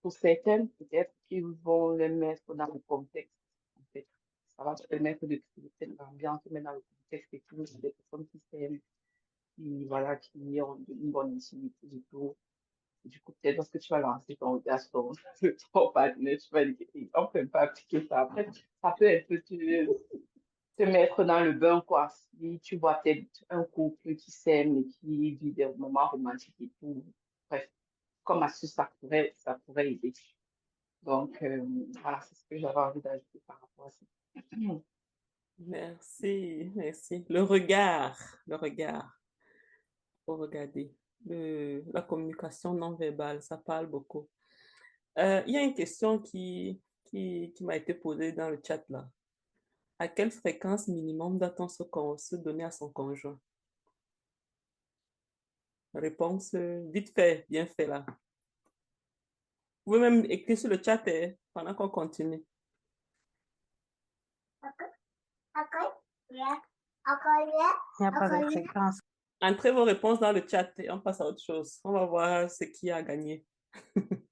[0.00, 3.32] pour certaines, peut-être qu'ils vont les mettre dans le contexte.
[4.56, 8.40] Ça va permettre de créer l'ambiance, mais dans le contexte et tout, des personnes qui
[8.50, 8.80] s'aiment,
[9.54, 12.36] qui, voilà, qui ont une bonne intimité du tout.
[13.04, 15.10] Du coup, peut-être lorsque tu vas lancer ton sur
[15.72, 18.20] ton, partenaire, tu vas dire, on ne peut pas appliquer ça.
[18.20, 18.48] Après,
[18.80, 19.86] ça peut être te,
[20.76, 22.08] te mettre dans le bain, quoi.
[22.08, 26.70] Si tu vois peut-être un couple qui s'aime et qui vit des moments romantiques et
[26.78, 27.04] tout,
[27.48, 27.68] bref,
[28.22, 30.12] comme astuce, ça pourrait, ça pourrait aider.
[31.02, 31.64] Donc, euh,
[32.00, 34.06] voilà, c'est ce que j'avais envie d'ajouter par rapport à ça.
[35.58, 37.24] Merci, merci.
[37.28, 39.20] Le regard, le regard.
[40.24, 40.92] Faut regarder.
[41.26, 44.28] La communication non verbale, ça parle beaucoup.
[45.18, 48.82] Euh, il y a une question qui, qui, qui m'a été posée dans le chat
[48.88, 49.08] là.
[49.98, 53.38] À quelle fréquence minimum doit-on se, donner à son conjoint?
[55.94, 58.04] Réponse euh, vite fait, bien fait là.
[59.84, 62.42] Vous pouvez même écrire sur le chat eh, pendant qu'on continue.
[68.00, 68.98] N'y a pas de fréquence.
[69.42, 71.80] Entrez vos réponses dans le chat et on passe à autre chose.
[71.82, 73.44] On va voir ce qui a gagné.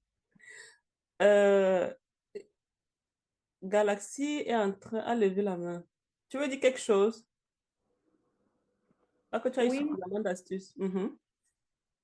[1.21, 1.93] Euh,
[3.61, 5.83] Galaxy est en train de lever la main.
[6.29, 7.27] Tu veux dire quelque chose?
[9.31, 9.77] Ah, que tu as eu Oui.
[9.77, 10.75] suffisamment d'astuces.
[10.77, 11.15] Mhm.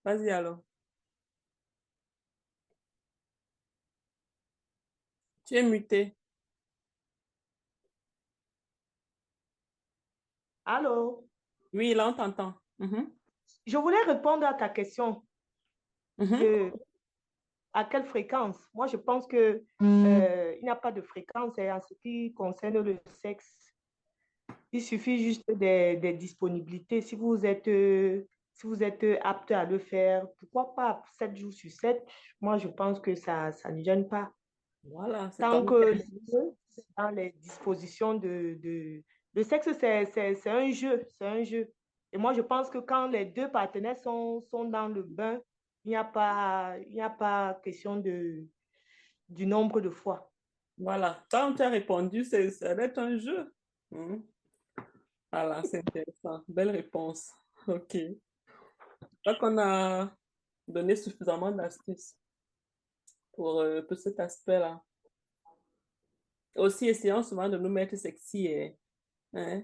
[0.06, 0.60] Vas-y alors.
[5.46, 6.16] Tu es muté.
[10.64, 11.28] Allô?
[11.74, 12.54] Oui, là, on t'entend.
[12.80, 13.12] Mhm.
[13.66, 15.24] Je voulais répondre à ta question
[16.18, 16.40] Mhm.
[16.40, 16.72] de
[17.74, 18.58] à quelle fréquence.
[18.74, 22.34] Moi, je pense que euh, il n'y a pas de fréquence et en ce qui
[22.34, 23.72] concerne le sexe.
[24.72, 27.02] Il suffit juste des, des disponibilités.
[27.02, 31.54] Si vous êtes, euh, si vous êtes apte à le faire, pourquoi pas 7 jours
[31.54, 32.04] sur 7?
[32.42, 34.32] Moi, je pense que ça, ça ne gêne pas.
[34.84, 35.94] Voilà, c'est Tant que
[36.98, 39.04] dans les dispositions de, de...
[39.36, 41.72] Le sexe, c'est, c'est, c'est un jeu, c'est un jeu.
[42.14, 45.42] Et moi, je pense que quand les deux partenaires sont, sont dans le bain,
[45.84, 48.46] il n'y a pas, a pas question de,
[49.30, 50.32] du nombre de fois.
[50.78, 52.38] Voilà, quand tu as répondu, ça
[52.76, 53.54] va être un jeu.
[53.92, 54.24] Mhm.
[55.32, 56.44] Voilà, c'est intéressant.
[56.48, 57.32] Belle réponse.
[57.68, 57.94] OK.
[57.96, 58.16] Je
[59.24, 60.16] crois qu'on a
[60.68, 62.16] donné suffisamment d'astuces
[63.34, 64.82] pour, euh, pour cet aspect-là.
[66.56, 68.48] Aussi, essayons souvent de nous mettre sexy.
[68.48, 68.78] eh,
[69.34, 69.64] Hein?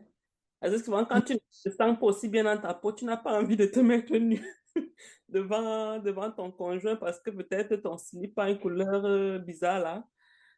[0.64, 3.04] Parce que souvent, quand tu ne te sens pas aussi bien dans ta peau, tu
[3.04, 4.42] n'as pas envie de te mettre nu
[5.28, 10.08] devant, devant ton conjoint parce que peut-être ton slip a une couleur euh, bizarre là.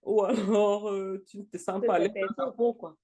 [0.03, 2.95] Ou alors euh, tu ne te sens pas à l'aise dans ta peau, quoi.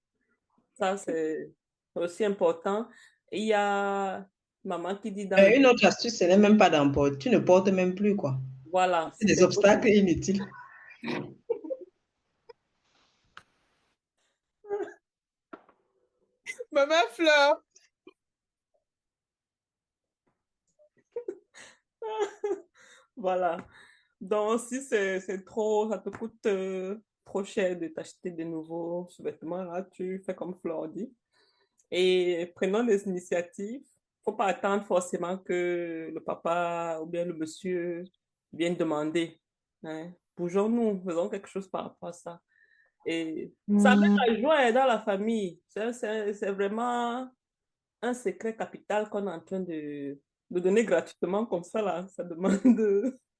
[0.77, 1.51] Ça, c'est
[1.95, 2.87] aussi important.
[3.31, 4.23] Il y a
[4.63, 7.17] maman qui dit dans Euh, une autre astuce, ce n'est même pas d'emporter.
[7.17, 8.37] Tu ne portes même plus, quoi.
[8.71, 10.45] Voilà, C'est des obstacles inutiles.
[16.71, 17.61] Maman Fleur.
[23.15, 23.57] Voilà.
[24.19, 29.63] Donc, si c'est trop, ça te coûte euh, trop cher de t'acheter des nouveaux sous-vêtements,
[29.63, 31.13] là, tu fais comme Flore dit.
[31.91, 33.83] Et prenons des initiatives.
[34.23, 38.03] Faut pas attendre forcément que le papa ou bien le monsieur
[38.53, 39.41] vienne demander.
[39.83, 40.11] hein.
[40.37, 42.41] Bougeons-nous, faisons quelque chose par rapport à ça.
[43.05, 45.59] Et ça met la joie dans la famille.
[45.67, 47.29] C'est vraiment
[48.01, 50.19] un secret capital qu'on est en train de,
[50.49, 52.07] de donner gratuitement comme ça, là.
[52.09, 52.59] Ça demande...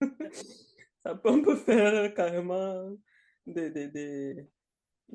[1.06, 2.92] ça peut, on peut faire carrément
[3.46, 4.48] des, des, des-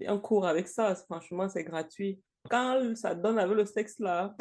[0.06, 0.94] un cours avec ça.
[0.94, 2.22] Franchement, c'est gratuit.
[2.48, 4.36] Quand ça donne avec le sexe, là,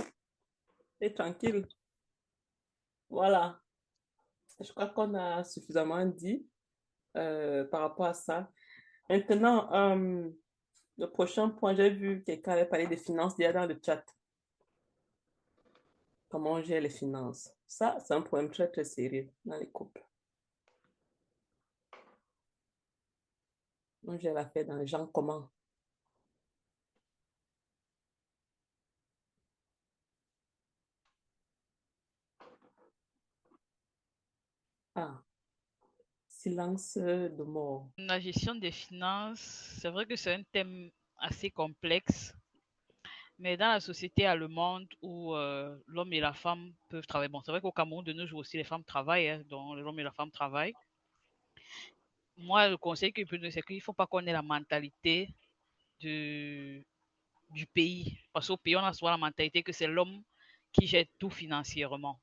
[1.01, 1.65] c'est tranquille.
[3.09, 3.59] Voilà.
[4.61, 6.45] Je crois qu'on a suffisamment dit
[7.17, 8.49] euh, par rapport à ça.
[9.09, 10.29] Maintenant, euh,
[10.97, 14.03] le prochain point, j'ai vu quelqu'un avait parlé des finances déjà dans le chat.
[16.29, 17.53] Comment on gère les finances?
[17.67, 20.03] Ça, c'est un problème très, très sérieux dans les couples.
[24.07, 25.49] On gère l'affaire dans les gens comment?
[34.95, 35.24] Ah,
[36.45, 37.87] silence de mort.
[37.97, 39.45] La gestion des finances,
[39.79, 42.33] c'est vrai que c'est un thème assez complexe,
[43.39, 47.51] mais dans la société allemande où euh, l'homme et la femme peuvent travailler, bon, c'est
[47.51, 50.11] vrai qu'au Cameroun de nos jours aussi, les femmes travaillent, hein, donc l'homme et la
[50.11, 50.75] femme travaillent.
[52.37, 54.41] moi, le conseil que je peux donner, c'est qu'il ne faut pas qu'on ait la
[54.41, 55.33] mentalité
[56.01, 56.83] de,
[57.51, 58.17] du pays.
[58.33, 60.21] Parce qu'au pays, on a souvent la mentalité que c'est l'homme
[60.73, 62.19] qui gère tout financièrement.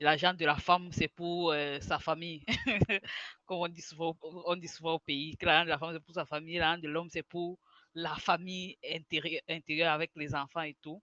[0.00, 2.44] L'argent de la femme, c'est pour euh, sa famille.
[3.46, 6.04] Comme on dit, souvent, on dit souvent au pays, que l'argent de la femme, c'est
[6.04, 7.58] pour sa famille, l'argent de l'homme, c'est pour
[7.94, 11.02] la famille intérieure, intérieure avec les enfants et tout.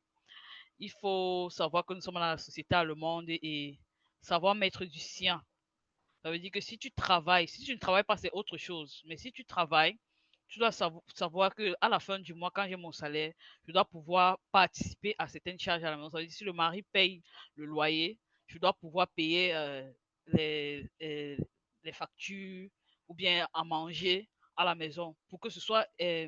[0.80, 3.80] Il faut savoir que nous sommes dans la société allemande et
[4.22, 5.43] savoir mettre du sien.
[6.23, 9.01] Ça veut dire que si tu travailles, si tu ne travailles pas, c'est autre chose.
[9.06, 9.97] Mais si tu travailles,
[10.49, 13.34] tu dois savoir que à la fin du mois, quand j'ai mon salaire,
[13.68, 16.10] je dois pouvoir participer à certaines charges à la maison.
[16.10, 17.22] Ça veut dire si le mari paye
[17.56, 18.18] le loyer,
[18.49, 19.89] je dois pouvoir payer euh,
[20.27, 21.38] les, euh,
[21.84, 22.69] les, factures
[23.07, 24.27] ou bien à manger
[24.57, 26.27] à la maison pour que ce soit euh,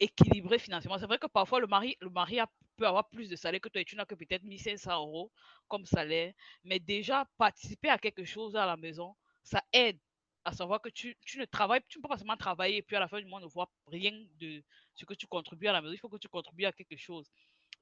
[0.00, 0.98] équilibré financièrement.
[0.98, 2.38] C'est vrai que parfois le mari, le mari
[2.76, 5.32] peut avoir plus de salaire que toi et tu n'as que peut-être 1500 euros
[5.68, 6.32] comme salaire,
[6.64, 9.98] mais déjà participer à quelque chose à la maison, ça aide
[10.44, 12.94] à savoir que tu, tu, ne travailles, tu ne peux pas seulement travailler et puis
[12.96, 14.62] à la fin du mois ne voir rien de
[14.94, 15.94] ce que tu contribues à la maison.
[15.94, 17.28] Il faut que tu contribues à quelque chose.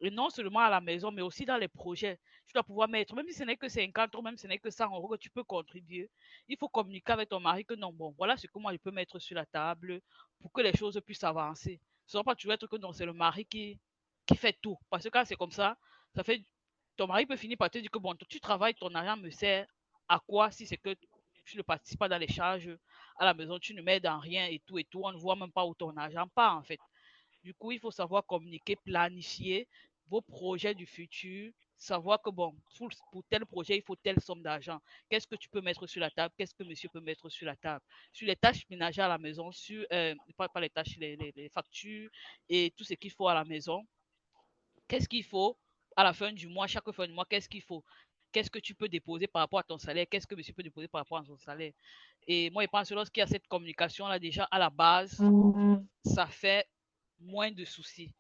[0.01, 2.19] Et non seulement à la maison, mais aussi dans les projets.
[2.47, 4.59] Tu dois pouvoir mettre, même si ce n'est que 50 euros, même si ce n'est
[4.59, 6.11] que 100 euros que tu peux contribuer,
[6.49, 8.91] il faut communiquer avec ton mari que non, bon, voilà ce que moi je peux
[8.91, 10.01] mettre sur la table
[10.41, 11.81] pour que les choses puissent avancer.
[12.07, 13.79] Ce ne pas toujours être que non, c'est le mari qui,
[14.27, 14.77] qui fait tout.
[14.91, 15.77] Parce que quand c'est comme ça,
[16.15, 16.45] ça fait
[16.97, 19.66] ton mari peut finir par te dire que bon, tu travailles, ton argent me sert
[20.09, 20.95] à quoi si c'est que
[21.45, 22.77] tu ne participes pas dans les charges
[23.19, 25.37] à la maison, tu ne mets dans rien et tout et tout, on ne voit
[25.37, 26.81] même pas où ton argent part en fait.
[27.45, 29.69] Du coup, il faut savoir communiquer, planifier
[30.09, 32.55] vos projets du futur, savoir que bon,
[33.12, 34.81] pour, tel projet, il faut telle somme d'argent.
[35.11, 36.35] Qu'est-ce que tu peux mettre sur la table?
[36.39, 37.85] Qu'est-ce que monsieur peut mettre sur la table?
[38.12, 42.11] Sur les tâches ménagères à la maison, sur, euh, pas, les tâches, les factures
[42.49, 43.87] et tout ce qu'il faut à la maison.
[44.89, 45.59] Qu'est-ce qu'il faut
[45.97, 47.85] à la fin du mois, chaque fin du mois, qu'est-ce qu'il faut?
[48.35, 50.89] qu'est-ce que tu peux déposer par rapport à ton salaire, qu'est-ce que monsieur peut déposer
[50.89, 51.73] par rapport à son salaire?
[52.27, 55.77] Et moi, je pense que lorsqu'il y a cette communication-là, déjà à la base, mmh.
[56.05, 56.66] ça fait
[57.24, 58.12] moins de soucis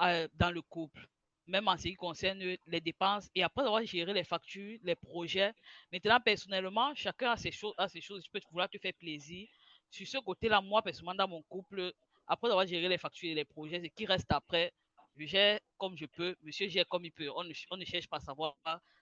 [0.00, 1.06] euh, dans le couple,
[1.46, 3.28] même en ce qui concerne les dépenses.
[3.34, 5.52] Et après avoir géré les factures, les projets,
[5.92, 8.24] maintenant, personnellement, chacun a ses choses, a ses choses.
[8.24, 9.48] Je peux vouloir te faire plaisir.
[9.90, 11.92] Sur ce côté-là, moi, personnellement, dans mon couple,
[12.26, 14.72] après avoir géré les factures et les projets, ce qui reste après,
[15.16, 17.30] je gère comme je peux, monsieur gère comme il peut.
[17.36, 18.56] On ne, on ne cherche pas à savoir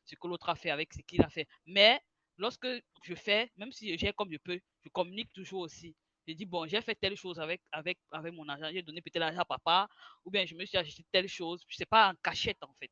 [0.05, 1.47] ce que l'autre a fait avec ce qu'il a fait.
[1.67, 2.01] Mais
[2.37, 2.67] lorsque
[3.03, 5.97] je fais, même si je gère comme je peux, je communique toujours aussi.
[6.27, 9.19] Je dis, bon, j'ai fait telle chose avec, avec, avec mon argent, j'ai donné peut-être
[9.19, 9.89] l'argent à papa,
[10.25, 11.63] ou bien je me suis acheté telle chose.
[11.69, 12.91] Ce n'est pas en cachette, en fait.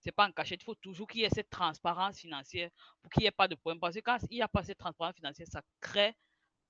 [0.00, 0.60] Ce n'est pas en cachette.
[0.62, 3.54] Il faut toujours qu'il y ait cette transparence financière pour qu'il n'y ait pas de
[3.54, 3.78] problème.
[3.78, 6.14] Parce que quand il n'y a pas cette transparence financière, ça crée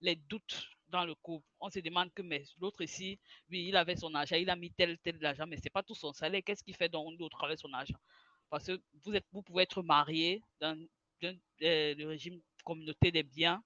[0.02, 1.46] les doutes dans le couple.
[1.60, 3.18] On se demande que mais l'autre ici,
[3.50, 5.82] oui, il avait son argent, il a mis tel, tel argent, mais ce n'est pas
[5.82, 6.42] tout son salaire.
[6.44, 7.96] Qu'est-ce qu'il fait donc d'autre avec son argent?
[8.50, 10.78] Parce que vous, êtes, vous pouvez être marié dans,
[11.24, 11.34] euh,
[11.94, 13.62] le régime communauté des biens,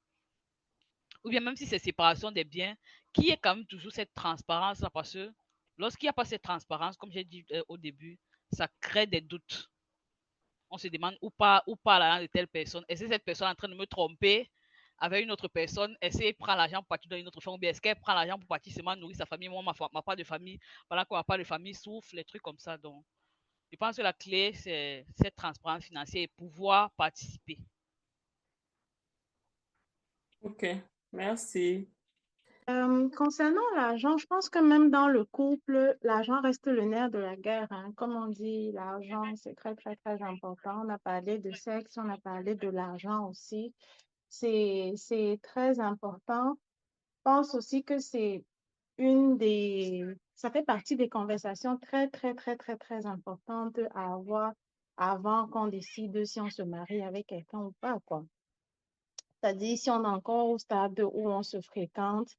[1.27, 2.77] ou bien même si c'est séparation des biens,
[3.13, 5.33] qui est quand même toujours cette transparence là, parce que
[5.77, 8.17] lorsqu'il n'y a pas cette transparence, comme j'ai dit euh, au début,
[8.53, 9.69] ça crée des doutes.
[10.71, 12.85] On se demande où pas où l'argent de telle personne?
[12.89, 14.49] Est-ce que cette personne est en train de me tromper
[14.99, 17.61] avec une autre personne, est-ce qu'elle prend l'argent pour partir dans une autre famille, ou
[17.61, 20.17] bien est-ce qu'elle prend l'argent pour partir seulement nourrir sa famille, moi, ma, ma part
[20.17, 20.59] de famille,
[20.89, 22.79] pendant qu'on n'a pas de famille, souffre, les trucs comme ça.
[22.79, 23.05] Donc,
[23.71, 27.59] je pense que la clé, c'est cette transparence financière et pouvoir participer.
[30.41, 30.65] Ok,
[31.13, 31.89] merci.
[32.69, 37.19] Euh, concernant l'argent, je pense que même dans le couple, l'argent reste le nerf de
[37.19, 37.69] la guerre.
[37.71, 37.93] Hein.
[37.97, 40.83] Comme on dit, l'argent, c'est très, très, très important.
[40.85, 43.73] On a parlé de sexe, on a parlé de l'argent aussi.
[44.29, 46.57] C'est très important.
[47.19, 48.43] Je pense aussi que c'est
[48.99, 50.05] une des,
[50.35, 54.53] ça fait partie des conversations très, très, très, très, très importantes à avoir
[54.97, 58.25] avant qu'on décide si on se marie avec quelqu'un ou pas, quoi.
[59.47, 62.31] C'est-à-dire, si on est encore au stade où on se fréquente,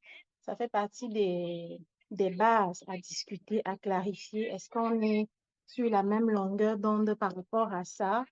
[0.41, 1.79] ça fait partie des,
[2.11, 4.47] des bases à discuter, à clarifier.
[4.47, 5.29] Est-ce qu'on est
[5.67, 8.25] sur la même longueur d'onde par rapport à ça?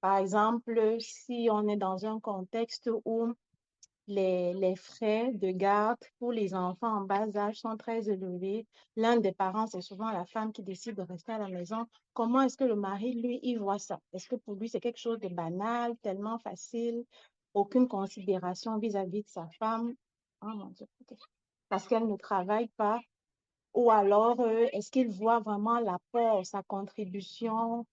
[0.00, 3.32] Par exemple, si on est dans un contexte où
[4.08, 8.66] les, les frais de garde pour les enfants en bas âge sont très élevés,
[8.96, 11.86] l'un des parents, c'est souvent la femme qui décide de rester à la maison.
[12.14, 14.00] Comment est-ce que le mari, lui, il voit ça?
[14.12, 17.04] Est-ce que pour lui, c'est quelque chose de banal, tellement facile,
[17.54, 19.94] aucune considération vis-à-vis de sa femme?
[20.42, 20.86] Oh mon Dieu,
[21.68, 23.00] parce qu'elle ne travaille pas.
[23.74, 27.86] Ou alors, euh, est-ce qu'il voit vraiment l'apport, sa contribution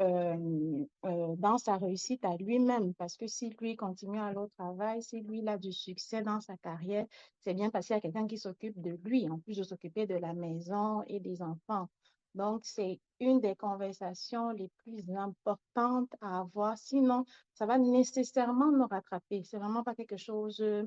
[0.00, 2.94] euh, euh, dans sa réussite à lui-même?
[2.94, 6.56] Parce que si lui continue à au travail, si lui a du succès dans sa
[6.56, 7.06] carrière,
[7.40, 10.06] c'est bien parce qu'il y a quelqu'un qui s'occupe de lui, en plus de s'occuper
[10.06, 11.88] de la maison et des enfants.
[12.34, 16.78] Donc, c'est une des conversations les plus importantes à avoir.
[16.78, 17.24] Sinon,
[17.54, 19.42] ça va nécessairement nous rattraper.
[19.44, 20.86] C'est vraiment pas quelque chose euh,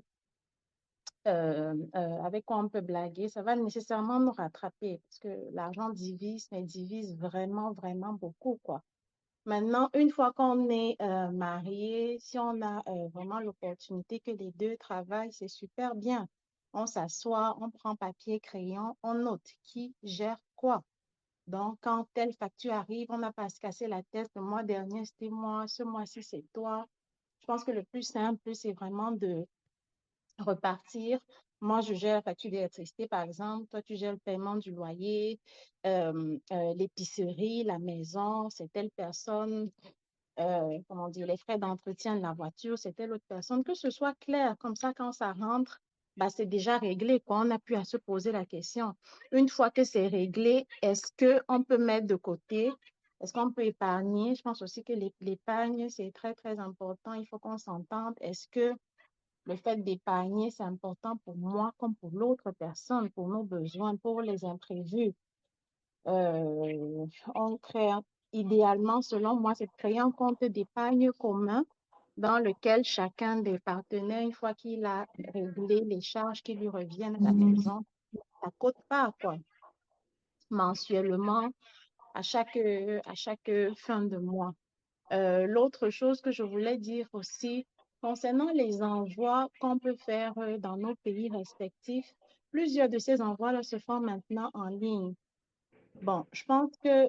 [1.95, 6.47] euh, avec quoi on peut blaguer, ça va nécessairement nous rattraper parce que l'argent divise,
[6.51, 8.81] mais divise vraiment, vraiment beaucoup, quoi.
[9.45, 14.51] Maintenant, une fois qu'on est euh, marié, si on a euh, vraiment l'opportunité que les
[14.51, 16.27] deux travaillent, c'est super bien.
[16.73, 20.83] On s'assoit, on prend papier, crayon, on note qui gère quoi.
[21.51, 24.29] Donc, quand telle facture arrive, on n'a pas à se casser la tête.
[24.35, 26.87] Le mois dernier, c'était moi, ce mois-ci, c'est toi.
[27.41, 29.45] Je pense que le plus simple, c'est vraiment de
[30.39, 31.19] repartir.
[31.59, 33.67] Moi, je gère la facture d'électricité, par exemple.
[33.67, 35.41] Toi, tu gères le paiement du loyer,
[35.85, 39.69] euh, euh, l'épicerie, la maison, c'est telle personne.
[40.39, 43.65] Euh, comment dire, les frais d'entretien de la voiture, c'est telle autre personne.
[43.65, 45.81] Que ce soit clair, comme ça, quand ça rentre,
[46.17, 47.19] bah, c'est déjà réglé.
[47.19, 47.41] Quoi.
[47.45, 48.93] On plus à se poser la question.
[49.31, 52.71] Une fois que c'est réglé, est-ce qu'on peut mettre de côté?
[53.21, 54.35] Est-ce qu'on peut épargner?
[54.35, 57.13] Je pense aussi que l'épargne, c'est très, très important.
[57.13, 58.15] Il faut qu'on s'entende.
[58.19, 58.73] Est-ce que
[59.45, 64.21] le fait d'épargner, c'est important pour moi comme pour l'autre personne, pour nos besoins, pour
[64.21, 65.13] les imprévus?
[66.07, 67.05] Euh,
[67.35, 67.91] on crée,
[68.33, 71.63] idéalement, selon moi, c'est créer un compte d'épargne commun
[72.17, 77.15] dans lequel chacun des partenaires, une fois qu'il a réglé les charges qui lui reviennent
[77.15, 77.83] à la maison,
[78.13, 79.37] ça coûte pas, quoi.
[80.49, 81.49] Mensuellement,
[82.13, 84.53] à chaque, à chaque fin de mois.
[85.11, 87.65] Euh, L'autre chose que je voulais dire aussi,
[88.01, 92.11] Concernant les envois qu'on peut faire euh, dans nos pays respectifs,
[92.49, 95.13] plusieurs de ces envois-là se font maintenant en ligne.
[96.01, 97.07] Bon, je pense que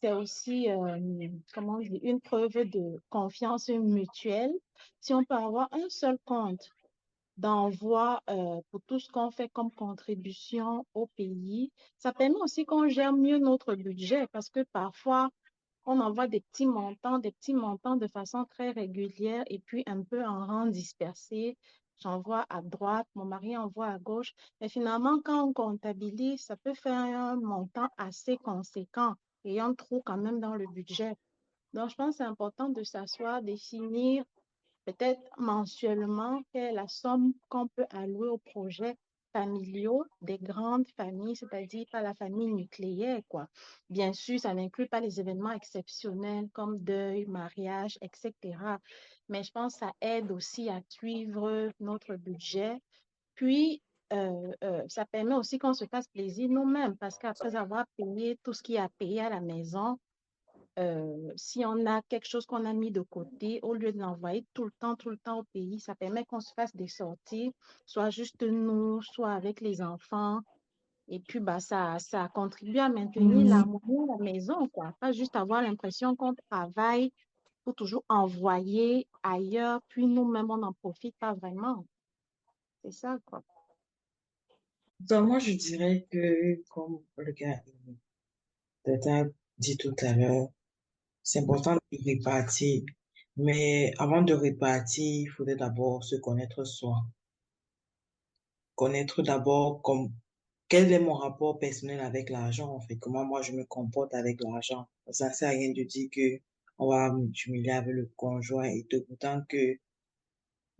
[0.00, 4.52] c'est aussi, euh, comment une preuve de confiance mutuelle.
[5.00, 6.70] Si on peut avoir un seul compte
[7.36, 12.88] d'envoi euh, pour tout ce qu'on fait comme contribution au pays, ça permet aussi qu'on
[12.88, 15.30] gère mieux notre budget parce que parfois,
[15.86, 20.02] on envoie des petits montants, des petits montants de façon très régulière et puis un
[20.02, 21.56] peu en rang dispersé.
[22.02, 24.34] J'envoie à droite, mon mari envoie à gauche.
[24.60, 29.14] Mais finalement, quand on comptabilise, ça peut faire un montant assez conséquent
[29.44, 31.14] un trou quand même dans le budget.
[31.72, 34.24] Donc, je pense que c'est important de s'asseoir, définir
[34.86, 38.96] peut-être mensuellement quelle est la somme qu'on peut allouer au projet
[39.32, 43.46] familiaux des grandes familles, c'est-à-dire pas la famille nucléaire, quoi.
[43.88, 48.80] Bien sûr, ça n'inclut pas les événements exceptionnels comme deuil, mariage, etc.
[49.28, 52.76] Mais je pense que ça aide aussi à suivre notre budget.
[53.36, 58.38] Puis, euh, euh, ça permet aussi qu'on se fasse plaisir nous-mêmes parce qu'après avoir payé
[58.42, 59.98] tout ce qui a payé à la maison,
[60.78, 64.44] euh, si on a quelque chose qu'on a mis de côté, au lieu de l'envoyer
[64.54, 67.52] tout le temps, tout le temps au pays, ça permet qu'on se fasse des sorties,
[67.86, 70.40] soit juste nous, soit avec les enfants.
[71.08, 74.94] Et puis, bah, ça, ça contribue à maintenir l'harmonie de la maison, quoi.
[75.00, 77.12] Pas juste avoir l'impression qu'on travaille
[77.64, 81.84] pour toujours envoyer ailleurs, puis nous-mêmes, on n'en profite pas vraiment.
[82.82, 83.42] C'est ça, quoi.
[85.00, 87.62] Donc, moi, je dirais que, comme le gars
[88.86, 89.24] a
[89.58, 90.48] dit tout à l'heure,
[91.22, 92.82] c'est important de répartir.
[93.36, 96.96] Mais avant de répartir, il faudrait d'abord se connaître soi.
[98.74, 100.12] Connaître d'abord comme
[100.68, 104.40] quel est mon rapport personnel avec l'argent, en fait, comment moi je me comporte avec
[104.42, 104.86] l'argent.
[105.10, 106.40] Ça sert à rien de dire que
[106.78, 109.78] on va m'humilier avec le conjoint et tout, pourtant que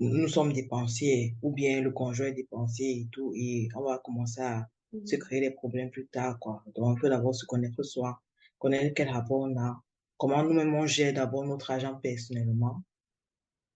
[0.00, 4.40] nous sommes dépensiers, ou bien le conjoint est dépensier et tout, et on va commencer
[4.40, 4.66] à
[5.04, 6.64] se créer des problèmes plus tard, quoi.
[6.74, 8.20] Donc, il faut d'abord se connaître soi,
[8.58, 9.82] connaître quel rapport on a,
[10.16, 12.82] comment nous-mêmes on gère d'abord notre argent personnellement.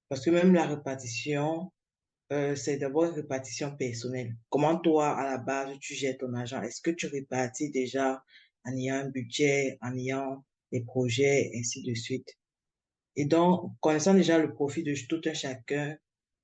[0.09, 1.70] Parce que même la répartition,
[2.32, 4.34] euh, c'est d'abord une répartition personnelle.
[4.48, 6.62] Comment toi, à la base, tu gères ton argent?
[6.62, 8.22] Est-ce que tu répartis déjà
[8.64, 10.42] en ayant un budget, en ayant
[10.72, 12.28] des projets, ainsi de suite?
[13.16, 15.96] Et donc, connaissant déjà le profit de tout un chacun,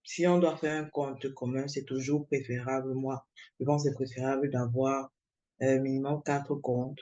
[0.02, 3.26] si on doit faire un compte commun, c'est toujours préférable, moi,
[3.58, 5.12] je pense que c'est préférable d'avoir
[5.62, 7.00] euh, minimum quatre comptes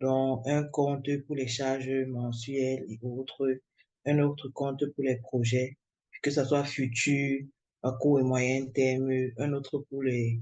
[0.00, 3.60] donc un compte pour les charges mensuelles et autres,
[4.06, 5.76] un autre compte pour les projets,
[6.22, 7.40] que ce soit futur,
[7.82, 10.40] à court et moyen terme, un autre pour les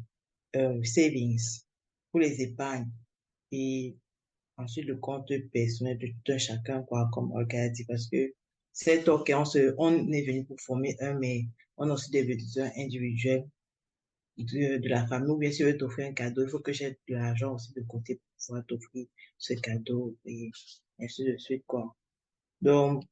[0.57, 1.63] euh, savings,
[2.11, 2.91] pour les épargnes,
[3.51, 3.97] et
[4.57, 8.33] ensuite le compte personnel de tout un chacun, quoi, comme Olga dit, parce que
[8.81, 11.47] c'est ok, on, se, on est venu pour former un, mais
[11.79, 13.45] on a aussi des besoins individuels
[14.37, 16.91] de, la famille, ou bien si je veux t'offrir un cadeau, il faut que j'ai
[16.91, 19.07] de l'argent aussi de côté pour pouvoir t'offrir
[19.37, 20.53] ce cadeau, et
[21.01, 21.97] ainsi de suite, quoi.
[22.63, 23.03] Donc,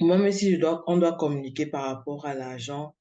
[0.00, 2.96] moi, même si on doit communiquer par rapport à l'argent,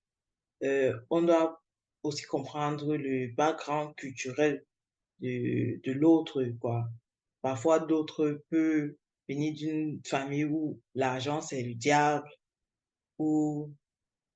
[0.64, 1.64] euh, on doit
[2.04, 4.66] aussi comprendre le background culturel
[5.22, 6.84] de, de l'autre, quoi.
[7.42, 8.94] Parfois, d'autres peuvent
[9.30, 12.30] venir d'une famille où l'argent, c'est le diable,
[13.20, 13.74] ou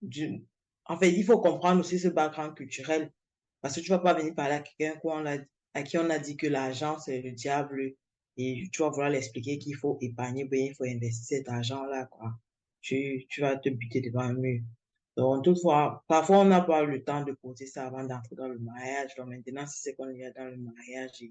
[0.01, 0.45] d'une
[0.89, 3.11] en fait, il faut comprendre aussi ce background culturel.
[3.61, 4.99] Parce que tu vas pas venir parler à quelqu'un
[5.73, 7.93] à qui on a dit que l'argent, c'est le diable
[8.38, 12.07] et tu vas vouloir l'expliquer qu'il faut épargner, bien, il faut investir cet argent-là.
[12.81, 14.61] Tu, tu vas te buter devant un mur.
[15.18, 18.59] Donc, toutefois, parfois, on n'a pas le temps de poser ça avant d'entrer dans le
[18.59, 19.15] mariage.
[19.18, 21.23] Donc, maintenant, si c'est qu'on est dans le mariage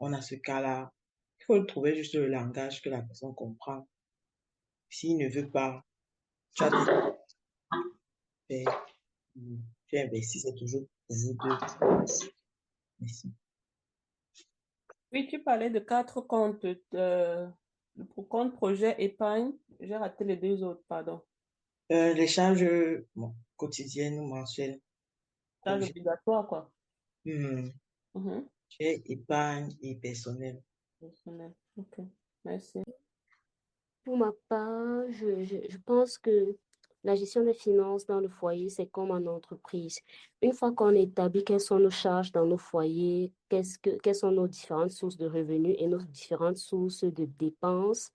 [0.00, 0.92] on a ce cas-là,
[1.44, 3.86] il faut trouver juste le langage que la personne comprend.
[4.88, 5.84] S'il ne veut pas,
[6.54, 6.70] tu as
[9.88, 12.06] tu investis, c'est toujours pour vous deux.
[13.00, 13.32] Merci.
[15.12, 16.66] Oui, tu parlais de quatre comptes.
[16.94, 17.48] Euh,
[18.14, 21.20] pour compte projet épargne, j'ai raté les deux autres, pardon.
[21.92, 22.66] Euh, les charges
[23.14, 24.80] bon, quotidiennes ou mensuelles.
[25.64, 26.72] Charges obligatoires, quoi.
[27.24, 27.68] Hmm.
[28.14, 28.48] Mhm.
[28.70, 30.62] J'ai épargne et personnel.
[32.44, 32.82] Merci.
[34.04, 36.56] Pour ma part, je, je, pense que
[37.04, 39.98] la gestion des finances dans le foyer, c'est comme en entreprise.
[40.42, 44.30] Une fois qu'on établit quelles sont nos charges dans nos foyers, qu'est-ce que, quelles sont
[44.30, 48.10] nos différentes sources de revenus et nos différentes sources de dépenses,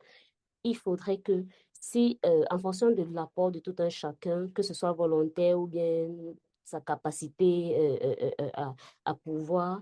[0.63, 4.73] il faudrait que si, euh, en fonction de l'apport de tout un chacun, que ce
[4.73, 6.07] soit volontaire ou bien
[6.63, 8.75] sa capacité euh, euh, à,
[9.05, 9.81] à pouvoir,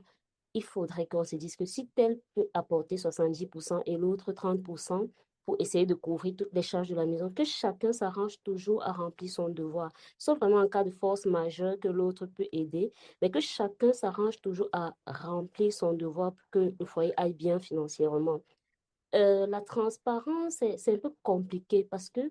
[0.57, 5.07] il faudrait qu'on se dise que si tel peut apporter 70% et l'autre 30%,
[5.45, 8.91] pour essayer de couvrir toutes les charges de la maison, que chacun s'arrange toujours à
[8.91, 9.91] remplir son devoir.
[10.17, 14.41] Sauf vraiment en cas de force majeure que l'autre peut aider, mais que chacun s'arrange
[14.41, 18.41] toujours à remplir son devoir pour que le foyer aille bien financièrement.
[19.15, 22.29] Euh, la transparence, c'est un peu compliqué parce que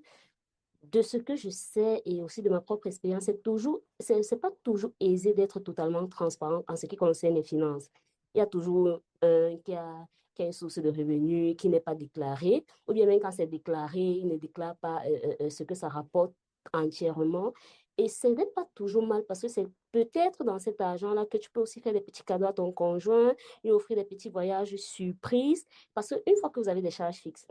[0.83, 4.51] de ce que je sais et aussi de ma propre expérience, c'est toujours, c'est pas
[4.63, 7.89] toujours aisé d'être totalement transparent en ce qui concerne les finances.
[8.37, 11.81] Il y a toujours un qui a qui a une source de revenus qui n'est
[11.81, 15.63] pas déclarée, ou bien même quand c'est déclaré, il ne déclare pas euh, euh, ce
[15.63, 16.35] que ça rapporte
[16.75, 17.55] entièrement.
[17.97, 21.51] Et ce n'est pas toujours mal parce que c'est peut-être dans cet argent-là que tu
[21.51, 23.35] peux aussi faire des petits cadeaux à ton conjoint,
[23.65, 25.65] lui offrir des petits voyages surprises.
[25.95, 27.47] Parce qu'une fois que vous avez des charges fixes,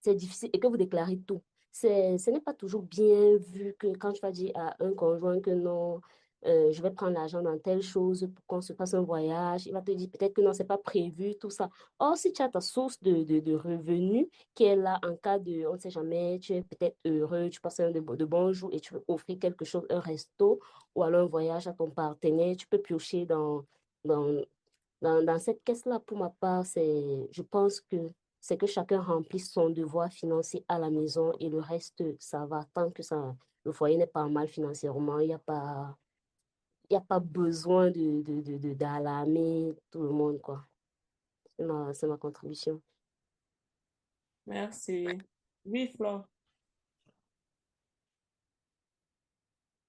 [0.00, 1.42] c'est difficile et que vous déclarez tout.
[1.72, 5.50] Ce n'est pas toujours bien vu que quand tu vas dire à un conjoint que
[5.50, 6.00] non,
[6.46, 9.66] euh, je vais prendre l'argent dans telle chose pour qu'on se fasse un voyage.
[9.66, 11.68] Il va te dire peut-être que non, c'est pas prévu, tout ça.
[11.98, 15.66] Or, si tu as ta source de, de, revenus qui est là en cas de,
[15.66, 18.94] on ne sait jamais, tu es peut-être heureux, tu passes un de, de et tu
[18.94, 20.60] veux offrir quelque chose, un resto
[20.94, 23.64] ou alors un voyage à ton partenaire, tu peux piocher dans,
[24.04, 24.42] dans,
[25.02, 26.00] dans, cette caisse-là.
[26.00, 28.10] Pour ma part, je pense que
[28.40, 32.64] c'est que chacun remplisse son devoir financier à la maison et le reste, ça va.
[32.72, 35.94] Tant que ça, le foyer n'est pas mal financièrement, il n'y a pas
[36.90, 40.66] n'y a pas besoin de, de, de, d'alarmer tout le monde, quoi.
[41.58, 42.80] C'est ma, c'est ma contribution.
[44.46, 45.06] Merci.
[45.64, 46.26] Oui, Flore.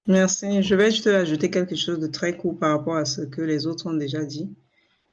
[0.06, 0.62] Merci.
[0.62, 3.66] Je vais juste ajouter quelque chose de très court par rapport à ce que les
[3.66, 4.46] autres ont déjà dit.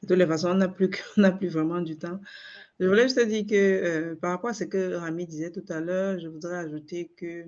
[0.01, 2.19] De toutes les façons, on n'a plus, on n'a plus vraiment du temps.
[2.79, 5.79] Je voulais juste dire que euh, par rapport à ce que Rami disait tout à
[5.79, 7.45] l'heure, je voudrais ajouter que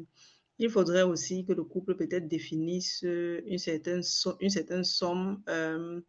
[0.62, 4.04] il faudrait aussi que le couple peut-être définisse une certaine,
[4.40, 6.00] une certaine somme euh,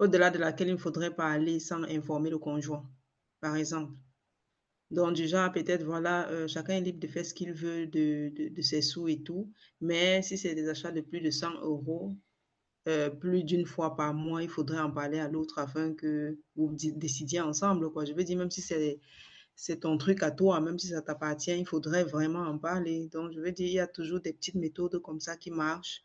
[0.00, 2.84] au-delà de laquelle il ne faudrait pas aller sans informer le conjoint,
[3.40, 3.94] par exemple.
[4.90, 8.32] Donc, du genre, peut-être, voilà, euh, chacun est libre de faire ce qu'il veut de,
[8.50, 9.50] de, ses sous et tout.
[9.80, 12.12] Mais si c'est des achats de plus de 100 euros,
[12.88, 16.74] euh, plus d'une fois par mois, il faudrait en parler à l'autre afin que vous
[16.74, 17.92] décidiez ensemble.
[17.92, 18.04] Quoi.
[18.06, 18.98] Je veux dire, même si c'est
[19.56, 23.08] c'est ton truc à toi, même si ça t'appartient, il faudrait vraiment en parler.
[23.12, 26.04] Donc, je veux dire, il y a toujours des petites méthodes comme ça qui marchent.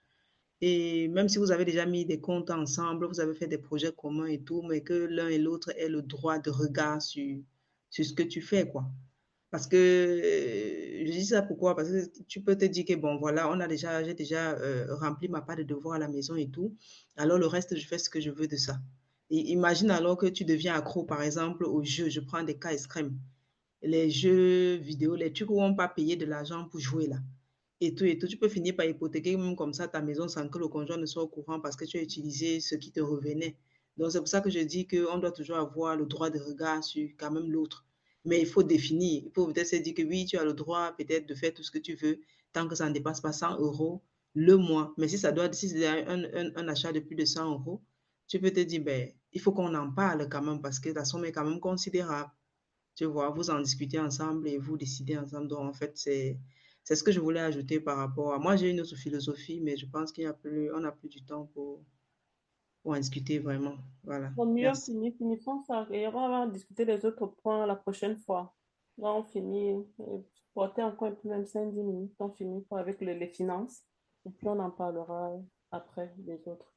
[0.61, 3.91] Et même si vous avez déjà mis des comptes ensemble, vous avez fait des projets
[3.91, 7.37] communs et tout, mais que l'un et l'autre aient le droit de regard sur,
[7.89, 8.85] sur ce que tu fais, quoi.
[9.49, 9.77] Parce que,
[11.05, 11.75] je dis ça pourquoi?
[11.75, 14.93] Parce que tu peux te dire que, bon, voilà, on a déjà, j'ai déjà euh,
[14.95, 16.75] rempli ma part de devoir à la maison et tout.
[17.15, 18.79] Alors, le reste, je fais ce que je veux de ça.
[19.29, 22.09] Et imagine alors que tu deviens accro, par exemple, au jeu.
[22.09, 23.17] Je prends des cas extrêmes
[23.81, 27.17] les jeux vidéo, les trucs où on pas payer de l'argent pour jouer là.
[27.79, 30.49] Et tout, et tout, tu peux finir par hypothéquer même comme ça ta maison sans
[30.49, 32.99] que le conjoint ne soit au courant parce que tu as utilisé ce qui te
[32.99, 33.55] revenait.
[33.97, 36.83] Donc c'est pour ça que je dis qu'on doit toujours avoir le droit de regard
[36.83, 37.85] sur quand même l'autre.
[38.25, 39.23] Mais il faut définir.
[39.25, 41.63] Il faut peut-être se dire que oui, tu as le droit peut-être de faire tout
[41.63, 42.19] ce que tu veux
[42.53, 44.01] tant que ça ne dépasse pas 100 euros
[44.33, 44.93] le mois.
[44.97, 47.81] Mais si ça doit, si c'est un, achat de plus de 100 euros,
[48.27, 51.05] tu peux te dire, ben, il faut qu'on en parle quand même parce que la
[51.05, 52.31] somme est quand même considérable
[52.97, 55.47] tu vois, vous en discutez ensemble et vous décidez ensemble.
[55.47, 56.39] Donc, en fait, c'est,
[56.83, 58.55] c'est ce que je voulais ajouter par rapport à moi.
[58.55, 61.23] J'ai une autre philosophie, mais je pense qu'il y a plus, on n'a plus du
[61.23, 61.83] temps pour,
[62.81, 63.75] pour en discuter vraiment.
[64.03, 64.29] Voilà.
[64.35, 65.87] Bon, mieux finir, finissons ça.
[65.91, 68.55] Et on va discuter des autres points la prochaine fois.
[68.97, 69.75] Là, on finit,
[70.55, 73.83] porter encore un peu même 5-10 minutes, on finit avec les, les finances.
[74.25, 75.39] Et puis on en parlera
[75.71, 76.73] après les autres,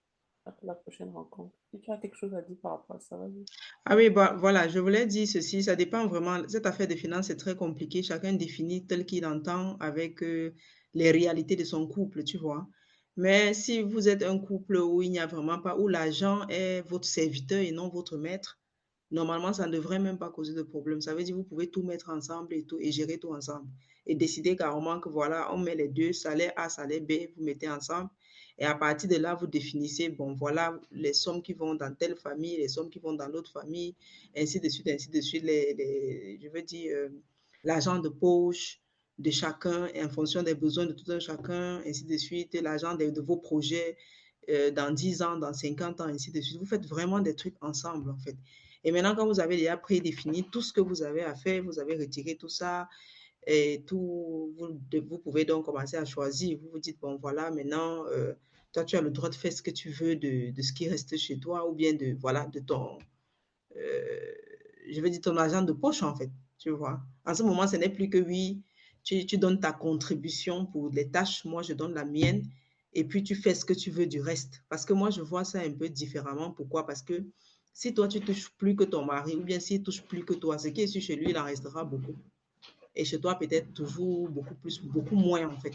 [0.62, 1.54] la prochaine rencontre.
[1.82, 3.18] Tu as quelque chose à dire par rapport à ça.
[3.84, 7.30] Ah oui, bah, voilà, je voulais dire ceci, ça dépend vraiment, cette affaire de finances
[7.30, 10.54] est très compliquée, chacun définit tel qu'il entend avec euh,
[10.94, 12.66] les réalités de son couple, tu vois.
[13.16, 16.82] Mais si vous êtes un couple où il n'y a vraiment pas, où l'argent est
[16.88, 18.58] votre serviteur et non votre maître,
[19.10, 21.00] normalement, ça ne devrait même pas causer de problème.
[21.00, 23.68] Ça veut dire que vous pouvez tout mettre ensemble et tout, et gérer tout ensemble.
[24.06, 27.68] Et décider carrément que voilà, on met les deux, salaire A, salaire B, vous mettez
[27.68, 28.08] ensemble.
[28.60, 32.14] Et à partir de là, vous définissez, bon, voilà, les sommes qui vont dans telle
[32.14, 33.94] famille, les sommes qui vont dans l'autre famille,
[34.36, 37.08] ainsi de suite, ainsi de suite, je veux dire, euh,
[37.64, 38.82] l'argent de poche
[39.18, 43.20] de chacun en fonction des besoins de tout un chacun, ainsi de suite, l'argent de,
[43.22, 43.96] vos projets
[44.50, 46.58] euh, dans 10 ans, dans 50 ans, ainsi de suite.
[46.58, 48.36] Vous faites vraiment des trucs ensemble, en fait.
[48.84, 51.78] Et maintenant, quand vous avez déjà prédéfini tout ce que vous avez à faire, vous
[51.78, 52.88] avez retiré tout ça,
[53.46, 54.78] et tout, vous,
[55.08, 56.58] vous pouvez donc commencer à choisir.
[56.62, 58.34] Vous vous dites, bon, voilà, maintenant, euh,
[58.72, 60.88] toi, tu as le droit de faire ce que tu veux de, de, ce qui
[60.88, 62.98] reste chez toi, ou bien de, voilà, de ton,
[63.76, 64.32] euh,
[64.90, 67.00] je veux dire, ton argent de poche, en fait, tu vois.
[67.26, 68.62] En ce moment, ce n'est plus que oui,
[69.02, 72.46] tu, tu donnes ta contribution pour les tâches, moi, je donne la mienne,
[72.92, 74.62] et puis tu fais ce que tu veux du reste.
[74.68, 76.50] Parce que moi, je vois ça un peu différemment.
[76.50, 76.86] Pourquoi?
[76.86, 77.24] Parce que
[77.72, 80.58] si toi, tu touches plus que ton mari, ou bien s'il touche plus que toi,
[80.58, 82.16] ce qui est sur chez lui, il en restera beaucoup.
[82.94, 85.72] Et chez toi, peut-être toujours beaucoup plus, beaucoup moins, en fait.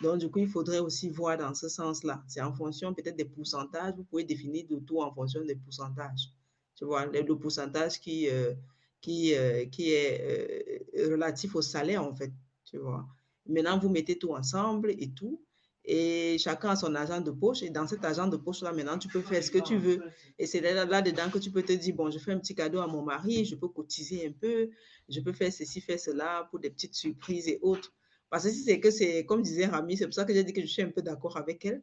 [0.00, 2.22] Donc, du coup, il faudrait aussi voir dans ce sens-là.
[2.26, 3.94] C'est en fonction peut-être des pourcentages.
[3.96, 6.30] Vous pouvez définir tout en fonction des pourcentages.
[6.74, 8.54] Tu vois, le, le pourcentage qui, euh,
[9.00, 12.32] qui, euh, qui est euh, relatif au salaire, en fait.
[12.64, 13.06] Tu vois.
[13.46, 15.42] Maintenant, vous mettez tout ensemble et tout
[15.84, 17.62] et chacun a son argent de poche.
[17.62, 20.02] Et dans cet argent de poche-là, maintenant, tu peux faire ce que tu veux.
[20.38, 22.86] Et c'est là-dedans que tu peux te dire, bon, je fais un petit cadeau à
[22.86, 24.70] mon mari, je peux cotiser un peu,
[25.08, 27.92] je peux faire ceci, faire cela pour des petites surprises et autres.
[28.30, 30.52] Parce que si c'est que c'est, comme disait Rami, c'est pour ça que j'ai dit
[30.52, 31.82] que je suis un peu d'accord avec elle.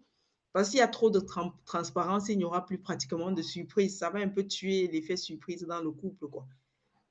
[0.53, 3.97] Parce qu'il y a trop de tra transparence, il n'y aura plus pratiquement de surprise.
[3.97, 6.47] Ça va un peu tuer l'effet surprise dans le couple, quoi.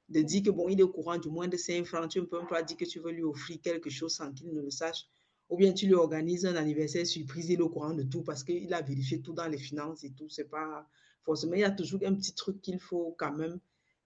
[0.08, 2.24] De dire que, bon, il est au courant du moins de 5 francs, tu ne
[2.24, 5.06] peux pas dire que tu veux lui offrir quelque chose sans qu'il ne le sache
[5.48, 8.42] ou bien tu lui organises un anniversaire surprise, il est au courant de tout parce
[8.42, 10.28] qu'il a vérifié tout dans les finances et tout.
[10.28, 10.86] C'est pas
[11.22, 13.58] forcément, il y a toujours un petit truc qu'il faut quand même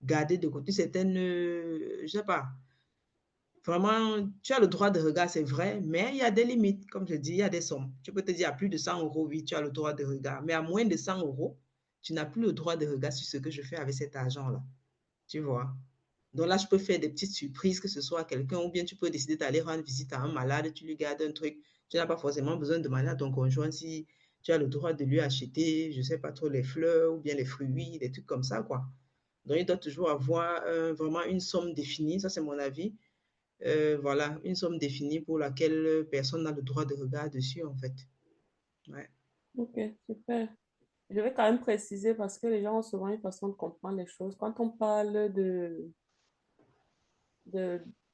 [0.03, 0.73] garder de côté.
[0.73, 2.49] Certaines, je sais pas.
[3.65, 6.89] Vraiment, tu as le droit de regard, c'est vrai, mais il y a des limites.
[6.91, 7.93] Comme je dis, il y a des sommes.
[8.03, 10.05] Tu peux te dire à plus de 100 euros, oui, tu as le droit de
[10.05, 10.43] regard.
[10.43, 11.59] Mais à moins de 100 euros,
[12.01, 14.63] tu n'as plus le droit de regard sur ce que je fais avec cet argent-là.
[15.29, 15.75] Tu vois?
[16.33, 18.85] Donc là, je peux faire des petites surprises, que ce soit à quelqu'un, ou bien
[18.85, 21.59] tu peux décider d'aller rendre visite à un malade, tu lui gardes un truc.
[21.89, 24.07] Tu n'as pas forcément besoin de demander à ton conjoint si
[24.43, 27.19] tu as le droit de lui acheter, je ne sais pas trop, les fleurs ou
[27.19, 28.87] bien les fruits, des trucs comme ça, quoi.
[29.45, 32.95] Donc, il doit toujours avoir euh, vraiment une somme définie, ça c'est mon avis.
[33.65, 37.75] Euh, voilà, une somme définie pour laquelle personne n'a le droit de regard dessus, en
[37.75, 37.93] fait.
[38.89, 39.09] Ouais.
[39.57, 40.49] Ok, super.
[41.11, 43.99] Je vais quand même préciser parce que les gens ont souvent une façon de comprendre
[43.99, 44.37] les choses.
[44.37, 45.93] Quand on parle de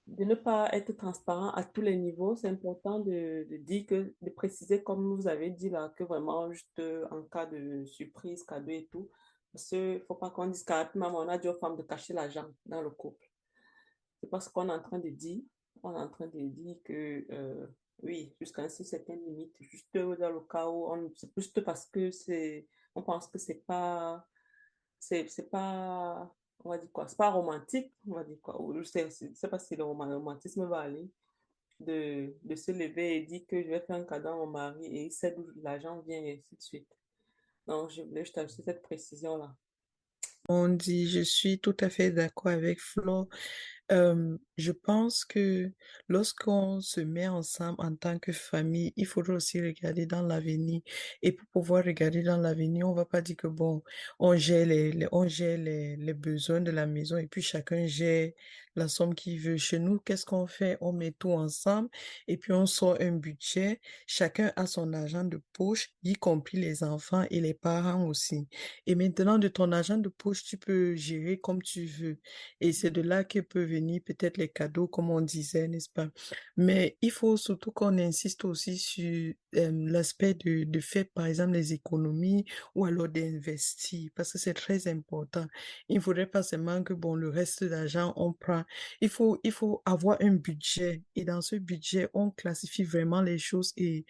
[0.09, 2.37] ne pas être transparent à tous les niveaux.
[2.37, 3.85] C'est important de, de, dire
[4.23, 8.71] de préciser, comme vous avez dit là, que vraiment, juste en cas de surprise, cadeau
[8.71, 9.11] et tout,
[9.53, 10.65] parce qu'il ne faut pas qu'on dise
[10.95, 13.27] maman, on a dit aux femmes de cacher l'argent dans le couple.
[14.21, 15.43] C'est parce qu'on est en train de dire,
[15.83, 17.67] on est en train de dire que, euh,
[18.03, 18.63] oui, jusqu'à
[19.09, 23.27] une limite, juste dans le cas où on, c'est juste parce que c'est, on pense
[23.29, 24.27] que c'est pas,
[24.99, 26.31] c'est, c'est pas
[26.65, 29.59] on va dire quoi, c'est pas romantique, on va dire quoi, je sais, sais pas
[29.59, 31.11] si le romantisme va aller,
[31.81, 34.85] de, de se lever et dire que je vais faire un cadeau à mon mari
[34.87, 36.99] et il sait d'où l'argent vient et ainsi de suite.
[37.67, 39.55] Donc, je voulais juste ajouter cette précision-là.
[40.49, 43.29] On dit, je suis tout à fait d'accord avec Flo.
[43.91, 45.71] Je pense que
[46.09, 50.81] lorsqu'on se met ensemble en tant que famille, il faudra aussi regarder dans l'avenir.
[51.23, 53.83] Et pour pouvoir regarder dans l'avenir, on va pas dire que bon,
[54.19, 57.87] on gère les, les- on gère les, les besoins de la maison et puis chacun
[57.87, 58.31] gère
[58.77, 59.57] la somme qu'il veut.
[59.57, 60.77] Chez nous, qu'est-ce qu'on fait?
[60.81, 61.89] On met tout ensemble
[62.29, 63.81] et puis on sort un budget.
[64.07, 68.49] Chacun a son argent de poche, y compris les enfants et les parents aussi.
[68.87, 72.19] Et maintenant, de ton argent de poche, tu peux gérer comme tu veux.
[72.61, 73.63] Et c'est de là que peut
[74.01, 76.09] peut-être les cadeaux, comme on disait, n'est-ce pas?
[76.57, 81.73] Mais il faut surtout qu'on insiste aussi sur euh, l'aspect de, faire, par exemple, les
[81.73, 82.45] économies
[82.75, 85.47] ou alors d'investir, parce que c'est très important.
[85.89, 88.65] Il ne faudrait pas seulement que, bon, le reste de l'argent, on prend.
[89.01, 91.03] Il faut, il faut avoir un budget.
[91.15, 94.05] Et dans ce budget, on classifie vraiment les choses et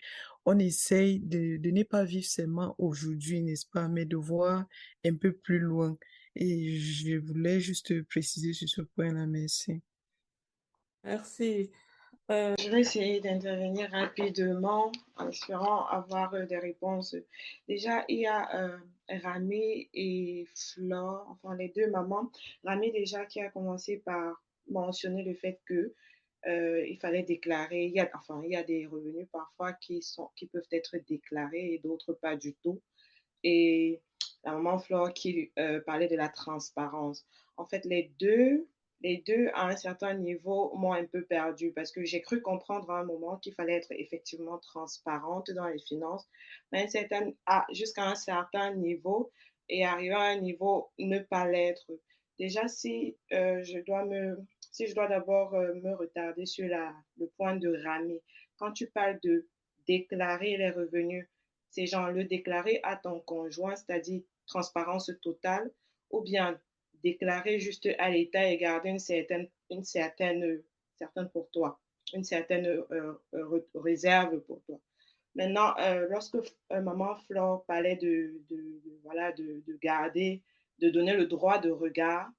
[0.45, 4.65] on essaye de, de ne pas vivre seulement aujourd'hui, n'est-ce pas, mais de voir
[5.05, 5.97] un peu plus loin.
[6.39, 9.81] Et je voulais juste préciser sur ce point-là, merci.
[11.03, 11.71] Merci.
[12.31, 17.17] Euh, Je vais essayer d'intervenir rapidement en espérant avoir euh, des réponses.
[17.69, 18.77] Déjà, il y a euh,
[19.23, 22.31] Rami et Flore, enfin les deux mamans.
[22.65, 25.95] Rami déjà qui a commencé par mentionner le fait que
[26.47, 27.87] euh, il fallait déclarer.
[27.87, 30.97] Il y a, enfin, il y a des revenus parfois qui sont, qui peuvent être
[31.09, 32.83] déclarés et d'autres pas du tout.
[33.43, 34.03] Et
[34.47, 37.27] la maman Flore qui euh, parlait de la transparence.
[37.57, 38.69] En fait, les deux,
[39.01, 42.89] les deux à un certain niveau m'ont un peu perdu parce que j'ai cru comprendre
[42.91, 46.27] à un moment qu'il fallait être effectivement transparente dans les finances,
[46.71, 46.87] mais
[47.73, 49.33] jusqu'à un certain niveau
[49.69, 51.91] et arriver à un niveau ne pas l'être.
[52.39, 54.39] Déjà, si euh, je dois me,
[54.71, 58.23] si je dois d'abord euh, me retarder sur la, le point de ramer,
[58.59, 59.49] quand tu parles de
[59.89, 61.29] déclarer les revenus,
[61.71, 65.71] c'est genre le déclarer à ton conjoint, c'est-à-dire transparence totale,
[66.11, 66.61] ou bien
[67.03, 70.63] déclarer juste à l'État et garder une certaine, une certaine,
[70.97, 71.81] certaine pour toi,
[72.15, 74.81] une certaine euh, euh, réserve pour toi.
[75.35, 76.39] Maintenant, euh, lorsque
[76.71, 78.43] maman Flore parlait de,
[79.03, 80.43] voilà, de garder,
[80.79, 82.31] de donner le droit de regard,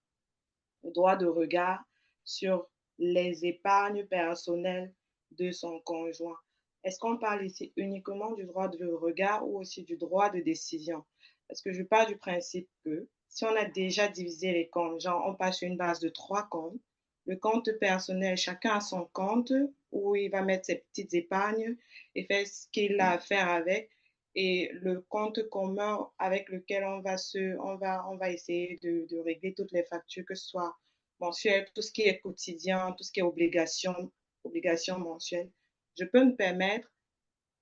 [0.84, 1.84] le droit de regard
[2.24, 2.68] sur
[2.98, 4.92] les épargnes personnelles
[5.32, 6.40] de son conjoint.
[6.84, 11.04] Est-ce qu'on parle ici uniquement du droit de regard ou aussi du droit de décision?
[11.48, 15.24] Parce que je pars du principe que si on a déjà divisé les comptes, genre
[15.28, 16.80] on passe sur une base de trois comptes,
[17.28, 19.52] le compte personnel, chacun a son compte
[19.92, 21.76] où il va mettre ses petites épargnes
[22.16, 23.90] et faire ce qu'il a à faire avec.
[24.34, 29.20] Et le compte commun avec lequel on va, se, on va, on va essayer de,
[29.20, 30.78] régler toutes les factures, que ce soit
[31.20, 34.12] mensuel, tout ce qui est quotidien, tout ce qui est obligation,
[34.44, 35.52] obligation mensuelle.
[36.00, 36.90] Je peux me permettre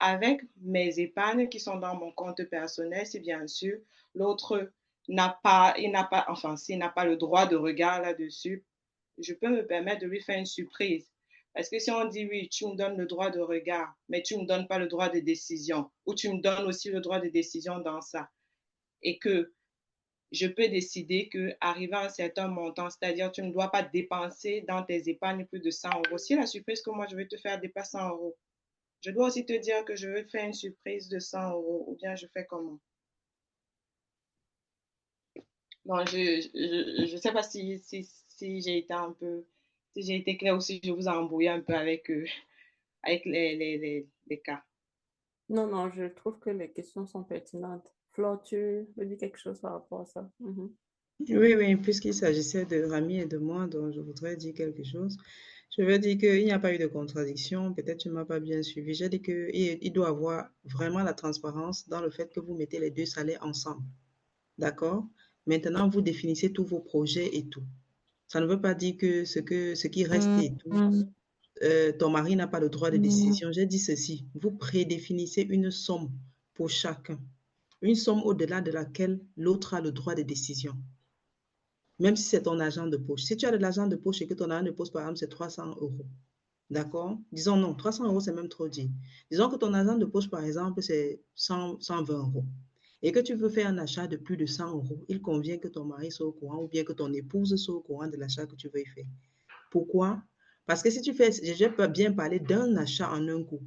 [0.05, 3.79] avec mes épargnes qui sont dans mon compte personnel, si bien sûr
[4.13, 4.71] l'autre
[5.07, 8.63] n'a pas, il n'a pas, enfin, s'il n'a pas le droit de regard là-dessus,
[9.17, 11.11] je peux me permettre de lui faire une surprise.
[11.55, 14.35] Parce que si on dit oui, tu me donnes le droit de regard, mais tu
[14.35, 17.19] ne me donnes pas le droit de décision, ou tu me donnes aussi le droit
[17.19, 18.29] de décision dans ça,
[19.01, 19.53] et que
[20.31, 24.65] je peux décider que arrivé à un certain montant, c'est-à-dire tu ne dois pas dépenser
[24.67, 26.17] dans tes épargnes plus de 100 euros.
[26.19, 28.35] Si la surprise que moi je vais te faire dépasse 100 euros,
[29.05, 31.95] je dois aussi te dire que je veux faire une surprise de 100 euros, ou
[31.95, 32.79] bien je fais comment?
[35.85, 39.45] Bon, je ne sais pas si, si, si j'ai été un peu,
[39.93, 42.25] si j'ai été claire ou si je vous ai embrouillé un peu avec, euh,
[43.03, 44.63] avec les, les, les, les cas.
[45.49, 47.87] Non, non, je trouve que les questions sont pertinentes.
[48.13, 50.27] Flo, tu veux dire quelque chose par rapport à ça?
[50.39, 50.73] Mhm.
[51.29, 55.15] Oui, oui, puisqu'il s'agissait de Rami et de moi, donc je voudrais dire quelque chose.
[55.77, 58.39] Je veux dire qu'il n'y a pas eu de contradiction, peut-être tu ne m'as pas
[58.39, 58.93] bien suivi.
[58.93, 62.79] J'ai dit qu'il il doit avoir vraiment la transparence dans le fait que vous mettez
[62.79, 63.83] les deux salaires ensemble.
[64.57, 65.05] D'accord?
[65.45, 67.63] Maintenant, vous définissez tous vos projets et tout.
[68.27, 70.71] Ça ne veut pas dire que ce, que, ce qui reste et tout,
[71.61, 73.51] euh, ton mari n'a pas le droit de décision.
[73.51, 76.09] J'ai dit ceci, vous prédéfinissez une somme
[76.53, 77.19] pour chacun,
[77.81, 80.73] une somme au-delà de laquelle l'autre a le droit de décision.
[81.99, 83.23] Même si c'est ton agent de poche.
[83.23, 85.17] Si tu as de l'argent de poche et que ton agent de poche, par exemple,
[85.17, 86.05] c'est 300 euros,
[86.69, 87.17] d'accord?
[87.31, 88.91] Disons non, 300 euros, c'est même trop dit.
[89.31, 92.45] Disons que ton agent de poche, par exemple, c'est 100, 120 euros
[93.05, 95.67] et que tu veux faire un achat de plus de 100 euros, il convient que
[95.67, 98.47] ton mari soit au courant ou bien que ton épouse soit au courant de l'achat
[98.47, 99.05] que tu veux y faire.
[99.69, 100.23] Pourquoi?
[100.65, 103.61] Parce que si tu fais, je peux bien parler d'un achat en un coup.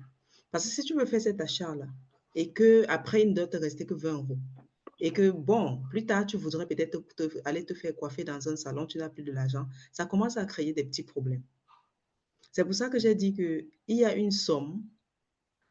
[0.50, 1.86] Parce que si tu veux faire cet achat-là
[2.34, 4.38] et que après il ne doit te rester que 20 euros
[5.00, 8.48] et que bon, plus tard tu voudrais peut-être te- te- aller te faire coiffer dans
[8.48, 11.42] un salon, tu n'as plus de l'argent, ça commence à créer des petits problèmes.
[12.52, 14.84] C'est pour ça que j'ai dit qu'il y a une somme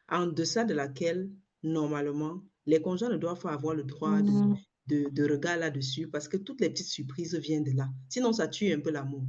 [0.09, 1.29] en deçà de laquelle,
[1.63, 4.53] normalement, les conjoints ne doivent pas avoir le droit de,
[4.87, 7.89] de, de regard là-dessus parce que toutes les petites surprises viennent de là.
[8.09, 9.23] Sinon, ça tue un peu l'amour.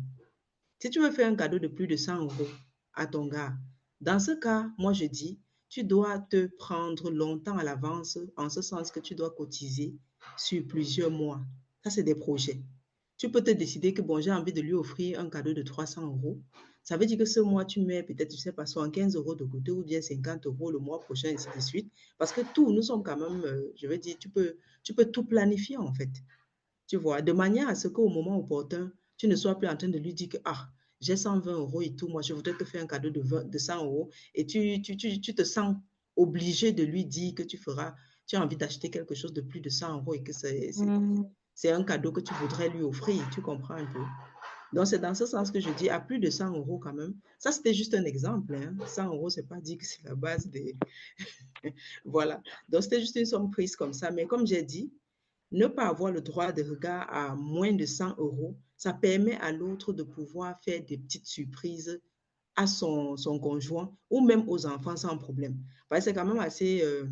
[0.81, 2.49] Si tu veux faire un cadeau de plus de 100 euros
[2.95, 3.55] à ton gars,
[4.01, 8.63] dans ce cas, moi je dis, tu dois te prendre longtemps à l'avance, en ce
[8.63, 9.95] sens que tu dois cotiser
[10.37, 11.41] sur plusieurs mois.
[11.85, 12.63] Ça, c'est des projets.
[13.17, 16.07] Tu peux te décider que, bon, j'ai envie de lui offrir un cadeau de 300
[16.07, 16.41] euros.
[16.85, 19.45] Ça veut dire que ce mois, tu mets peut-être, je sais pas, 75 euros de
[19.45, 21.93] côté ou bien 50 euros le mois prochain, ainsi de suite.
[22.17, 25.05] Parce que tout, nous sommes quand même, euh, je veux dire, tu peux, tu peux
[25.05, 26.11] tout planifier en fait.
[26.87, 29.89] Tu vois, de manière à ce qu'au moment opportun, tu ne sois plus en train
[29.89, 30.71] de lui dire que, ah,
[31.01, 33.59] j'ai 120 euros et tout, moi, je voudrais te faire un cadeau de, 20 de
[33.59, 34.11] 100 euros.
[34.35, 35.77] Et tu, tu, tu, tu te sens
[36.17, 37.95] obligé de lui dire que tu feras,
[38.27, 40.73] tu as envie d'acheter quelque chose de plus de 100 euros et que c'est
[41.55, 43.29] c'est- un cadeau que tu voudrais lui offrir.
[43.33, 44.01] Tu comprends un peu?
[44.73, 47.15] Donc, c'est dans ce sens que je dis à plus de 100 euros quand même.
[47.39, 48.55] Ça, c'était juste un exemple.
[48.55, 48.77] Hein.
[48.87, 50.77] 100 euros, c'est pas dit que c'est la base des.
[52.05, 52.43] voilà.
[52.69, 54.11] Donc, c'était juste une somme prise comme ça.
[54.11, 54.93] Mais comme j'ai dit,
[55.53, 59.53] ne pas avoir le droit de regard à moins de 100 euros, ça permet à
[59.53, 62.01] l'autre de pouvoir faire des petites surprises
[62.57, 65.59] à son, son conjoint ou même aux enfants sans problème.
[65.89, 66.81] Parce que c'est quand même assez...
[66.83, 67.05] euh,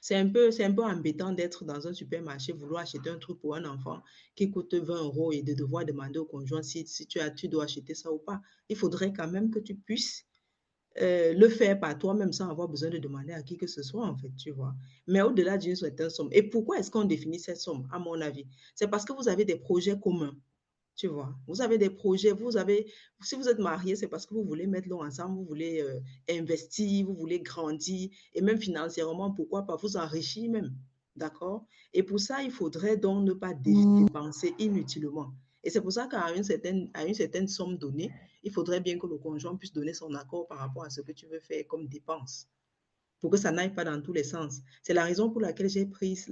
[0.00, 3.40] c'est un peu, c'est un peu embêtant d'être dans un supermarché, vouloir acheter un truc
[3.40, 4.02] pour un enfant
[4.36, 7.48] qui coûte 20 euros et de devoir demander au conjoint si, si tu, as, tu
[7.48, 8.40] dois acheter ça ou pas.
[8.68, 10.25] Il faudrait quand même que tu puisses
[11.00, 14.06] euh, le faire par toi-même sans avoir besoin de demander à qui que ce soit,
[14.06, 14.74] en fait, tu vois.
[15.06, 16.28] Mais au-delà d'une certaine somme.
[16.32, 18.46] Et pourquoi est-ce qu'on définit cette somme, à mon avis?
[18.74, 20.36] C'est parce que vous avez des projets communs.
[20.94, 22.90] Tu vois, vous avez des projets, vous avez,
[23.20, 26.00] si vous êtes marié, c'est parce que vous voulez mettre l'eau ensemble, vous voulez euh,
[26.30, 30.72] investir, vous voulez grandir, et même financièrement, pourquoi pas vous enrichir même.
[31.14, 31.66] D'accord?
[31.92, 35.34] Et pour ça, il faudrait donc ne pas dé- dépenser inutilement.
[35.66, 38.12] Et c'est pour ça qu'à une certaine, à une certaine somme donnée,
[38.44, 41.10] il faudrait bien que le conjoint puisse donner son accord par rapport à ce que
[41.10, 42.46] tu veux faire comme dépense,
[43.18, 44.60] pour que ça n'aille pas dans tous les sens.
[44.84, 46.24] C'est la raison pour laquelle j'ai pris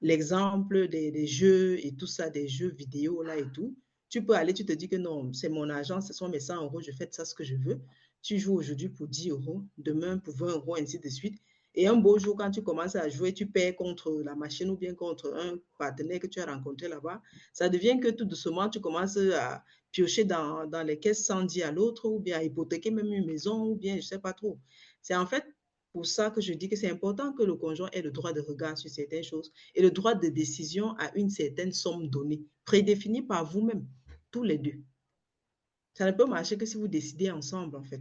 [0.00, 3.76] l'exemple des, des jeux et tout ça, des jeux vidéo là et tout.
[4.08, 6.62] Tu peux aller, tu te dis que non, c'est mon argent, ce sont mes 100
[6.64, 7.78] euros, je fais ça ce que je veux.
[8.22, 11.38] Tu joues aujourd'hui pour 10 euros, demain pour 20 euros, ainsi de suite.
[11.74, 14.76] Et un beau jour, quand tu commences à jouer, tu perds contre la machine ou
[14.76, 17.22] bien contre un partenaire que tu as rencontré là-bas.
[17.52, 19.62] Ça devient que tout doucement, tu commences à
[19.92, 23.26] piocher dans, dans les caisses sans dire à l'autre, ou bien à hypothéquer même une
[23.26, 24.58] maison, ou bien je ne sais pas trop.
[25.02, 25.44] C'est en fait
[25.92, 28.40] pour ça que je dis que c'est important que le conjoint ait le droit de
[28.40, 33.22] regard sur certaines choses et le droit de décision à une certaine somme donnée, prédéfinie
[33.22, 33.86] par vous-même,
[34.30, 34.80] tous les deux.
[35.94, 38.00] Ça ne peut marcher que si vous décidez ensemble, en fait.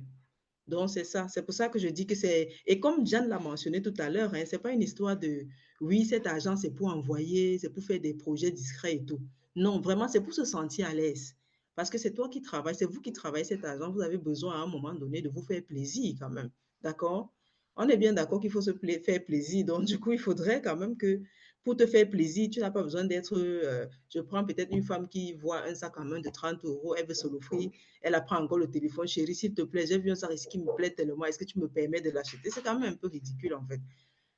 [0.68, 1.28] Donc, c'est ça.
[1.30, 2.50] C'est pour ça que je dis que c'est...
[2.66, 5.46] Et comme Jeanne l'a mentionné tout à l'heure, hein, ce n'est pas une histoire de,
[5.80, 9.20] oui, cet argent, c'est pour envoyer, c'est pour faire des projets discrets et tout.
[9.56, 11.36] Non, vraiment, c'est pour se sentir à l'aise.
[11.76, 13.92] Parce que c'est toi qui travailles, c'est vous qui travaillez cet argent.
[13.92, 16.50] Vous avez besoin à un moment donné de vous faire plaisir quand même.
[16.82, 17.32] D'accord?
[17.76, 19.66] On est bien d'accord qu'il faut se faire plaisir.
[19.66, 21.22] Donc, du coup, il faudrait quand même que
[21.64, 23.36] pour te faire plaisir, tu n'as pas besoin d'être.
[23.38, 26.96] euh, je prends peut-être une femme qui voit un sac en main de 30 euros,
[26.96, 27.70] elle veut se l'offrir,
[28.02, 29.08] elle apprend encore le téléphone.
[29.08, 31.44] Chérie, s'il te plaît, j'ai vu un sac ici qui me plaît tellement, est-ce que
[31.46, 32.50] tu me permets de l'acheter?
[32.50, 33.82] C'est quand même un peu ridicule en fait.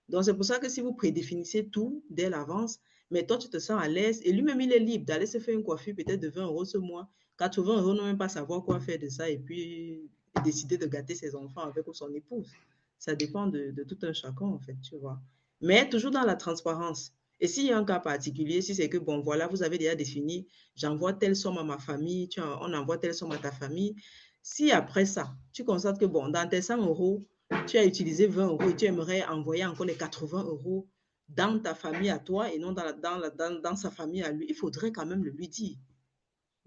[0.10, 2.80] Donc, c'est pour ça que si vous prédéfinissez tout dès l'avance,
[3.12, 5.54] mais toi, tu te sens à l'aise et lui-même, il est libre d'aller se faire
[5.54, 8.80] une coiffure peut-être de 20 euros ce mois, 80 euros, ne même pas savoir quoi
[8.80, 10.10] faire de ça et puis
[10.44, 12.52] décider de gâter ses enfants avec son épouse.
[12.98, 15.20] Ça dépend de tout un chacun, en fait, tu vois.
[15.62, 17.14] Mais toujours dans la transparence.
[17.40, 19.96] Et s'il y a un cas particulier, si c'est que, bon, voilà, vous avez déjà
[19.96, 23.96] défini, j'envoie telle somme à ma famille, tu on envoie telle somme à ta famille.
[24.42, 27.26] Si après ça, tu constates que, bon, dans tes 100 euros,
[27.68, 30.88] tu as utilisé 20 euros et tu aimerais envoyer encore les 80 euros
[31.30, 34.24] dans ta famille à toi et non dans, la- dans, la- dans, dans sa famille
[34.24, 35.78] à lui, il faudrait quand même le lui dire.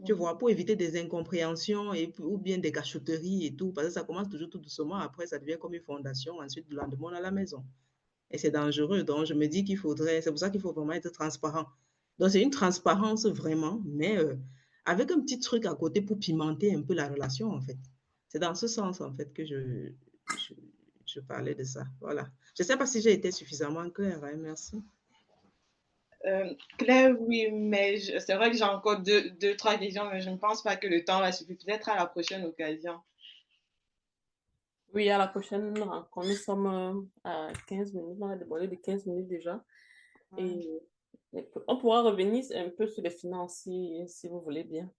[0.05, 3.93] Tu vois, pour éviter des incompréhensions et, ou bien des cachotteries et tout, parce que
[3.94, 7.20] ça commence toujours tout doucement, après ça devient comme une fondation, ensuite le lendemain à
[7.20, 7.64] la maison.
[8.33, 10.93] Et c'est dangereux, donc je me dis qu'il faudrait, c'est pour ça qu'il faut vraiment
[10.93, 11.67] être transparent.
[12.19, 14.35] Donc c'est une transparence vraiment, mais euh,
[14.85, 17.77] avec un petit truc à côté pour pimenter un peu la relation en fait.
[18.29, 19.91] C'est dans ce sens en fait que je,
[21.07, 21.85] je, parlais de ça.
[22.01, 22.29] Voilà.
[22.57, 24.83] Je ne sais pas si j'ai été suffisamment claire, hein, merci.
[26.25, 30.31] Euh, Claire, oui, mais c'est vrai que j'ai encore deux, deux, trois questions, mais je
[30.31, 31.57] ne pense pas que le temps va suffire.
[31.67, 33.01] Peut-être à la prochaine occasion.
[34.94, 36.27] Oui, à la prochaine rencontre.
[36.27, 39.64] Nous sommes euh, à 15 minutes, on a débordé de 15 minutes déjà.
[40.36, 40.81] Et,
[41.66, 44.90] on pourra revenir un peu sur les finances si, si vous voulez bien,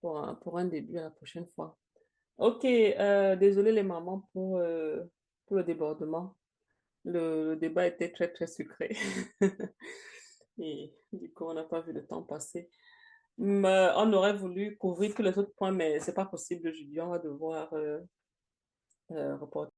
[0.00, 1.78] pour un, pour un début à la prochaine fois.
[2.36, 5.02] Ok, euh, désolé les mamans pour, euh,
[5.46, 6.36] pour le débordement.
[7.04, 8.94] Le, le débat était très très sucré.
[10.58, 12.68] Et du coup, on n'a pas vu le temps passer.
[13.38, 17.00] Mais on aurait voulu couvrir tous les autres points, mais c'est pas possible aujourd'hui.
[17.00, 18.00] On va devoir euh,
[19.14, 19.73] reporter.